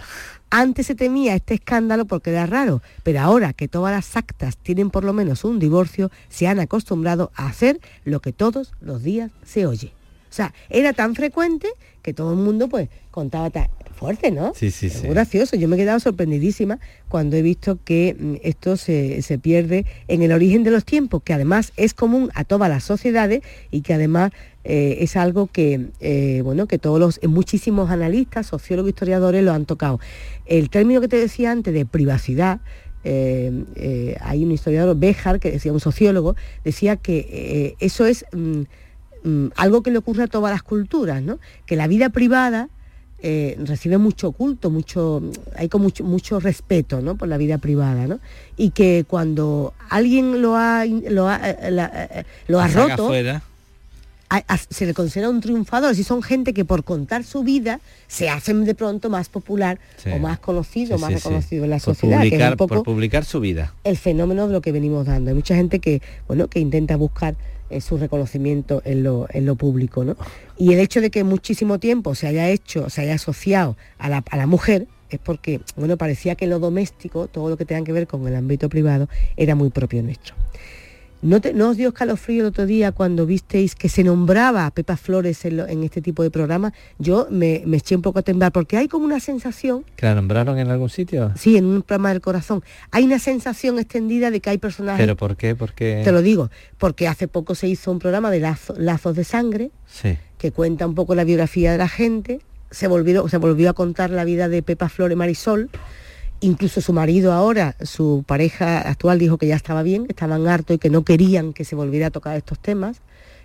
Antes 0.51 0.87
se 0.87 0.95
temía 0.95 1.35
este 1.35 1.55
escándalo 1.55 2.05
porque 2.05 2.31
era 2.31 2.47
raro, 2.47 2.83
pero 3.03 3.21
ahora 3.21 3.53
que 3.53 3.69
todas 3.69 3.93
las 3.93 4.17
actas 4.17 4.57
tienen 4.57 4.91
por 4.91 5.05
lo 5.05 5.13
menos 5.13 5.45
un 5.45 5.59
divorcio, 5.59 6.11
se 6.29 6.47
han 6.47 6.61
acostumbrado 6.61 7.33
a 7.35 7.49
hacer 7.49 7.81
lo 8.05 8.21
que 8.21 8.33
todos 8.33 8.73
los 8.81 9.03
días 9.03 9.33
se 9.45 9.67
oye. 9.67 9.93
O 10.31 10.35
sea, 10.37 10.53
era 10.69 10.93
tan 10.93 11.15
frecuente 11.15 11.69
que 12.03 12.13
todo 12.13 12.33
el 12.33 12.39
mundo 12.39 12.69
pues 12.69 12.89
contaba 13.11 13.51
tan 13.51 13.69
fuerte, 13.97 14.31
¿no? 14.31 14.53
Sí, 14.55 14.71
sí, 14.71 14.91
sí. 14.91 14.99
Muy 15.05 15.11
gracioso. 15.11 15.57
Yo 15.57 15.67
me 15.69 15.77
he 15.77 15.79
quedado 15.79 15.99
sorprendidísima 15.99 16.79
cuando 17.09 17.37
he 17.37 17.43
visto 17.43 17.79
que 17.83 18.15
mm, 18.19 18.35
esto 18.43 18.77
se, 18.77 19.23
se 19.23 19.39
pierde 19.39 19.87
en 20.07 20.23
el 20.23 20.33
origen 20.33 20.63
de 20.63 20.71
los 20.71 20.85
tiempos, 20.85 21.23
que 21.23 21.33
además 21.33 21.73
es 21.77 21.95
común 21.95 22.31
a 22.35 22.45
todas 22.45 22.69
las 22.69 22.85
sociedades 22.85 23.43
y 23.71 23.81
que 23.81 23.95
además 23.95 24.33
eh, 24.69 25.05
es 25.05 25.17
algo 25.17 25.47
que, 25.47 25.91
eh, 26.01 26.41
bueno, 26.43 26.67
que 26.67 26.77
todos 26.77 26.99
los, 26.99 27.21
muchísimos 27.23 27.89
analistas, 27.89 28.49
sociólogos, 28.49 28.89
historiadores 28.89 29.45
lo 29.45 29.53
han 29.53 29.65
tocado. 29.65 30.01
El 30.45 30.71
término 30.71 31.01
que 31.01 31.07
te 31.07 31.17
decía 31.17 31.53
antes 31.53 31.73
de 31.73 31.87
privacidad, 31.87 32.59
eh, 33.05 34.17
hay 34.21 34.43
un 34.43 34.51
historiador, 34.51 34.97
Béjar, 34.97 35.39
que 35.39 35.53
decía, 35.53 35.73
un 35.73 35.79
sociólogo, 35.79 36.35
decía 36.65 36.97
que 36.97 37.77
eso 37.79 38.07
es 38.07 38.25
mm, 38.33 38.63
mm, 39.23 39.47
algo 39.55 39.85
que 39.85 39.93
le 39.93 39.99
ocurre 39.99 40.25
a 40.25 40.27
todas 40.27 40.51
las 40.51 40.65
culturas, 40.65 41.23
¿no? 41.23 41.39
Que 41.65 41.77
la 41.77 41.87
vida 41.87 42.09
privada 42.09 42.69
recibe 43.23 43.99
mucho 43.99 44.33
culto, 44.33 44.71
mucho, 44.71 45.23
hay 45.57 45.69
con 45.69 45.83
mucho, 45.83 46.05
mucho 46.05 46.39
respeto 46.39 47.01
¿no? 47.01 47.17
por 47.17 47.27
la 47.27 47.37
vida 47.39 47.59
privada, 47.59 48.07
¿no? 48.07 48.21
Y 48.57 48.71
que 48.71 49.05
cuando 49.09 49.75
alguien 49.89 50.43
lo 50.43 50.55
ha, 50.55 50.85
lo 50.85 51.29
ha, 51.29 51.41
lo 52.47 52.61
ha 52.61 52.69
roto, 52.69 53.11
se 54.71 54.87
le 54.87 54.95
considera 54.95 55.31
un 55.31 55.41
triunfador, 55.41 55.95
si 55.95 56.05
son 56.05 56.23
gente 56.23 56.53
que 56.53 56.65
por 56.65 56.85
contar 56.85 57.25
su 57.25 57.43
vida 57.43 57.81
se 58.07 58.29
hacen 58.29 58.65
de 58.65 58.75
pronto 58.75 59.11
más 59.11 59.29
popular 59.29 59.79
o 60.13 60.19
más 60.19 60.39
conocido, 60.39 60.99
más 60.99 61.13
reconocido 61.13 61.65
en 61.65 61.71
la 61.71 61.79
sociedad. 61.79 62.23
que 62.23 62.37
es 62.37 62.51
un 62.51 62.57
poco 62.57 62.77
por 62.77 62.85
publicar 62.85 63.25
su 63.25 63.41
vida. 63.41 63.75
El 63.85 63.97
fenómeno 63.97 64.47
de 64.47 64.53
lo 64.53 64.61
que 64.61 64.73
venimos 64.73 65.07
dando. 65.07 65.31
Hay 65.31 65.35
mucha 65.35 65.55
gente 65.55 65.79
que, 65.79 66.03
bueno, 66.27 66.49
que 66.49 66.61
intenta 66.61 66.97
buscar 66.97 67.37
eh, 67.69 67.81
su 67.81 67.99
reconocimiento 67.99 68.81
en 68.85 69.03
lo, 69.03 69.27
en 69.31 69.45
lo 69.45 69.57
público, 69.57 70.05
¿no? 70.05 70.17
Y 70.57 70.73
el 70.73 70.79
hecho 70.79 71.01
de 71.01 71.11
que 71.11 71.25
muchísimo 71.25 71.79
tiempo 71.79 72.15
se 72.15 72.29
haya 72.29 72.49
hecho, 72.49 72.91
se 72.91 73.03
haya 73.03 73.15
asociado 73.15 73.77
a 73.99 74.09
la, 74.09 74.25
a 74.31 74.37
la 74.37 74.47
mujer, 74.47 74.87
es 75.11 75.19
porque, 75.19 75.61
bueno, 75.77 75.97
parecía 75.97 76.35
que 76.35 76.47
lo 76.47 76.59
doméstico, 76.59 77.27
todo 77.27 77.49
lo 77.49 77.57
que 77.57 77.65
tenga 77.65 77.85
que 77.85 77.93
ver 77.93 78.07
con 78.07 78.27
el 78.27 78.37
ámbito 78.37 78.69
privado, 78.69 79.09
era 79.37 79.55
muy 79.55 79.71
propio 79.71 80.03
nuestro. 80.03 80.35
¿No, 81.27 81.71
os 81.71 81.77
dio 81.77 81.89
escalofrío 81.89 82.43
el 82.43 82.47
otro 82.47 82.67
día 82.67 82.93
cuando 82.93 83.27
visteis 83.27 83.75
que 83.75 83.89
se 83.89 84.05
nombraba 84.05 84.65
a 84.65 84.71
Pepa 84.71 84.97
Flores 84.97 85.45
en, 85.45 85.83
este 85.83 86.01
tipo 86.01 86.23
de 86.23 86.31
programa? 86.31 86.73
Yo 87.01 87.27
me, 87.31 87.65
eché 87.73 87.97
un 87.97 88.03
poco 88.03 88.21
a 88.21 88.23
temblar 88.23 88.53
porque 88.53 88.77
hay 88.77 88.87
como 88.87 89.05
una 89.05 89.19
sensación... 89.19 89.85
¿Que 89.97 90.07
la 90.07 90.15
nombraron 90.15 90.57
en 90.61 90.71
algún 90.71 90.89
sitio? 90.89 91.33
Sí, 91.35 91.57
en 91.57 91.65
un 91.65 91.83
programa 91.83 92.11
del 92.11 92.21
corazón. 92.21 92.63
Hay 92.93 93.03
una 93.03 93.19
sensación 93.19 93.81
extendida 93.81 94.31
de 94.31 94.39
que 94.39 94.51
hay 94.51 94.59
personajes... 94.59 95.03
¿Pero 95.03 95.17
por 95.17 95.37
qué? 95.37 95.57
Porque... 95.57 96.03
Te 96.05 96.13
lo 96.13 96.23
digo, 96.23 96.49
porque 96.79 97.09
hace 97.09 97.27
poco 97.27 97.57
se 97.57 97.67
hizo 97.67 97.91
un 97.91 97.99
programa 97.99 98.31
de 98.31 98.39
Lazos 98.39 99.17
de 99.17 99.25
Sangre 99.25 99.73
que 100.39 100.53
cuenta 100.53 100.87
un 100.87 100.95
poco 100.95 101.17
la 101.17 101.25
biografía 101.25 101.73
de 101.73 101.79
la 101.79 101.89
gente. 101.89 102.41
Se 102.71 102.87
volvió, 102.87 103.29
se 103.29 103.39
volvió 103.39 103.71
a 103.71 103.73
contar 103.73 104.11
la 104.11 104.23
vida 104.23 104.49
de 104.49 104.63
Pepa 104.63 104.89
Flores 104.89 105.17
Marisol 105.17 105.71
Incluso 106.41 106.81
su 106.81 106.93
marido 106.93 107.33
ahora, 107.33 107.77
su 107.83 108.25
pareja 108.27 108.81
actual 108.81 109.19
dijo 109.19 109.39
que 109.39 109.47
ya 109.47 109.57
estaba 109.57 109.83
bien, 109.83 110.07
que 110.07 110.13
estaban 110.13 110.47
hartos 110.47 110.77
y 110.77 110.79
que 110.79 110.91
no 110.91 111.05
querían 111.05 111.53
que 111.53 111.65
se 111.65 111.75
volviera 111.75 112.09
a 112.09 112.11
tocar 112.11 112.37
estos 112.37 112.59
temas, 112.59 113.01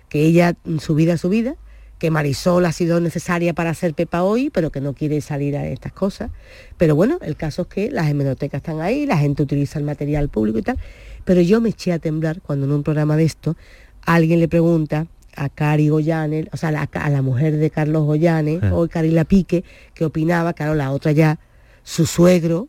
que 0.08 0.24
ella, 0.24 0.54
mm, 0.64 0.78
su 0.78 0.94
vida 0.94 1.16
su 1.16 1.28
vida, 1.30 1.56
que 1.98 2.10
Marisol 2.10 2.66
ha 2.66 2.72
sido 2.72 3.00
necesaria 3.00 3.54
para 3.54 3.72
ser 3.74 3.94
Pepa 3.94 4.24
hoy, 4.24 4.50
pero 4.50 4.72
que 4.72 4.80
no 4.80 4.92
quiere 4.92 5.20
salir 5.20 5.56
a 5.56 5.68
estas 5.68 5.92
cosas. 5.92 6.32
Pero 6.76 6.96
bueno, 6.96 7.18
el 7.22 7.36
caso 7.36 7.62
es 7.62 7.68
que 7.68 7.90
las 7.92 8.10
hemerotecas 8.10 8.58
están 8.58 8.80
ahí, 8.80 9.06
la 9.06 9.16
gente 9.16 9.42
utiliza 9.42 9.78
el 9.78 9.84
material 9.84 10.28
público 10.28 10.58
y 10.58 10.62
tal. 10.62 10.78
Pero 11.24 11.40
yo 11.40 11.60
me 11.60 11.68
eché 11.68 11.92
a 11.92 12.00
temblar 12.00 12.42
cuando 12.42 12.66
en 12.66 12.72
un 12.72 12.82
programa 12.82 13.16
de 13.16 13.24
esto 13.24 13.56
alguien 14.04 14.40
le 14.40 14.48
pregunta 14.48 15.06
a 15.36 15.48
Cari 15.48 15.90
Goyanes, 15.90 16.46
o 16.52 16.56
sea, 16.56 16.70
a 16.70 17.10
la, 17.10 17.22
mujer 17.22 17.56
de 17.56 17.70
Carlos 17.70 18.04
Goyanes, 18.04 18.60
o 18.72 18.88
Carila 18.88 19.24
Pique, 19.24 19.62
que 19.94 20.04
opinaba, 20.04 20.54
claro, 20.54 20.74
la 20.74 20.90
otra 20.90 21.12
ya, 21.12 21.38
su 21.84 22.06
suegro, 22.06 22.68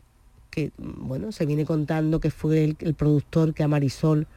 que 0.54 0.70
bueno, 0.78 1.32
se 1.32 1.46
viene 1.46 1.64
contando 1.64 2.20
que 2.20 2.30
fue 2.30 2.76
el, 2.78 2.94
productor 2.94 3.54
que 3.54 3.64
a 3.64 3.68
Marisol 3.68 4.28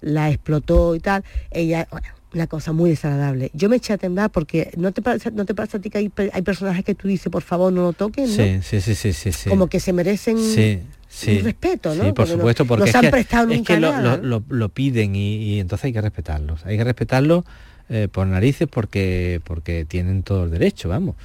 la 0.00 0.30
explotó 0.30 0.94
y 0.94 1.00
tal. 1.00 1.24
Ella, 1.50 1.88
bueno, 1.90 2.06
una 2.32 2.46
cosa 2.46 2.72
muy 2.72 2.90
desagradable. 2.90 3.50
Yo 3.52 3.68
me 3.68 3.76
eché 3.76 3.94
a 3.94 3.98
temblar 3.98 4.30
porque 4.30 4.70
no 4.76 4.92
te 4.92 5.02
parece, 5.02 5.32
no 5.32 5.44
te 5.44 5.54
pasa 5.54 5.78
a 5.78 5.80
ti 5.80 5.90
que 5.90 5.98
hay, 5.98 6.42
personajes 6.42 6.84
que 6.84 6.94
tú 6.94 7.08
dices, 7.08 7.30
por 7.32 7.42
favor, 7.42 7.72
no 7.72 7.82
lo 7.82 7.92
toquen, 7.92 8.28
Sí, 8.28 8.60
sí, 8.62 8.80
sí, 8.80 8.94
sí, 8.94 9.32
sí, 9.32 9.50
Como 9.50 9.66
que 9.66 9.80
se 9.80 9.92
merecen 9.92 10.36
un 10.36 11.44
respeto, 11.44 11.94
¿no? 11.94 12.04
Sí, 12.04 12.12
por 12.12 12.28
supuesto, 12.28 12.64
porque 12.64 12.92
no, 12.92 12.98
han 12.98 13.10
prestado 13.10 13.50
es 13.50 13.62
que 13.62 13.80
lo, 13.80 14.68
piden 14.68 15.16
y, 15.16 15.58
entonces 15.58 15.86
hay 15.86 15.92
que 15.92 16.00
respetarlos. 16.00 16.64
Hay 16.64 16.76
que 16.76 16.84
respetarlos 16.84 17.44
eh, 17.88 18.08
por 18.10 18.26
narices 18.28 18.68
porque, 18.70 19.40
porque 19.42 19.84
tienen 19.84 20.22
todo 20.22 20.44
el 20.44 20.50
derecho, 20.50 20.88
vamos. 20.88 21.16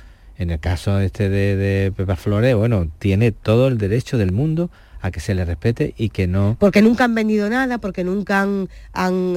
En 0.41 0.49
el 0.49 0.59
caso 0.59 0.99
este 0.99 1.29
de, 1.29 1.93
Pepa 1.95 2.15
Flores, 2.15 2.55
bueno, 2.55 2.89
tiene 2.97 3.31
todo 3.31 3.67
el 3.67 3.77
derecho 3.77 4.17
del 4.17 4.31
mundo 4.31 4.71
a 4.99 5.11
que 5.11 5.19
se 5.19 5.35
le 5.35 5.45
respete 5.45 5.93
y 5.99 6.09
que 6.09 6.25
no... 6.25 6.57
Porque 6.59 6.81
nunca 6.81 7.03
han 7.03 7.13
vendido 7.13 7.47
nada, 7.47 7.77
porque 7.77 8.03
nunca 8.03 8.41
han, 8.41 8.67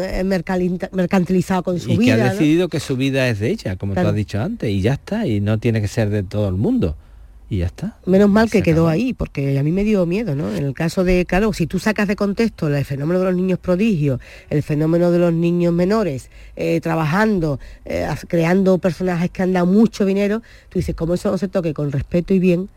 eh, 0.01 0.25
mercantilizado 0.25 1.63
con 1.63 1.79
su 1.79 1.91
vida. 1.91 2.03
Y 2.03 2.07
que 2.07 2.13
ha 2.13 2.31
decidido 2.31 2.71
que 2.71 2.81
su 2.81 2.97
vida 2.97 3.29
es 3.29 3.39
de 3.39 3.51
ella, 3.51 3.77
como 3.77 3.93
tú 3.93 4.01
has 4.01 4.15
dicho 4.15 4.41
antes, 4.41 4.71
y 4.71 4.81
ya 4.81 4.95
está, 4.95 5.27
y 5.27 5.43
no 5.43 5.59
tiene 5.59 5.83
que 5.83 5.89
ser 5.89 6.09
de 6.09 6.23
todo 6.23 6.49
el 6.49 6.55
mundo 6.55 6.97
y 7.51 7.59
ya 7.59 7.67
está. 7.67 7.99
Menos 8.07 8.31
mal 8.31 8.51
que 8.51 8.63
quedó 8.63 8.89
ahí, 8.89 9.13
porque 9.13 9.59
a 9.59 9.63
mí 9.63 9.71
me 9.71 9.85
dio 9.85 10.07
miedo, 10.07 10.35
¿no? 10.35 10.55
En 10.55 10.65
el 10.65 10.75
caso 10.75 11.05
de, 11.05 11.27
claro, 11.27 11.53
si 11.53 11.67
tú 11.67 11.79
sacas 11.79 12.09
de 12.09 12.17
contexto 12.17 12.69
el 12.69 12.85
fenómeno 12.85 13.21
de 13.21 13.27
los 13.27 13.35
niños 13.35 13.59
prodigios, 13.59 14.21
el 14.51 14.63
fenómeno 14.63 15.11
de 15.11 15.19
los 15.19 15.33
niños 15.33 15.73
menores, 15.73 16.31
eh, 16.57 16.81
trabajando, 16.81 17.61
eh, 17.85 18.09
creando 18.29 18.79
personajes 18.79 19.31
que 19.31 19.43
han 19.43 19.53
dado 19.53 19.67
mucho 19.67 20.05
dinero, 20.05 20.41
tú 20.71 20.79
dices, 20.79 20.95
como 20.95 21.15
eso 21.15 21.31
no 21.31 21.39
se 21.39 21.49
toque 21.49 21.75
con 21.75 21.93
respeto 21.93 22.33
y 22.33 22.39
bien, 22.39 22.69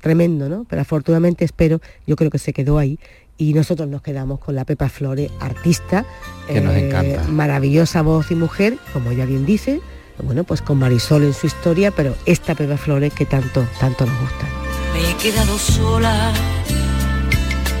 tremendo, 0.00 0.48
¿no? 0.48 0.66
Pero 0.68 0.82
afortunadamente 0.82 1.44
espero, 1.44 1.80
yo 2.06 2.16
creo 2.16 2.30
que 2.30 2.38
se 2.38 2.52
quedó 2.52 2.78
ahí 2.78 2.98
y 3.38 3.52
nosotros 3.52 3.88
nos 3.88 4.00
quedamos 4.00 4.38
con 4.38 4.54
la 4.54 4.64
Pepa 4.64 4.88
Flores, 4.88 5.30
artista, 5.40 6.06
que 6.48 6.60
nos 6.60 6.74
eh, 6.74 6.86
encanta. 6.86 7.24
maravillosa 7.28 8.00
voz 8.02 8.30
y 8.30 8.34
mujer, 8.34 8.78
como 8.92 9.10
ella 9.10 9.26
bien 9.26 9.44
dice, 9.44 9.80
bueno, 10.22 10.44
pues 10.44 10.62
con 10.62 10.78
Marisol 10.78 11.24
en 11.24 11.34
su 11.34 11.46
historia, 11.46 11.90
pero 11.90 12.16
esta 12.24 12.54
Pepa 12.54 12.76
Flores 12.76 13.12
que 13.12 13.26
tanto, 13.26 13.66
tanto 13.78 14.06
nos 14.06 14.20
gusta. 14.20 14.46
Me 14.92 15.10
he 15.10 15.14
quedado 15.16 15.58
sola 15.58 16.32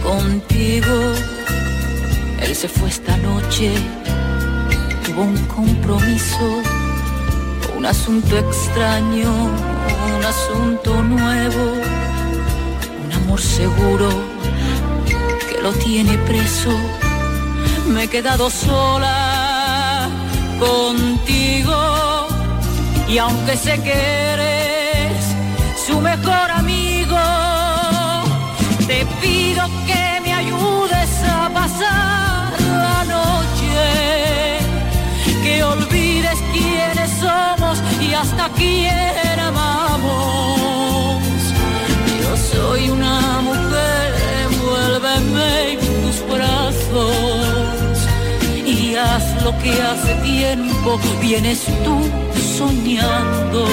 contigo. 0.02 1.12
Él 2.42 2.54
se 2.54 2.68
fue 2.68 2.88
esta 2.88 3.16
noche, 3.16 3.72
tuvo 5.04 5.22
un 5.22 5.36
compromiso, 5.46 6.62
un 7.76 7.86
asunto 7.86 8.38
extraño, 8.38 9.32
un 10.16 10.24
asunto 10.24 11.02
nuevo, 11.02 11.72
un 13.04 13.12
amor 13.12 13.40
seguro 13.40 14.08
que 15.48 15.62
lo 15.62 15.72
tiene 15.72 16.18
preso. 16.18 16.70
Me 17.88 18.04
he 18.04 18.08
quedado 18.08 18.50
sola 18.50 20.08
contigo 20.58 22.05
y 23.08 23.18
aunque 23.18 23.56
sé 23.56 23.80
que 23.82 23.92
eres 23.92 25.16
su 25.86 26.00
mejor 26.00 26.50
amigo, 26.50 27.18
te 28.86 29.06
pido 29.20 29.64
que 29.86 30.20
me 30.22 30.32
ayudes 30.32 31.10
a 31.24 31.48
pasar 31.50 32.52
la 32.60 33.04
noche, 33.04 34.58
que 35.42 35.62
olvides 35.62 36.38
quiénes 36.52 37.10
somos 37.20 37.80
y 38.00 38.14
hasta 38.14 38.48
quién 38.56 39.38
amamos. 39.40 41.22
Yo 42.20 42.36
soy 42.36 42.90
una 42.90 43.40
mujer, 43.42 44.14
envuélveme 44.50 45.72
en 45.72 45.78
tus 45.78 46.26
brazos 46.28 47.96
y 48.66 48.96
haz 48.96 49.42
lo 49.44 49.56
que 49.58 49.70
hace 49.80 50.14
tiempo 50.24 50.98
vienes 51.20 51.64
tú 51.84 52.25
soñando. 52.58 53.66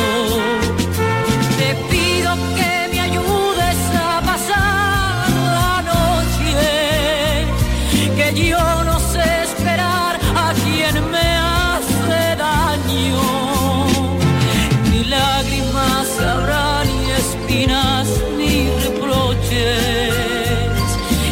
Te 1.57 1.69
pido 1.89 2.31
que 2.57 2.71
me 2.91 2.99
ayudes 2.99 3.79
a 3.95 4.21
pasar 4.29 5.29
la 5.57 5.75
noche, 5.91 7.45
que 8.17 8.27
yo 8.49 8.83
no 8.83 8.99
sé 8.99 9.23
esperar 9.43 10.19
a 10.45 10.53
quien 10.63 10.95
me 11.15 11.29
hace 11.55 12.19
daño. 12.47 13.25
Ni 14.91 15.05
lágrimas 15.05 16.07
habrá, 16.19 16.83
ni 16.83 16.99
espinas, 17.23 18.07
ni 18.37 18.69
reproches, 18.85 20.13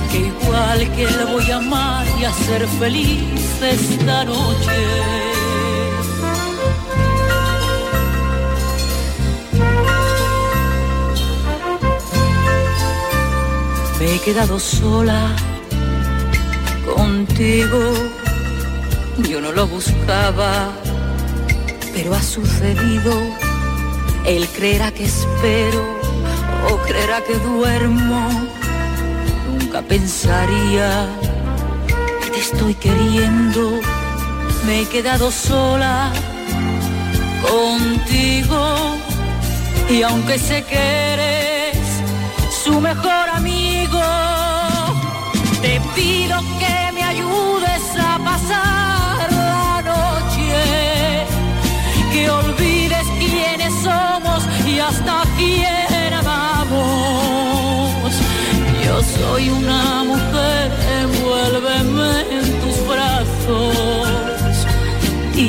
que 0.09 0.17
igual 0.31 0.79
que 0.95 1.05
le 1.17 1.25
voy 1.25 1.51
a 1.51 1.57
amar 1.57 2.05
y 2.19 2.23
a 2.23 2.33
ser 2.45 2.65
feliz 2.79 3.61
esta 3.61 4.23
noche. 4.23 5.40
Me 14.01 14.15
he 14.15 14.19
quedado 14.19 14.59
sola 14.59 15.35
contigo. 16.95 17.79
Yo 19.29 19.39
no 19.39 19.51
lo 19.51 19.67
buscaba, 19.67 20.71
pero 21.93 22.15
ha 22.15 22.23
sucedido. 22.23 23.13
Él 24.25 24.47
creerá 24.55 24.89
que 24.91 25.05
espero 25.05 25.83
o 26.71 26.77
creerá 26.77 27.21
que 27.21 27.35
duermo. 27.35 28.27
Nunca 29.47 29.83
pensaría 29.83 31.07
que 32.23 32.31
te 32.31 32.39
estoy 32.39 32.73
queriendo. 32.73 33.81
Me 34.65 34.81
he 34.81 34.85
quedado 34.87 35.29
sola 35.29 36.11
contigo 37.47 38.97
y 39.91 40.01
aunque 40.01 40.39
sé 40.39 40.63
que 40.63 40.79
eres 41.13 41.41
su 42.63 42.79
mejor 42.79 43.29
amigo, 43.29 43.50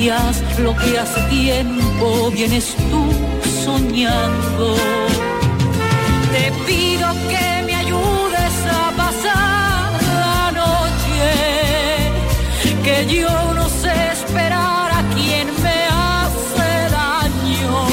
lo 0.03 0.75
que 0.75 0.99
hace 0.99 1.21
tiempo 1.31 2.29
vienes 2.33 2.75
tú 2.91 3.05
soñando. 3.65 4.75
Te 6.33 6.51
pido 6.67 7.07
que 7.31 7.63
me 7.65 7.75
ayudes 7.77 8.55
a 8.69 8.91
pasar 8.97 9.93
la 10.23 10.51
noche, 10.51 11.31
que 12.83 13.15
yo 13.15 13.55
no 13.55 13.69
sé 13.69 13.95
esperar 14.11 14.91
a 14.91 15.05
quien 15.15 15.47
me 15.63 15.79
hace 16.11 16.71
daño. 16.91 17.87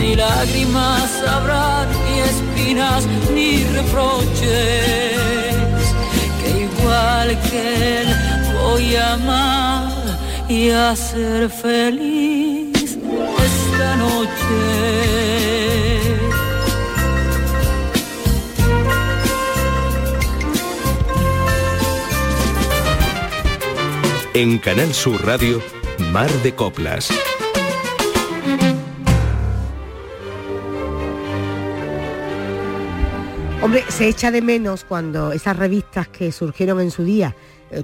Ni 0.00 0.16
lágrimas 0.16 1.10
habrá, 1.28 1.86
ni 1.86 2.18
espinas, 2.32 3.06
ni 3.32 3.62
reproches, 3.66 5.14
que 6.40 6.48
igual 6.66 7.38
que 7.48 8.00
él 8.00 8.08
voy 8.60 8.96
a 8.96 9.12
amar 9.12 9.99
y 10.50 10.68
a 10.70 10.96
ser 10.96 11.48
feliz 11.48 12.72
esta 12.74 13.96
noche. 13.96 14.30
En 24.34 24.58
Canal 24.58 24.92
Sur 24.92 25.24
Radio, 25.24 25.62
Mar 26.12 26.30
de 26.42 26.52
Coplas. 26.52 27.10
Hombre, 33.62 33.84
se 33.88 34.08
echa 34.08 34.32
de 34.32 34.42
menos 34.42 34.82
cuando 34.82 35.30
esas 35.30 35.56
revistas 35.56 36.08
que 36.08 36.32
surgieron 36.32 36.80
en 36.80 36.90
su 36.90 37.04
día, 37.04 37.36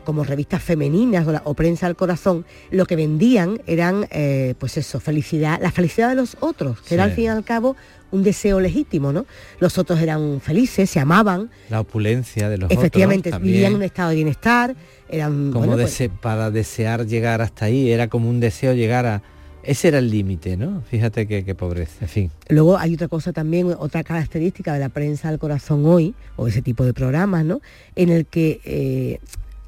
como 0.05 0.25
revistas 0.25 0.63
femeninas 0.63 1.27
o, 1.27 1.33
la- 1.33 1.43
o 1.45 1.55
prensa 1.55 1.87
al 1.87 1.97
corazón, 1.97 2.45
lo 2.71 2.87
que 2.87 2.97
vendían 2.97 3.61
eran, 3.67 4.07
eh, 4.11 4.55
pues 4.59 4.77
eso, 4.77 5.01
felicidad, 5.01 5.59
la 5.63 5.71
felicidad 5.71 6.09
de 6.09 6.15
los 6.17 6.37
otros, 6.41 6.81
que 6.83 6.95
era 6.95 7.05
al 7.05 7.13
fin 7.13 7.25
y 7.25 7.29
al 7.29 7.45
cabo 7.45 7.77
un 8.13 8.23
deseo 8.23 8.61
legítimo, 8.61 9.13
¿no? 9.13 9.27
Los 9.59 9.79
otros 9.79 10.01
eran 10.01 10.41
felices, 10.41 10.89
se 10.89 11.01
amaban, 11.01 11.51
La 11.71 11.81
opulencia 11.81 12.49
de 12.49 12.59
los 12.59 12.71
efectivamente 12.71 13.31
otros 13.31 13.43
vivían 13.43 13.73
en 13.73 13.77
un 13.77 13.83
estado 13.83 14.11
de 14.11 14.15
bienestar, 14.17 14.77
eran 15.09 15.51
Como 15.53 15.67
bueno, 15.67 15.83
pues, 15.83 16.09
para 16.21 16.51
desear 16.51 17.07
llegar 17.07 17.43
hasta 17.43 17.65
ahí, 17.67 17.91
era 17.91 18.09
como 18.09 18.29
un 18.31 18.41
deseo 18.41 18.75
llegar 18.75 19.07
a... 19.07 19.23
Ese 19.65 19.89
era 19.89 19.99
el 19.99 20.09
límite, 20.11 20.57
¿no? 20.57 20.83
Fíjate 20.89 21.27
que 21.27 21.55
pobreza, 21.57 21.97
en 22.03 22.09
fin. 22.09 22.31
Luego 22.49 22.79
hay 22.79 22.95
otra 22.95 23.09
cosa 23.09 23.33
también, 23.33 23.75
otra 23.77 24.05
característica 24.05 24.73
de 24.73 24.79
la 24.79 24.89
prensa 24.91 25.29
al 25.29 25.41
corazón 25.41 25.85
hoy, 25.87 26.15
o 26.37 26.47
ese 26.47 26.63
tipo 26.63 26.85
de 26.85 26.95
programas, 26.95 27.45
¿no? 27.45 27.61
En 27.97 28.11
el 28.11 28.27
que 28.27 28.61
eh, 28.65 29.19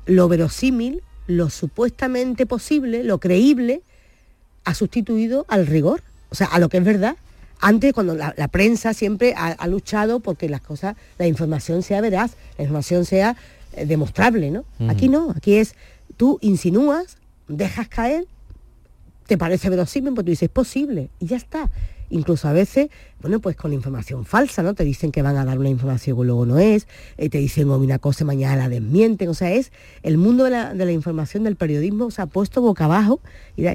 lo 0.09 0.27
verosímil, 0.27 1.03
lo 1.29 1.51
supuestamente 1.51 2.47
posible, 2.47 3.05
lo 3.05 3.19
creíble, 3.19 3.83
ha 4.65 4.75
sustituido 4.75 5.47
al 5.49 5.67
rigor, 5.67 6.03
o 6.31 6.35
sea, 6.35 6.49
a 6.49 6.59
lo 6.59 6.69
que 6.69 6.79
es 6.79 6.85
verdad. 6.85 7.17
Antes, 7.61 7.93
cuando 7.93 8.15
la, 8.15 8.35
la 8.37 8.49
prensa 8.49 8.95
siempre 8.95 9.35
ha, 9.37 9.49
ha 9.49 9.67
luchado 9.69 10.21
porque 10.21 10.49
las 10.49 10.63
cosas, 10.63 10.97
la 11.19 11.27
información 11.27 11.83
sea 11.83 12.01
veraz, 12.01 12.33
la 12.57 12.65
información 12.65 13.05
sea 13.05 13.37
eh, 13.75 13.87
demostrable, 13.87 14.51
¿no? 14.51 14.65
Aquí 14.89 15.09
no, 15.09 15.33
aquí 15.37 15.55
es, 15.55 15.75
tú 16.17 16.39
insinúas, 16.41 17.19
dejas 17.47 17.89
caer 17.89 18.27
te 19.29 19.37
parece 19.37 19.69
verosímil, 19.69 20.15
pues 20.15 20.25
tú 20.25 20.31
dices, 20.31 20.45
es 20.45 20.49
posible, 20.49 21.11
y 21.21 21.27
ya 21.27 21.37
está. 21.37 21.71
Incluso 22.11 22.49
a 22.49 22.53
veces, 22.53 22.89
bueno, 23.21 23.41
pues 23.41 23.57
con 23.57 23.73
información 23.73 24.25
falsa, 24.25 24.63
¿no? 24.63 24.75
Te 24.75 24.85
dicen 24.85 25.13
que 25.13 25.23
van 25.23 25.37
a 25.37 25.45
dar 25.45 25.59
una 25.59 25.69
información 25.69 26.17
que 26.19 26.25
luego 26.25 26.47
no 26.47 26.59
es, 26.59 26.87
eh, 27.17 27.29
te 27.29 27.39
dicen 27.39 27.69
hoy 27.71 27.85
una 27.85 27.99
cosa 27.99 28.25
mañana 28.25 28.57
la 28.57 28.69
desmienten, 28.69 29.29
o 29.29 29.35
sea, 29.35 29.53
es 29.53 29.73
el 30.03 30.17
mundo 30.19 30.45
de 30.45 30.51
la, 30.51 30.75
de 30.75 30.85
la 30.85 30.93
información, 30.93 31.45
del 31.45 31.57
periodismo, 31.57 32.11
se 32.11 32.23
ha 32.23 32.27
puesto 32.27 32.61
boca 32.63 32.87
abajo 32.87 33.21
y, 33.57 33.67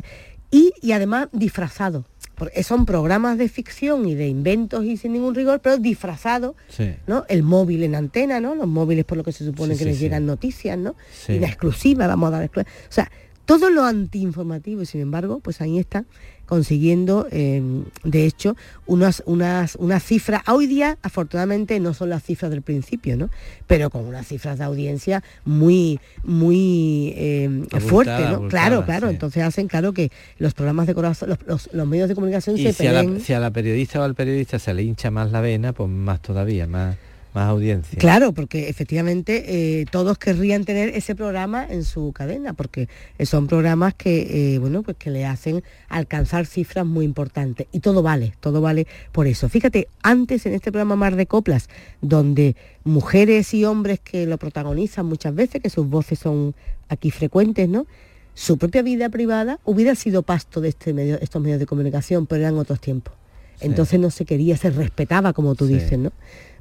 y, 0.51 0.73
y 0.81 0.91
además 0.93 1.27
disfrazado. 1.31 2.05
Porque 2.35 2.63
son 2.63 2.87
programas 2.87 3.37
de 3.37 3.47
ficción 3.47 4.07
y 4.07 4.15
de 4.15 4.27
inventos 4.27 4.83
y 4.85 4.97
sin 4.97 5.13
ningún 5.13 5.35
rigor, 5.35 5.59
pero 5.61 5.77
disfrazados 5.77 6.55
Sí. 6.67 6.95
¿no? 7.05 7.25
El 7.29 7.43
móvil 7.43 7.83
en 7.83 7.93
antena, 7.93 8.39
¿no? 8.39 8.55
Los 8.55 8.67
móviles 8.67 9.05
por 9.05 9.19
lo 9.19 9.23
que 9.23 9.31
se 9.31 9.45
supone 9.45 9.73
Sí, 9.75 9.77
que 9.79 9.83
sí, 9.85 9.89
les 9.91 9.99
llegan 9.99 10.25
noticias, 10.25 10.75
¿no? 10.75 10.95
Sí. 11.13 11.33
Y 11.33 11.39
la 11.39 11.47
exclusiva, 11.47 12.07
vamos 12.07 12.29
a 12.29 12.31
dar 12.31 12.49
exclu- 12.51 12.63
O 12.65 12.91
sea, 12.91 13.11
todo 13.45 13.69
lo 13.69 13.83
antiinformativo 13.83 14.81
y 14.81 14.85
sin 14.85 15.01
embargo, 15.01 15.39
pues 15.39 15.59
ahí 15.61 15.77
está 15.79 16.05
consiguiendo, 16.45 17.27
eh, 17.31 17.61
de 18.03 18.25
hecho, 18.25 18.55
unas, 18.85 19.23
unas, 19.25 19.75
unas 19.75 20.03
cifras, 20.03 20.43
hoy 20.47 20.67
día 20.67 20.97
afortunadamente 21.01 21.79
no 21.79 21.93
son 21.93 22.09
las 22.09 22.21
cifras 22.23 22.51
del 22.51 22.61
principio, 22.61 23.15
¿no? 23.17 23.29
Pero 23.65 23.89
con 23.89 24.05
unas 24.05 24.27
cifras 24.27 24.59
de 24.59 24.65
audiencia 24.65 25.23
muy, 25.45 25.99
muy 26.23 27.13
eh, 27.15 27.45
Abultada, 27.71 27.79
fuertes, 27.81 28.19
¿no? 28.19 28.35
abultada, 28.35 28.49
claro, 28.49 28.85
claro, 28.85 29.07
sí. 29.07 29.13
entonces 29.13 29.43
hacen 29.43 29.67
claro 29.67 29.93
que 29.93 30.11
los 30.37 30.53
programas 30.53 30.85
de 30.85 30.93
corazón, 30.93 31.29
los, 31.29 31.39
los- 31.47 31.69
los 31.73 31.87
medios 31.87 32.09
de 32.09 32.15
comunicación 32.15 32.57
Y 32.57 32.63
se 32.63 32.73
si 32.73 32.87
a, 32.87 32.91
la, 32.91 33.01
peleen. 33.01 33.21
si 33.21 33.33
a 33.33 33.39
la 33.39 33.51
periodista 33.51 33.99
o 33.99 34.03
al 34.03 34.13
periodista 34.15 34.59
se 34.59 34.73
le 34.73 34.83
hincha 34.83 35.11
más 35.11 35.31
la 35.31 35.41
vena, 35.41 35.73
pues 35.73 35.89
más 35.89 36.21
todavía, 36.21 36.67
más, 36.67 36.97
más 37.33 37.49
audiencia. 37.49 37.97
Claro, 37.97 38.31
porque 38.33 38.69
efectivamente 38.69 39.43
eh, 39.81 39.85
todos 39.91 40.17
querrían 40.17 40.65
tener 40.65 40.89
ese 40.89 41.15
programa 41.15 41.65
en 41.67 41.83
su 41.83 42.11
cadena, 42.13 42.53
porque 42.53 42.87
eh, 43.17 43.25
son 43.25 43.47
programas 43.47 43.93
que, 43.93 44.55
eh, 44.55 44.59
bueno, 44.59 44.83
pues 44.83 44.97
que 44.97 45.09
le 45.09 45.25
hacen 45.25 45.63
alcanzar 45.89 46.45
cifras 46.45 46.85
muy 46.85 47.05
importantes. 47.05 47.67
Y 47.71 47.79
todo 47.79 48.03
vale, 48.03 48.33
todo 48.39 48.61
vale 48.61 48.87
por 49.11 49.27
eso. 49.27 49.49
Fíjate, 49.49 49.87
antes 50.01 50.45
en 50.45 50.53
este 50.53 50.71
programa 50.71 50.95
Mar 50.95 51.15
de 51.15 51.25
Coplas, 51.25 51.69
donde 52.01 52.55
mujeres 52.83 53.53
y 53.53 53.65
hombres 53.65 53.99
que 53.99 54.25
lo 54.25 54.37
protagonizan 54.37 55.05
muchas 55.05 55.33
veces, 55.33 55.61
que 55.61 55.69
sus 55.69 55.87
voces 55.87 56.19
son 56.19 56.53
aquí 56.89 57.11
frecuentes, 57.11 57.67
¿no? 57.69 57.87
Su 58.35 58.57
propia 58.57 58.81
vida 58.81 59.09
privada 59.09 59.59
hubiera 59.63 59.95
sido 59.95 60.23
pasto 60.23 60.59
de 60.59 60.69
este 60.69 60.93
medio, 60.93 61.19
estos 61.21 61.41
medios 61.41 61.59
de 61.59 61.65
comunicación, 61.65 62.25
pero 62.25 62.41
eran 62.41 62.57
otros 62.57 62.79
tiempos. 62.79 63.13
Entonces 63.61 63.99
no 63.99 64.09
se 64.09 64.25
quería, 64.25 64.57
se 64.57 64.71
respetaba, 64.71 65.33
como 65.33 65.55
tú 65.55 65.67
Sí. 65.67 65.75
dices, 65.75 65.97
¿no? 65.99 66.11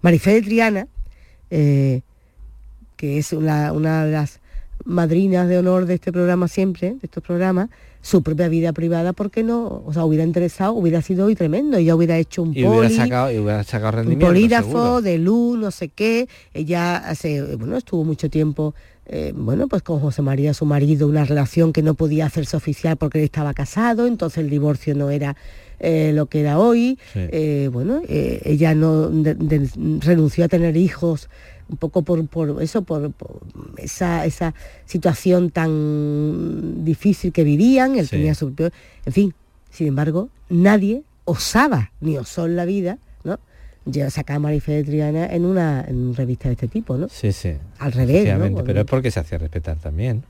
Marifé 0.03 0.35
de 0.35 0.43
Triana, 0.43 0.89
eh, 1.51 2.03
que 2.97 3.19
es 3.19 3.33
una, 3.33 3.73
una 3.73 4.05
de 4.05 4.13
las 4.13 4.41
madrinas 4.85 5.49
de 5.49 5.59
honor 5.59 5.87
de 5.87 5.95
este 5.95 6.13
programa 6.13 6.49
siempre, 6.49 6.91
de 6.91 7.01
estos 7.03 7.23
programas, 7.23 7.71
su 8.01 8.23
propia 8.23 8.49
vida 8.49 8.73
privada, 8.73 9.13
porque 9.13 9.45
no, 9.45 9.83
o 9.87 9.93
sea, 9.93 10.05
hubiera 10.05 10.25
interesado, 10.25 10.73
hubiera 10.73 11.03
sido 11.03 11.27
hoy 11.27 11.37
tremendo, 11.37 11.77
ella 11.77 11.95
hubiera 11.95 12.19
hecho 12.19 12.43
un 12.43 12.49
Y 12.49 12.65
hubiera 12.65 12.89
poli, 12.89 12.97
sacado, 12.97 13.31
y 13.31 13.39
hubiera 13.39 13.63
sacado 13.63 14.03
un 14.03 14.19
polígrafo 14.19 14.69
seguro. 14.69 15.03
de 15.03 15.19
luz, 15.19 15.59
no 15.59 15.71
sé 15.71 15.89
qué. 15.89 16.29
Ella 16.53 16.97
hace, 16.97 17.55
bueno, 17.55 17.77
estuvo 17.77 18.03
mucho 18.03 18.29
tiempo, 18.29 18.75
eh, 19.15 19.33
bueno, 19.37 19.69
pues 19.69 19.83
con 19.83 20.01
José 20.01 20.23
María, 20.23 20.55
su 20.55 20.65
marido, 20.65 21.07
una 21.07 21.25
relación 21.25 21.73
que 21.73 21.83
no 21.83 21.95
podía 21.95 22.27
hacerse 22.27 22.57
oficial 22.57 22.97
porque 22.97 23.19
él 23.19 23.25
estaba 23.25 23.53
casado, 23.55 24.07
entonces 24.07 24.39
el 24.39 24.49
divorcio 24.51 24.95
no 24.95 25.11
era 25.11 25.37
eh, 25.79 26.13
lo 26.15 26.27
que 26.27 26.41
era 26.41 26.59
hoy. 26.59 26.99
Sí. 27.13 27.21
Eh, 27.31 27.69
bueno, 27.73 28.01
ella 28.09 28.75
no 28.75 29.09
de- 29.11 29.35
de- 29.35 29.69
renunció 30.01 30.45
a 30.45 30.49
tener 30.49 30.77
hijos 30.77 31.29
un 31.69 31.77
poco 31.77 32.03
por, 32.03 32.27
por 32.29 32.63
eso, 32.63 32.83
por, 32.83 33.13
por 33.13 33.41
esa, 33.79 34.25
esa 34.27 34.55
situación 34.87 35.51
tan 35.51 36.85
difícil 36.85 37.33
que 37.33 37.45
vivían, 37.45 37.97
él 37.97 38.05
Sí. 38.07 38.17
tenía 38.17 38.35
su 38.35 38.53
propio- 38.53 38.73
en 39.07 39.13
fin, 39.13 39.35
sin 39.71 39.89
embargo, 39.89 40.29
nadie 40.49 41.03
osaba, 41.25 41.93
ni 42.01 42.17
osó 42.19 42.47
en 42.47 42.57
la 42.57 42.65
vida, 42.65 42.99
Ya 43.85 44.11
sacar 44.11 44.37
a 44.37 44.39
Marifé 44.39 44.73
de 44.73 44.85
Triana 44.85 45.27
en 45.27 45.45
una, 45.45 45.85
en 45.89 45.97
una 45.97 46.17
revista 46.17 46.49
de 46.49 46.55
este 46.55 46.69
tipo, 46.69 46.97
¿no? 46.97 47.09
Sí, 47.09 47.33
sí. 47.33 47.55
Al 47.79 47.93
revés, 47.93 48.39
¿no? 48.39 48.65
Pero 48.65 48.81
es 48.81 48.87
porque 48.87 49.11
se 49.11 49.21
hacía 49.21 49.39
respetar 49.39 49.77
también. 49.79 50.23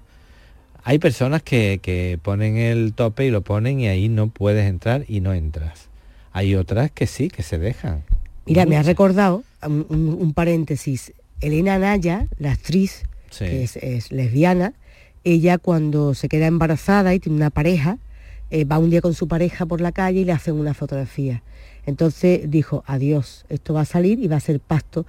Hay 0.84 0.98
personas 0.98 1.42
que, 1.42 1.78
que 1.82 2.18
ponen 2.22 2.56
el 2.56 2.92
tope 2.94 3.26
y 3.26 3.30
lo 3.30 3.42
ponen 3.42 3.78
y 3.80 3.88
ahí 3.88 4.08
no 4.08 4.28
puedes 4.28 4.66
entrar 4.68 5.04
y 5.06 5.20
no 5.20 5.32
entras. 5.34 5.88
Hay 6.32 6.54
otras 6.54 6.90
que 6.90 7.06
sí, 7.06 7.28
que 7.28 7.42
se 7.42 7.58
dejan. 7.58 8.02
Mira, 8.46 8.64
me 8.66 8.76
ha 8.76 8.82
recordado, 8.82 9.44
un, 9.64 9.86
un- 9.90 10.16
un 10.20 10.32
paréntesis, 10.32 11.12
Elena 11.40 11.78
Naya, 11.78 12.26
la 12.38 12.52
actriz, 12.52 13.02
Sí. 13.30 13.44
que 13.46 13.62
es, 13.62 13.76
es 13.76 14.12
lesbiana, 14.12 14.72
ella 15.24 15.56
cuando 15.58 16.14
se 16.14 16.28
queda 16.28 16.46
embarazada 16.46 17.14
y 17.14 17.20
tiene 17.20 17.36
una 17.36 17.50
pareja, 17.50 17.98
eh, 18.50 18.64
va 18.64 18.78
un 18.78 18.90
día 18.90 19.00
con 19.00 19.14
su 19.14 19.28
pareja 19.28 19.64
por 19.66 19.80
la 19.80 19.92
calle 19.92 20.20
y 20.20 20.24
le 20.24 20.32
hacen 20.32 20.54
una 20.54 20.74
fotografía. 20.74 21.42
Entonces 21.86 22.50
dijo, 22.50 22.84
adiós, 22.86 23.44
esto 23.48 23.74
va 23.74 23.80
a 23.82 23.84
salir 23.84 24.18
y 24.20 24.28
va 24.28 24.36
a 24.36 24.40
ser 24.40 24.60
pasto. 24.60 25.04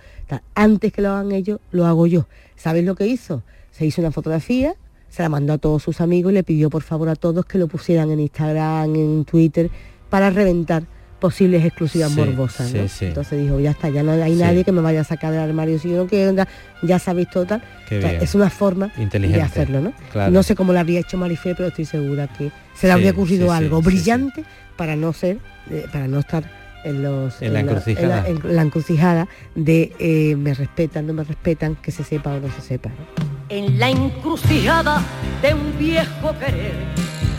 Antes 0.55 0.91
que 0.91 1.01
lo 1.01 1.11
hagan 1.11 1.31
ellos, 1.31 1.59
lo 1.71 1.85
hago 1.85 2.07
yo. 2.07 2.27
¿Sabéis 2.55 2.85
lo 2.85 2.95
que 2.95 3.05
hizo? 3.07 3.43
Se 3.71 3.85
hizo 3.85 4.01
una 4.01 4.11
fotografía, 4.11 4.75
se 5.09 5.21
la 5.21 5.29
mandó 5.29 5.53
a 5.53 5.57
todos 5.59 5.83
sus 5.83 6.01
amigos 6.01 6.31
y 6.31 6.35
le 6.35 6.43
pidió 6.43 6.69
por 6.69 6.81
favor 6.83 7.09
a 7.09 7.15
todos 7.15 7.45
que 7.45 7.57
lo 7.59 7.67
pusieran 7.67 8.09
en 8.11 8.19
Instagram, 8.19 8.95
en 8.95 9.25
Twitter, 9.25 9.69
para 10.09 10.29
reventar 10.31 10.83
posibles 11.19 11.63
exclusivas 11.63 12.11
Sí, 12.11 12.19
morbosas. 12.19 12.69
sí, 12.69 12.77
¿no? 12.77 12.87
sí. 12.87 13.05
Entonces 13.05 13.41
dijo, 13.41 13.59
ya 13.59 13.71
está, 13.71 13.89
ya 13.89 14.03
no 14.03 14.11
hay 14.11 14.35
nadie 14.35 14.63
que 14.65 14.71
me 14.73 14.81
vaya 14.81 15.01
a 15.01 15.03
sacar 15.05 15.31
del 15.31 15.39
armario 15.41 15.79
si 15.79 15.89
yo 15.91 15.97
no 15.97 16.07
quiero, 16.07 16.33
ya, 16.33 16.47
ya 16.81 16.99
sabéis 16.99 17.29
todo 17.29 17.45
Qué 17.87 17.99
O 17.99 18.01
sea, 18.01 18.11
es 18.19 18.35
una 18.35 18.49
forma 18.49 18.91
Inteligente. 18.97 19.37
de 19.37 19.43
hacerlo, 19.43 19.79
¿no? 19.81 19.93
Claro. 20.11 20.31
No 20.31 20.43
sé 20.43 20.53
cómo 20.55 20.73
lo 20.73 20.79
habría 20.79 20.99
hecho 20.99 21.17
Marifé, 21.17 21.55
pero 21.55 21.69
estoy 21.69 21.85
segura 21.85 22.27
que 22.27 22.51
se 22.75 22.87
le 22.87 22.93
habría 22.93 23.11
ocurrido 23.11 23.51
algo 23.53 23.81
brillante 23.81 24.43
para 24.75 24.95
no 24.97 25.13
ser, 25.13 25.37
eh, 25.69 25.85
para 25.93 26.07
no 26.09 26.19
estar 26.19 26.43
en 26.83 27.03
los 27.03 27.41
En 27.41 27.53
la 27.53 27.59
en 27.59 27.69
encrucijada. 27.69 28.27
en 28.27 28.55
la 28.55 28.61
encrucijada 28.61 29.27
de 29.55 29.93
eh, 29.99 30.35
me 30.35 30.53
respetan, 30.53 31.07
no 31.07 31.13
me 31.13 31.23
respetan, 31.23 31.75
que 31.75 31.91
se 31.91 32.03
sepa 32.03 32.31
o 32.33 32.39
no 32.39 32.49
se 32.53 32.61
sepa. 32.61 32.89
¿no? 32.89 33.33
En 33.49 33.79
la 33.79 33.89
encrucijada 33.89 35.01
de 35.41 35.53
un 35.53 35.77
viejo 35.77 36.33
querer 36.39 36.73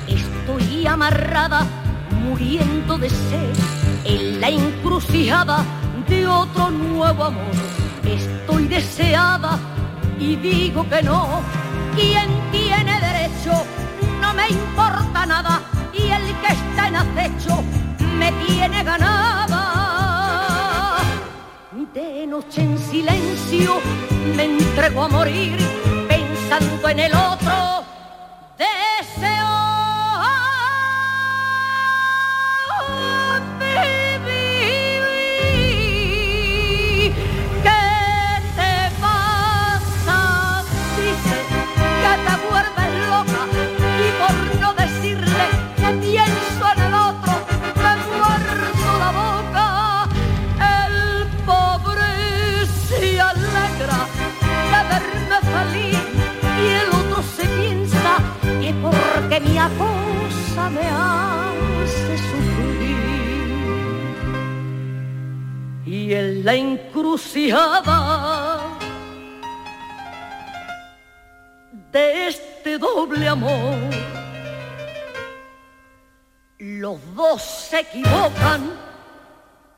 estoy 0.08 0.86
amarrada, 0.86 1.66
muriendo 2.24 2.98
de 2.98 3.08
sed. 3.10 3.54
En 4.04 4.40
la 4.40 4.48
encrucijada 4.50 5.64
de 6.08 6.26
otro 6.26 6.70
nuevo 6.70 7.24
amor 7.24 7.54
estoy 8.04 8.66
deseada 8.68 9.58
y 10.18 10.36
digo 10.36 10.88
que 10.88 11.02
no. 11.02 11.40
¿Quién 11.94 12.28
tiene 12.50 13.00
derecho? 13.00 13.64
No 14.20 14.34
me 14.34 14.48
importa 14.48 15.26
nada 15.26 15.62
y 15.92 16.02
el 16.10 16.22
que 16.40 16.52
está 16.52 16.88
en 16.88 16.96
acecho 16.96 17.63
me 18.24 18.46
tiene 18.46 18.82
ganada. 18.82 19.62
De 21.92 22.26
noche 22.26 22.62
en 22.62 22.78
silencio 22.78 23.80
me 24.36 24.44
entrego 24.44 25.02
a 25.02 25.08
morir 25.08 25.56
pensando 26.08 26.88
en 26.88 27.00
el 27.00 27.12
otro. 27.14 27.84
Me 60.70 60.86
hace 60.86 62.18
sufrir. 62.18 62.96
Y 65.86 66.14
en 66.14 66.44
la 66.44 66.54
encrucijada 66.54 68.60
de 71.92 72.28
este 72.28 72.78
doble 72.78 73.28
amor, 73.28 73.76
los 76.58 76.98
dos 77.14 77.42
se 77.42 77.80
equivocan 77.80 78.70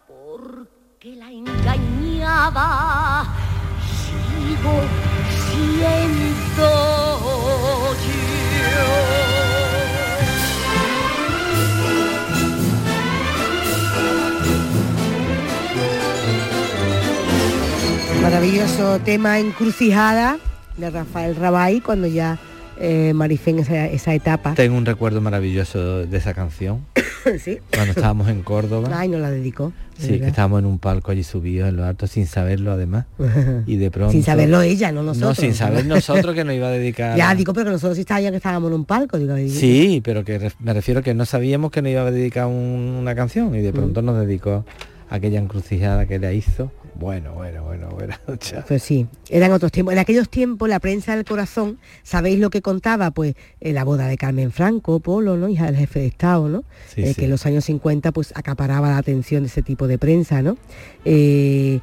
porque 0.06 1.16
la 1.16 1.28
engañada 1.30 3.24
sigo 3.82 4.82
siendo 5.52 6.70
Maravilloso 18.30 18.98
tema 19.04 19.38
Encrucijada 19.38 20.38
de 20.76 20.90
Rafael 20.90 21.36
Rabay 21.36 21.80
cuando 21.80 22.08
ya 22.08 22.40
eh, 22.76 23.12
Marifé 23.14 23.50
en 23.50 23.60
esa, 23.60 23.86
esa 23.86 24.14
etapa. 24.14 24.54
Tengo 24.54 24.76
un 24.76 24.84
recuerdo 24.84 25.20
maravilloso 25.20 26.04
de 26.04 26.16
esa 26.18 26.34
canción. 26.34 26.84
sí. 27.40 27.58
Cuando 27.72 27.92
estábamos 27.92 28.28
en 28.28 28.42
Córdoba. 28.42 28.88
Ay, 28.92 29.08
no 29.10 29.18
la 29.20 29.30
dedicó. 29.30 29.72
de 30.00 30.04
Sí, 30.04 30.18
que 30.18 30.26
estábamos 30.26 30.58
en 30.58 30.66
un 30.66 30.80
palco 30.80 31.12
allí 31.12 31.22
subidos 31.22 31.68
en 31.68 31.76
lo 31.76 31.84
alto 31.84 32.08
sin 32.08 32.26
saberlo 32.26 32.72
además. 32.72 33.04
Y 33.66 33.76
de 33.76 33.92
pronto... 33.92 34.10
Sin 34.10 34.24
saberlo 34.24 34.60
ella, 34.60 34.90
no 34.90 35.04
nosotros. 35.04 35.38
No, 35.38 35.40
sin 35.40 35.54
saber 35.54 35.86
nosotros 35.86 36.34
que 36.34 36.42
nos 36.42 36.56
iba 36.56 36.66
a 36.66 36.70
dedicar... 36.72 37.16
Ya 37.16 37.32
digo, 37.32 37.52
pero 37.54 37.66
que 37.66 37.70
nosotros 37.74 37.96
sí 37.96 38.02
sabíamos 38.02 38.32
que 38.32 38.36
estábamos 38.38 38.70
en 38.70 38.74
un 38.74 38.84
palco. 38.86 39.18
Digo, 39.20 39.36
Sí, 39.48 40.00
pero 40.04 40.24
que 40.24 40.50
me 40.58 40.72
refiero 40.74 41.00
que 41.00 41.14
no 41.14 41.26
sabíamos 41.26 41.70
que 41.70 41.80
nos 41.80 41.92
iba 41.92 42.02
a 42.02 42.10
dedicar 42.10 42.46
un- 42.48 42.96
una 43.00 43.14
canción 43.14 43.54
y 43.54 43.60
de 43.60 43.70
Mm. 43.70 43.74
pronto 43.76 44.02
nos 44.02 44.18
dedicó 44.18 44.64
aquella 45.10 45.38
encrucijada 45.38 46.06
que 46.06 46.18
le 46.18 46.34
hizo. 46.34 46.72
Bueno, 46.98 47.34
bueno, 47.34 47.62
bueno, 47.64 47.88
bueno. 47.90 48.14
Pues 48.68 48.82
sí, 48.82 49.06
eran 49.28 49.52
otros 49.52 49.70
tiempos. 49.72 49.92
En 49.92 49.98
aquellos 49.98 50.28
tiempos 50.28 50.68
la 50.68 50.80
prensa 50.80 51.14
del 51.14 51.24
corazón, 51.24 51.78
¿sabéis 52.02 52.38
lo 52.38 52.50
que 52.50 52.62
contaba? 52.62 53.10
Pues 53.10 53.34
eh, 53.60 53.72
la 53.72 53.84
boda 53.84 54.06
de 54.08 54.16
Carmen 54.16 54.50
Franco, 54.50 55.00
Polo, 55.00 55.36
¿no? 55.36 55.48
Hija 55.48 55.66
del 55.66 55.76
jefe 55.76 56.00
de 56.00 56.06
Estado, 56.06 56.48
¿no? 56.48 56.64
Sí, 56.94 57.02
Eh, 57.02 57.08
sí. 57.08 57.14
Que 57.14 57.24
en 57.24 57.30
los 57.30 57.44
años 57.46 57.64
50 57.66 58.12
pues 58.12 58.32
acaparaba 58.34 58.88
la 58.88 58.98
atención 58.98 59.42
de 59.42 59.48
ese 59.48 59.62
tipo 59.62 59.86
de 59.86 59.98
prensa, 59.98 60.42
¿no? 60.42 60.56
Eh, 61.04 61.80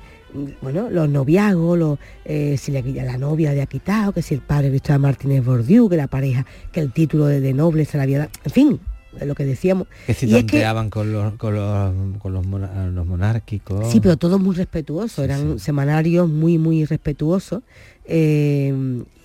bueno, 0.64 0.90
los 0.90 1.08
noviazgos, 1.10 1.78
los, 1.78 2.00
eh, 2.26 2.58
si 2.58 2.72
la, 2.72 2.82
la 2.82 3.18
novia 3.20 3.52
había 3.52 3.68
quitado, 3.68 4.14
que 4.14 4.24
si 4.24 4.34
el 4.34 4.42
padre 4.42 4.70
Cristóbal 4.70 5.02
Martínez 5.02 5.46
Bordiú, 5.46 5.90
que 5.90 5.96
la 5.98 6.08
pareja, 6.08 6.46
que 6.72 6.80
el 6.80 6.92
título 6.92 7.28
de, 7.28 7.40
de 7.40 7.54
noble 7.54 7.86
se 7.86 7.98
la 7.98 8.04
había 8.04 8.18
dado, 8.18 8.32
en 8.44 8.52
fin, 8.52 8.80
de 8.80 8.93
lo 9.22 9.36
que 9.36 9.46
decíamos. 9.46 9.88
Que 10.08 10.14
si 10.14 10.26
Y 10.28 10.30
es 10.32 10.36
que- 10.38 10.42
tonteaban 10.52 10.90
con 10.90 11.12
los, 11.12 11.34
con 11.36 11.54
los, 11.56 11.94
con 12.20 12.34
los, 12.34 13.06
monárquicos. 13.06 13.92
Sí, 13.92 14.00
pero 14.00 14.18
todos 14.18 14.40
muy 14.40 14.56
respetuosos, 14.56 15.24
eran 15.24 15.60
semanarios 15.60 16.30
muy, 16.30 16.58
muy 16.58 16.86
respetuosos. 16.86 17.62
Eh, 18.06 18.74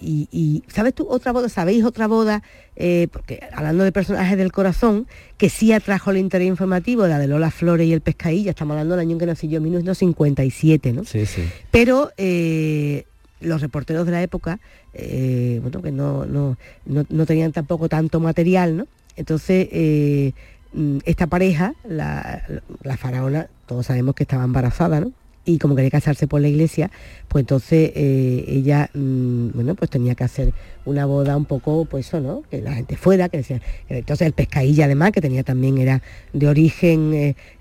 y, 0.01 0.29
y, 0.31 0.63
¿sabes 0.73 0.95
tú 0.95 1.07
otra 1.09 1.33
boda? 1.33 1.49
¿Sabéis 1.49 1.85
otra 1.85 2.07
boda? 2.07 2.43
Eh, 2.77 3.09
porque 3.13 3.41
hablando 3.53 3.83
de 3.83 3.91
personajes 3.91 4.39
del 4.39 4.53
corazón, 4.53 5.09
que 5.37 5.49
sí 5.49 5.73
atrajo 5.73 6.13
el 6.13 6.19
interés 6.19 6.47
informativo, 6.47 7.07
la 7.09 7.19
de 7.19 7.27
Lola 7.27 7.51
Flores 7.51 7.89
y 7.89 7.93
el 7.93 8.01
Pescadilla, 8.01 8.51
estamos 8.51 8.75
hablando 8.75 8.95
del 8.95 9.01
año 9.01 9.13
en 9.15 9.19
que 9.19 9.27
nací 9.27 9.49
yo, 9.49 9.61
1957, 9.61 10.93
¿no? 10.93 11.05
Sí, 11.05 11.27
sí. 11.27 11.43
Pero 11.73 12.13
eh, 12.17 13.05
los 13.41 13.61
reporteros 13.61 14.07
de 14.07 14.13
la 14.13 14.23
época, 14.23 14.61
bueno, 14.95 15.83
que 15.83 15.91
no, 15.91 16.25
no, 16.27 16.57
no, 16.87 17.05
no 17.09 17.27
tenían 17.27 17.51
tampoco 17.53 17.89
tanto 17.89 18.21
material, 18.21 18.77
¿no? 18.77 18.87
Entonces, 19.19 19.69
eh, 19.73 20.33
mm, 20.73 20.99
esta 21.05 21.27
pareja, 21.27 21.75
la, 21.85 22.43
la 22.83 22.97
faraona, 22.97 23.49
todos 23.67 23.87
sabemos 23.87 24.15
que 24.15 24.23
estaba 24.23 24.45
embarazada, 24.45 25.01
¿no? 25.01 25.13
Y 25.45 25.59
como 25.59 25.75
quería 25.75 25.91
casarse 25.91 26.29
por 26.29 26.41
la 26.41 26.49
iglesia, 26.49 26.91
pues 27.27 27.43
entonces 27.43 27.91
eh, 27.95 28.45
ella, 28.47 28.91
mm, 28.95 29.51
bueno, 29.55 29.75
pues 29.75 29.91
tenía 29.91 30.15
que 30.15 30.23
hacer 30.23 30.53
una 30.85 31.05
boda 31.07 31.37
un 31.37 31.47
poco, 31.47 31.85
pues 31.87 32.07
eso, 32.07 32.21
¿no? 32.21 32.43
Que 32.51 32.61
la 32.61 32.75
gente 32.75 32.97
fuera, 32.97 33.29
que 33.29 33.39
decía, 33.39 33.61
entonces 33.89 34.27
el 34.27 34.35
pescadilla 34.35 34.85
además, 34.85 35.11
que 35.11 35.21
tenía 35.21 35.43
también, 35.43 35.79
era 35.79 36.03
de 36.33 36.49
origen, 36.49 37.13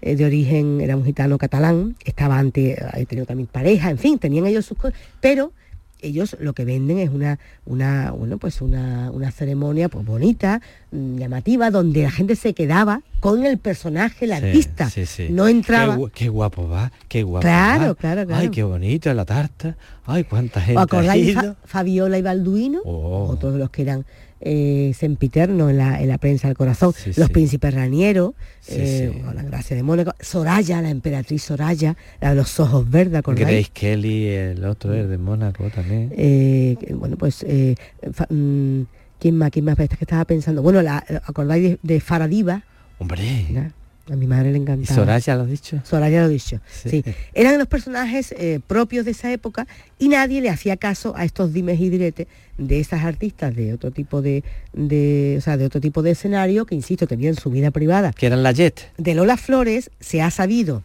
eh, 0.02 0.16
de 0.16 0.26
origen, 0.26 0.82
era 0.82 0.96
un 0.96 1.06
gitano 1.06 1.38
catalán, 1.38 1.96
estaba 2.06 2.38
antes, 2.38 2.78
había 2.92 3.06
tenido 3.06 3.26
también 3.26 3.48
pareja, 3.48 3.90
en 3.90 3.98
fin, 3.98 4.20
tenían 4.20 4.46
ellos 4.46 4.66
sus 4.66 4.78
cosas, 4.78 5.00
pero 5.22 5.54
ellos 6.02 6.36
lo 6.40 6.54
que 6.54 6.64
venden 6.66 7.00
es 7.00 7.10
una, 7.10 7.40
una 7.66 8.12
bueno, 8.12 8.38
pues 8.38 8.62
una, 8.62 9.10
una 9.12 9.32
ceremonia 9.32 9.90
pues 9.90 10.06
bonita, 10.06 10.62
mm, 10.92 11.18
llamativa, 11.18 11.72
donde 11.72 12.04
la 12.04 12.12
gente 12.12 12.36
se 12.36 12.54
quedaba 12.54 13.02
con 13.20 13.46
el 13.46 13.58
personaje, 13.58 14.26
el 14.26 14.32
Sí, 14.32 14.38
artista. 14.38 14.90
sí, 14.90 15.06
sí. 15.06 15.28
No 15.32 15.48
entraba. 15.48 15.96
Qué, 15.96 16.02
gu- 16.02 16.12
qué 16.14 16.30
guapo 16.30 16.70
va, 16.70 16.92
qué 17.08 17.24
guapo 17.24 17.42
Claro, 17.42 17.88
va. 17.90 17.96
claro, 17.96 18.26
claro. 18.28 18.42
Ay, 18.42 18.50
qué 18.50 18.64
bonito 18.64 19.14
la 19.14 19.26
tarta. 19.26 19.76
Ay, 20.06 20.24
cuánta 20.24 20.62
gente 20.62 20.78
¿Os 20.78 20.82
ha 20.82 20.84
acordáis 20.84 21.28
ido. 21.30 21.42
Fa- 21.42 21.56
Fabiola 21.66 22.18
y 22.18 22.22
Balduino? 22.22 22.80
Oh. 22.86 23.28
Otros 23.30 23.54
de 23.54 23.60
los 23.60 23.70
que 23.72 23.82
eran 23.82 24.06
eh, 24.42 24.94
sempiternos 24.96 25.70
en 25.72 25.78
la, 25.78 26.02
en 26.02 26.08
la 26.10 26.18
prensa 26.18 26.48
del 26.48 26.58
corazón. 26.58 26.94
Sí, 26.94 27.12
los 27.18 27.28
sí. 27.28 27.34
príncipes 27.34 27.74
ranieros, 27.74 28.34
Sí, 28.60 28.76
eh, 28.78 29.22
con 29.26 29.36
la 29.36 29.44
gracia 29.44 29.76
de 29.76 29.84
Mónaco. 29.84 30.14
Soraya, 30.20 30.82
la 30.82 30.90
emperatriz 30.90 31.44
Soraya, 31.44 31.96
la 32.22 32.30
de 32.32 32.36
los 32.36 32.60
ojos 32.60 32.90
verdes, 32.90 33.20
¿acordáis? 33.20 33.48
Grace 33.48 33.72
Kelly, 33.74 34.28
el 34.28 34.64
otro, 34.66 34.94
el 34.94 35.10
de 35.10 35.18
Mónaco 35.18 35.70
también. 35.70 36.12
Eh, 36.16 36.76
bueno, 36.96 37.18
pues, 37.18 37.44
eh, 37.48 37.76
fa- 38.14 38.28
mm, 38.30 38.82
¿quién 39.20 39.38
más? 39.38 39.52
¿Quién 39.52 39.66
más? 39.66 39.76
Que 39.76 39.84
estaba 40.02 40.26
pensando. 40.26 40.62
Bueno, 40.62 40.82
la, 40.82 41.04
¿acordáis 41.26 41.64
de, 41.64 41.80
de 41.82 42.00
Faradiva? 42.00 42.64
Hombre. 43.00 43.72
A 44.10 44.16
mi 44.16 44.26
madre 44.26 44.52
le 44.52 44.58
encantaba. 44.58 44.96
Soraya 44.96 45.36
lo 45.36 45.44
ha 45.44 45.46
dicho. 45.46 45.82
Soraya 45.84 46.20
lo 46.22 46.26
ha 46.26 46.30
dicho. 46.30 46.60
Sí. 46.72 47.04
Eran 47.34 47.58
los 47.58 47.68
personajes 47.68 48.34
eh, 48.38 48.62
propios 48.66 49.04
de 49.06 49.12
esa 49.12 49.32
época 49.32 49.68
y 50.00 50.08
nadie 50.08 50.40
le 50.42 50.50
hacía 50.50 50.78
caso 50.78 51.14
a 51.18 51.26
estos 51.26 51.52
dimes 51.52 51.80
y 51.82 51.90
diretes 51.90 52.28
de 52.58 52.80
esas 52.80 53.04
artistas 53.04 53.56
de 53.56 53.74
otro 53.74 53.92
tipo 53.92 54.22
de, 54.22 54.44
de, 54.74 55.36
o 55.38 55.42
sea, 55.42 55.58
de 55.58 55.66
otro 55.66 55.82
tipo 55.82 56.02
de 56.04 56.12
escenario 56.12 56.66
que 56.66 56.76
insisto 56.76 57.06
tenían 57.06 57.36
su 57.36 57.50
vida 57.50 57.72
privada. 57.72 58.14
Que 58.14 58.28
eran 58.28 58.44
la 58.44 58.54
Jet. 58.54 58.92
De 58.98 59.14
Lola 59.14 59.36
Flores 59.36 59.92
se 60.00 60.22
ha 60.22 60.32
sabido 60.32 60.84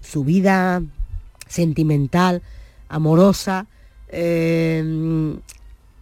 su 0.00 0.24
vida 0.24 0.82
sentimental, 1.48 2.42
amorosa, 2.88 3.66
eh, 4.08 5.36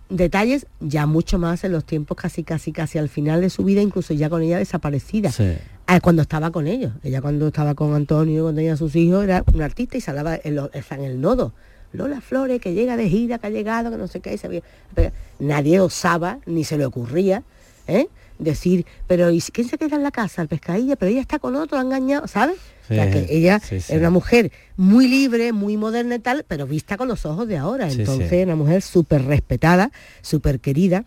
detalles 0.08 0.66
ya 0.80 1.06
mucho 1.06 1.38
más 1.38 1.64
en 1.64 1.72
los 1.72 1.84
tiempos 1.84 2.16
casi 2.16 2.44
casi 2.44 2.72
casi 2.72 2.98
al 2.98 3.08
final 3.08 3.40
de 3.40 3.50
su 3.50 3.64
vida 3.64 3.80
incluso 3.80 4.14
ya 4.14 4.28
con 4.28 4.42
ella 4.42 4.58
desaparecida 4.58 5.30
Ah, 5.30 5.54
cuando 6.02 6.22
estaba 6.22 6.50
con 6.50 6.66
ellos 6.66 6.92
ella 7.02 7.20
cuando 7.20 7.46
estaba 7.48 7.74
con 7.74 7.94
Antonio 7.94 8.42
cuando 8.44 8.58
tenía 8.58 8.76
sus 8.76 8.94
hijos 8.96 9.24
era 9.24 9.44
un 9.52 9.62
artista 9.62 9.96
y 9.96 10.00
se 10.00 10.10
hablaba 10.10 10.38
en, 10.42 10.56
lo- 10.56 10.70
en 10.72 11.00
el 11.04 11.20
nodo 11.20 11.52
Lola 11.92 12.20
Flores 12.20 12.60
que 12.60 12.74
llega 12.74 12.96
de 12.96 13.08
gira 13.08 13.38
que 13.38 13.46
ha 13.46 13.50
llegado 13.50 13.90
que 13.90 13.96
no 13.96 14.08
sé 14.08 14.20
qué 14.20 14.34
y 14.34 14.38
se 14.38 14.46
había- 14.46 14.62
pero 14.94 15.12
nadie 15.38 15.80
osaba 15.80 16.38
ni 16.46 16.64
se 16.64 16.76
le 16.78 16.86
ocurría 16.86 17.42
¿eh? 17.86 18.08
decir 18.38 18.84
pero 19.06 19.30
¿y 19.30 19.40
quién 19.40 19.68
se 19.68 19.78
queda 19.78 19.96
en 19.96 20.02
la 20.02 20.10
casa 20.10 20.42
el 20.42 20.48
pescadilla 20.48 20.96
pero 20.96 21.10
ella 21.12 21.20
está 21.20 21.38
con 21.38 21.54
otro 21.54 21.78
ha 21.78 21.82
engañado 21.82 22.26
¿sabes? 22.26 22.56
O 22.84 22.88
sea, 22.94 23.10
que 23.10 23.26
ella 23.30 23.60
sí, 23.60 23.80
sí. 23.80 23.92
era 23.92 24.00
una 24.00 24.10
mujer 24.10 24.52
muy 24.76 25.08
libre, 25.08 25.52
muy 25.54 25.78
moderna 25.78 26.16
y 26.16 26.18
tal, 26.18 26.44
pero 26.46 26.66
vista 26.66 26.98
con 26.98 27.08
los 27.08 27.24
ojos 27.24 27.48
de 27.48 27.56
ahora. 27.56 27.90
Entonces, 27.90 28.44
una 28.44 28.56
mujer 28.56 28.82
súper 28.82 29.24
respetada, 29.24 29.90
súper 30.20 30.60
querida. 30.60 31.06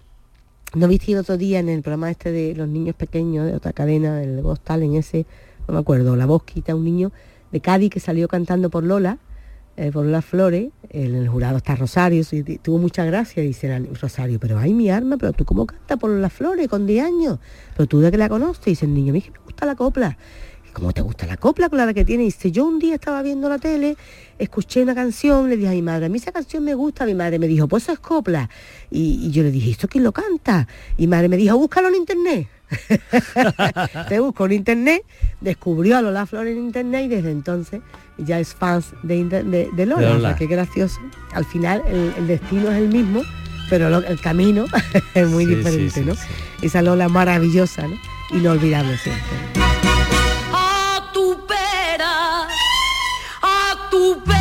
¿No 0.76 0.88
viste 0.90 1.14
el 1.14 1.20
otro 1.20 1.38
día 1.38 1.60
en 1.60 1.70
el 1.70 1.82
programa 1.82 2.12
este 2.12 2.32
de 2.32 2.54
los 2.54 2.68
niños 2.68 2.94
pequeños 2.94 3.46
de 3.46 3.56
otra 3.56 3.72
cadena, 3.72 4.22
el 4.22 4.42
Ghostal, 4.42 4.84
en 4.84 4.96
ese, 4.96 5.26
no 5.66 5.74
me 5.74 5.80
acuerdo, 5.80 6.18
la 6.18 6.26
voz 6.26 6.44
quita 6.44 6.76
un 6.76 6.84
niño 6.84 7.14
de 7.54 7.62
Cádiz 7.62 7.90
que 7.90 8.02
salió 8.02 8.28
cantando 8.28 8.70
por 8.70 8.84
Lola, 8.84 9.18
eh, 9.78 9.92
por 9.94 10.06
Lola 10.06 10.22
Flores, 10.22 10.70
el 10.90 11.26
jurado 11.30 11.58
está 11.58 11.78
Rosario, 11.78 12.22
y 12.32 12.58
tuvo 12.58 12.80
mucha 12.80 13.06
gracia, 13.06 13.42
dice 13.42 13.80
Rosario, 14.02 14.40
pero 14.42 14.60
ay 14.60 14.74
mi 14.74 14.90
arma, 14.90 15.16
pero 15.16 15.32
tú 15.32 15.46
cómo 15.46 15.66
cantas 15.66 15.98
por 15.98 16.10
Lola 16.10 16.30
Flores 16.30 16.68
con 16.68 16.86
10 16.86 17.06
años, 17.06 17.40
pero 17.76 17.88
tú 17.88 18.02
de 18.02 18.12
que 18.12 18.18
la 18.18 18.28
conoces, 18.28 18.66
dice 18.66 18.86
el 18.86 18.94
niño, 18.94 19.16
es 19.16 19.24
que 19.24 19.32
me 19.32 19.40
gusta 19.46 19.66
la 19.66 19.76
copla. 19.76 20.18
¿Cómo 20.78 20.92
te 20.94 21.02
gusta 21.02 21.26
la 21.26 21.38
copla 21.38 21.70
con 21.70 21.80
la 21.80 21.92
que 21.92 22.06
tiene? 22.06 22.22
Dice, 22.24 22.52
yo 22.52 22.64
un 22.66 22.78
día 22.78 22.94
estaba 22.94 23.24
viendo 23.24 23.50
la 23.50 23.58
tele, 23.58 23.98
escuché 24.38 24.84
una 24.84 24.94
canción, 24.94 25.50
le 25.50 25.58
dije 25.58 25.70
a 25.70 25.72
mi 25.72 25.82
madre, 25.82 26.06
a 26.06 26.10
mí 26.10 26.20
esa 26.20 26.32
canción 26.32 26.64
me 26.64 26.76
gusta, 26.76 27.04
mi 27.08 27.16
madre 27.16 27.40
me 27.40 27.48
dijo, 27.48 27.68
pues 27.68 27.82
eso 27.84 27.94
es 27.94 28.00
copla. 28.00 28.48
Y, 28.92 29.26
y 29.26 29.32
yo 29.32 29.42
le 29.42 29.50
dije, 29.50 29.72
¿esto 29.72 29.88
quién 29.88 30.04
lo 30.04 30.12
canta? 30.12 30.68
Y 30.96 31.02
mi 31.02 31.08
madre 31.08 31.30
me 31.30 31.38
dijo, 31.38 31.58
búscalo 31.58 31.88
en 31.88 31.96
internet. 31.96 32.48
Te 34.08 34.20
busco 34.20 34.46
en 34.46 34.52
internet, 34.52 35.02
descubrió 35.42 35.98
a 35.98 36.02
Lola 36.04 36.28
Flores 36.28 36.56
en 36.56 36.66
internet 36.66 37.06
y 37.06 37.08
desde 37.08 37.32
entonces 37.32 37.82
ya 38.20 38.40
es 38.40 38.54
fans 38.54 38.94
de, 39.02 39.24
de, 39.24 39.70
de 39.74 39.86
Lola. 39.88 40.12
O 40.16 40.22
sea, 40.22 40.36
qué 40.36 40.46
gracioso. 40.46 41.00
Al 41.34 41.46
final 41.46 41.82
el, 41.88 42.14
el 42.20 42.28
destino 42.28 42.70
es 42.72 42.78
el 42.78 42.90
mismo, 42.90 43.24
pero 43.72 43.90
lo- 43.90 44.04
el 44.06 44.22
camino 44.22 44.66
es 45.16 45.28
muy 45.28 45.46
Sí, 45.48 45.56
diferente, 45.56 45.90
sí, 45.90 46.06
¿no? 46.06 46.14
Esa 46.62 46.84
Lola 46.84 47.10
maravillosa, 47.10 47.88
¿no? 47.88 47.96
Inolvidable 48.38 48.96
siempre. 49.00 49.67
Tu 53.98 54.37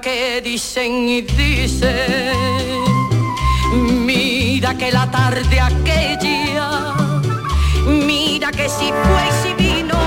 que 0.00 0.40
dicen 0.42 1.08
y 1.08 1.22
dicen. 1.22 2.32
Mira 4.04 4.76
que 4.76 4.90
la 4.90 5.10
tarde 5.10 5.60
aquella 5.60 6.94
mira 7.86 8.50
que 8.50 8.68
si 8.68 8.90
fue 9.04 9.22
y 9.28 9.42
si 9.42 9.54
vino 9.54 9.98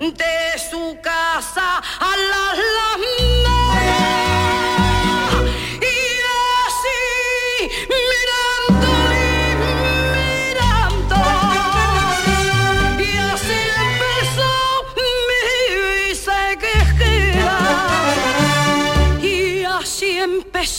de 0.00 0.58
su 0.70 0.96
casa 1.02 1.78
a 1.78 2.16
las 2.16 2.58
las 2.58 3.35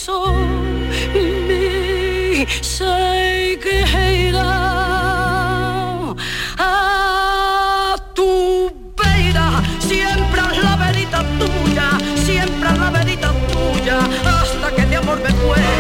empezó 0.08 0.34
mi 1.48 2.46
sequejera 2.62 3.87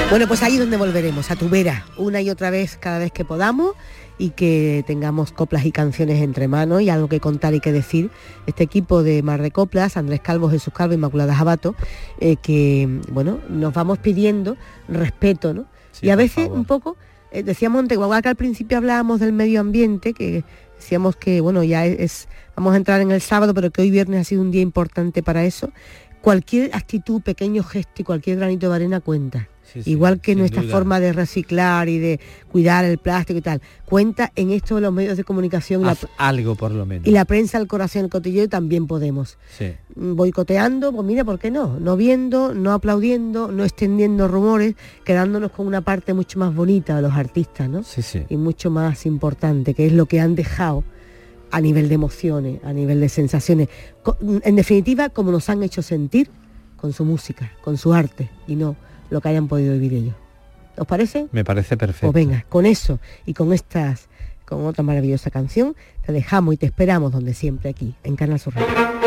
Bueno, 0.09 0.25
pues 0.27 0.41
ahí 0.41 0.53
es 0.53 0.59
donde 0.59 0.77
volveremos, 0.77 1.31
a 1.31 1.35
tu 1.35 1.49
vera, 1.49 1.85
una 1.97 2.21
y 2.21 2.29
otra 2.29 2.49
vez 2.49 2.77
cada 2.77 2.97
vez 2.97 3.11
que 3.11 3.25
podamos 3.25 3.73
y 4.17 4.29
que 4.31 4.83
tengamos 4.87 5.33
coplas 5.33 5.65
y 5.65 5.71
canciones 5.73 6.21
entre 6.21 6.47
manos 6.47 6.81
y 6.81 6.89
algo 6.89 7.09
que 7.09 7.19
contar 7.19 7.53
y 7.53 7.59
que 7.59 7.73
decir. 7.73 8.09
Este 8.47 8.63
equipo 8.63 9.03
de 9.03 9.21
Mar 9.21 9.41
de 9.41 9.51
Coplas, 9.51 9.97
Andrés 9.97 10.21
Calvo, 10.21 10.49
Jesús 10.49 10.73
Calvo, 10.73 10.93
Inmaculada 10.93 11.35
Jabato, 11.35 11.75
eh, 12.21 12.37
que 12.37 12.87
bueno, 13.11 13.39
nos 13.49 13.73
vamos 13.73 13.97
pidiendo 13.99 14.55
respeto, 14.87 15.53
¿no? 15.53 15.65
y 16.01 16.09
a 16.09 16.15
veces 16.15 16.47
un 16.55 16.65
poco, 16.65 16.95
eh, 17.31 17.43
decíamos 17.43 17.79
antes, 17.79 17.97
igual 17.97 18.21
que 18.21 18.29
al 18.29 18.35
principio 18.35 18.77
hablábamos 18.77 19.19
del 19.19 19.33
medio 19.33 19.59
ambiente, 19.59 20.13
que 20.13 20.45
decíamos 20.77 21.15
que 21.17 21.41
bueno, 21.41 21.63
ya 21.63 21.85
es- 21.85 22.27
vamos 22.55 22.73
a 22.73 22.77
entrar 22.77 23.01
en 23.01 23.11
el 23.11 23.19
sábado, 23.21 23.53
pero 23.53 23.71
que 23.71 23.81
hoy 23.81 23.91
viernes 23.91 24.21
ha 24.21 24.23
sido 24.23 24.41
un 24.41 24.51
día 24.51 24.61
importante 24.61 25.21
para 25.21 25.43
eso. 25.43 25.69
Cualquier 26.21 26.75
actitud, 26.75 27.21
pequeño 27.21 27.63
gesto 27.63 28.01
y 28.01 28.03
cualquier 28.03 28.37
granito 28.37 28.69
de 28.69 28.75
arena 28.75 28.99
cuenta. 28.99 29.47
Sí, 29.63 29.83
sí, 29.83 29.91
Igual 29.91 30.21
que 30.21 30.33
nuestra 30.33 30.61
duda. 30.61 30.71
forma 30.71 30.99
de 31.01 31.11
reciclar 31.11 31.89
y 31.89 31.99
de 31.99 32.21
cuidar 32.49 32.85
el 32.85 32.97
plástico 32.99 33.39
y 33.39 33.41
tal, 33.41 33.61
cuenta 33.85 34.31
en 34.37 34.51
esto 34.51 34.75
de 34.75 34.81
los 34.81 34.93
medios 34.93 35.17
de 35.17 35.25
comunicación 35.25 35.83
la- 35.83 35.91
Haz 35.91 36.07
algo 36.17 36.55
por 36.55 36.71
lo 36.71 36.85
menos. 36.85 37.05
y 37.05 37.11
la 37.11 37.25
prensa, 37.25 37.57
el 37.57 37.67
corazón, 37.67 38.05
el 38.05 38.09
cotilleo 38.09 38.47
también 38.47 38.87
podemos. 38.87 39.37
Sí. 39.57 39.73
Mm, 39.95 40.15
Boicoteando, 40.15 40.93
pues 40.93 41.05
mira, 41.05 41.25
¿por 41.25 41.37
qué 41.37 41.51
no? 41.51 41.79
No 41.81 41.97
viendo, 41.97 42.53
no 42.53 42.71
aplaudiendo, 42.71 43.51
no 43.51 43.65
extendiendo 43.65 44.29
rumores, 44.29 44.75
quedándonos 45.03 45.51
con 45.51 45.67
una 45.67 45.81
parte 45.81 46.13
mucho 46.13 46.39
más 46.39 46.55
bonita 46.55 46.95
de 46.95 47.01
los 47.01 47.13
artistas, 47.13 47.69
¿no? 47.69 47.83
Sí, 47.83 48.01
sí. 48.01 48.23
Y 48.29 48.37
mucho 48.37 48.71
más 48.71 49.05
importante, 49.05 49.73
que 49.73 49.85
es 49.85 49.91
lo 49.91 50.05
que 50.05 50.21
han 50.21 50.35
dejado 50.35 50.85
a 51.51 51.61
nivel 51.61 51.89
de 51.89 51.95
emociones, 51.95 52.63
a 52.63 52.73
nivel 52.73 52.99
de 52.99 53.09
sensaciones. 53.09 53.69
En 54.43 54.55
definitiva, 54.55 55.09
como 55.09 55.31
nos 55.31 55.49
han 55.49 55.63
hecho 55.63 55.81
sentir 55.81 56.29
con 56.75 56.93
su 56.93 57.05
música, 57.05 57.51
con 57.61 57.77
su 57.77 57.93
arte, 57.93 58.29
y 58.47 58.55
no 58.55 58.75
lo 59.09 59.21
que 59.21 59.29
hayan 59.29 59.47
podido 59.47 59.73
vivir 59.73 59.93
ellos. 59.93 60.15
¿Os 60.77 60.85
parece? 60.85 61.27
Me 61.31 61.43
parece 61.43 61.75
perfecto. 61.75 62.11
Pues 62.11 62.25
venga, 62.25 62.45
con 62.49 62.65
eso 62.65 62.99
y 63.25 63.33
con 63.33 63.51
estas, 63.51 64.09
con 64.45 64.65
otra 64.65 64.83
maravillosa 64.83 65.31
canción, 65.31 65.75
te 66.05 66.11
dejamos 66.11 66.53
y 66.53 66.57
te 66.57 66.67
esperamos 66.67 67.11
donde 67.11 67.33
siempre 67.33 67.69
aquí, 67.69 67.95
en 68.03 68.15
Canal 68.15 68.39
Sur 68.39 68.55
Radio. 68.55 69.06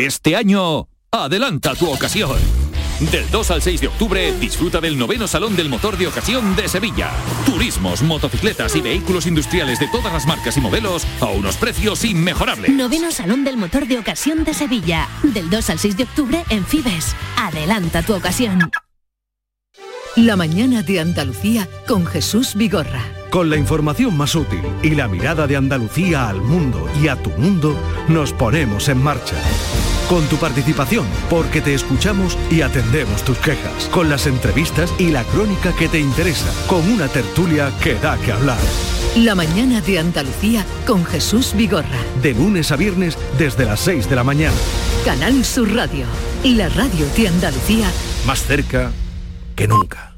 Este 0.00 0.34
año, 0.34 0.88
adelanta 1.10 1.74
tu 1.74 1.86
ocasión. 1.90 2.38
Del 3.12 3.30
2 3.30 3.50
al 3.50 3.60
6 3.60 3.82
de 3.82 3.88
octubre, 3.88 4.32
disfruta 4.40 4.80
del 4.80 4.98
noveno 4.98 5.28
Salón 5.28 5.54
del 5.56 5.68
Motor 5.68 5.98
de 5.98 6.06
Ocasión 6.06 6.56
de 6.56 6.68
Sevilla. 6.68 7.10
Turismos, 7.44 8.00
motocicletas 8.00 8.74
y 8.76 8.80
vehículos 8.80 9.26
industriales 9.26 9.78
de 9.78 9.88
todas 9.88 10.10
las 10.10 10.24
marcas 10.24 10.56
y 10.56 10.62
modelos 10.62 11.06
a 11.20 11.26
unos 11.26 11.58
precios 11.58 12.02
inmejorables. 12.06 12.70
Noveno 12.70 13.10
Salón 13.10 13.44
del 13.44 13.58
Motor 13.58 13.86
de 13.86 13.98
Ocasión 13.98 14.42
de 14.42 14.54
Sevilla. 14.54 15.06
Del 15.22 15.50
2 15.50 15.68
al 15.68 15.78
6 15.78 15.98
de 15.98 16.04
octubre 16.04 16.44
en 16.48 16.64
Fibes. 16.64 17.14
Adelanta 17.36 18.00
tu 18.00 18.14
ocasión. 18.14 18.70
La 20.16 20.34
mañana 20.34 20.82
de 20.82 21.00
Andalucía 21.00 21.68
con 21.86 22.06
Jesús 22.06 22.54
Vigorra. 22.54 23.04
Con 23.28 23.50
la 23.50 23.56
información 23.56 24.16
más 24.16 24.34
útil 24.34 24.62
y 24.82 24.90
la 24.90 25.08
mirada 25.08 25.46
de 25.46 25.56
Andalucía 25.56 26.28
al 26.28 26.40
mundo 26.40 26.88
y 27.00 27.08
a 27.08 27.16
tu 27.16 27.30
mundo, 27.30 27.76
nos 28.08 28.32
ponemos 28.32 28.88
en 28.88 29.02
marcha. 29.02 29.36
Con 30.10 30.26
tu 30.26 30.38
participación, 30.38 31.06
porque 31.30 31.60
te 31.60 31.72
escuchamos 31.72 32.36
y 32.50 32.62
atendemos 32.62 33.22
tus 33.22 33.38
quejas, 33.38 33.88
con 33.92 34.10
las 34.10 34.26
entrevistas 34.26 34.92
y 34.98 35.10
la 35.10 35.22
crónica 35.22 35.72
que 35.72 35.88
te 35.88 36.00
interesa, 36.00 36.52
con 36.66 36.80
una 36.90 37.06
tertulia 37.06 37.70
que 37.80 37.94
da 37.94 38.18
que 38.18 38.32
hablar. 38.32 38.58
La 39.14 39.36
mañana 39.36 39.80
de 39.80 40.00
Andalucía 40.00 40.66
con 40.84 41.04
Jesús 41.04 41.54
Vigorra. 41.54 42.00
De 42.22 42.34
lunes 42.34 42.72
a 42.72 42.76
viernes 42.76 43.16
desde 43.38 43.64
las 43.66 43.78
6 43.78 44.10
de 44.10 44.16
la 44.16 44.24
mañana. 44.24 44.56
Canal 45.04 45.44
Sur 45.44 45.72
Radio. 45.72 46.06
La 46.42 46.68
radio 46.70 47.06
de 47.16 47.28
Andalucía. 47.28 47.88
Más 48.26 48.42
cerca 48.42 48.90
que 49.54 49.68
nunca. 49.68 50.09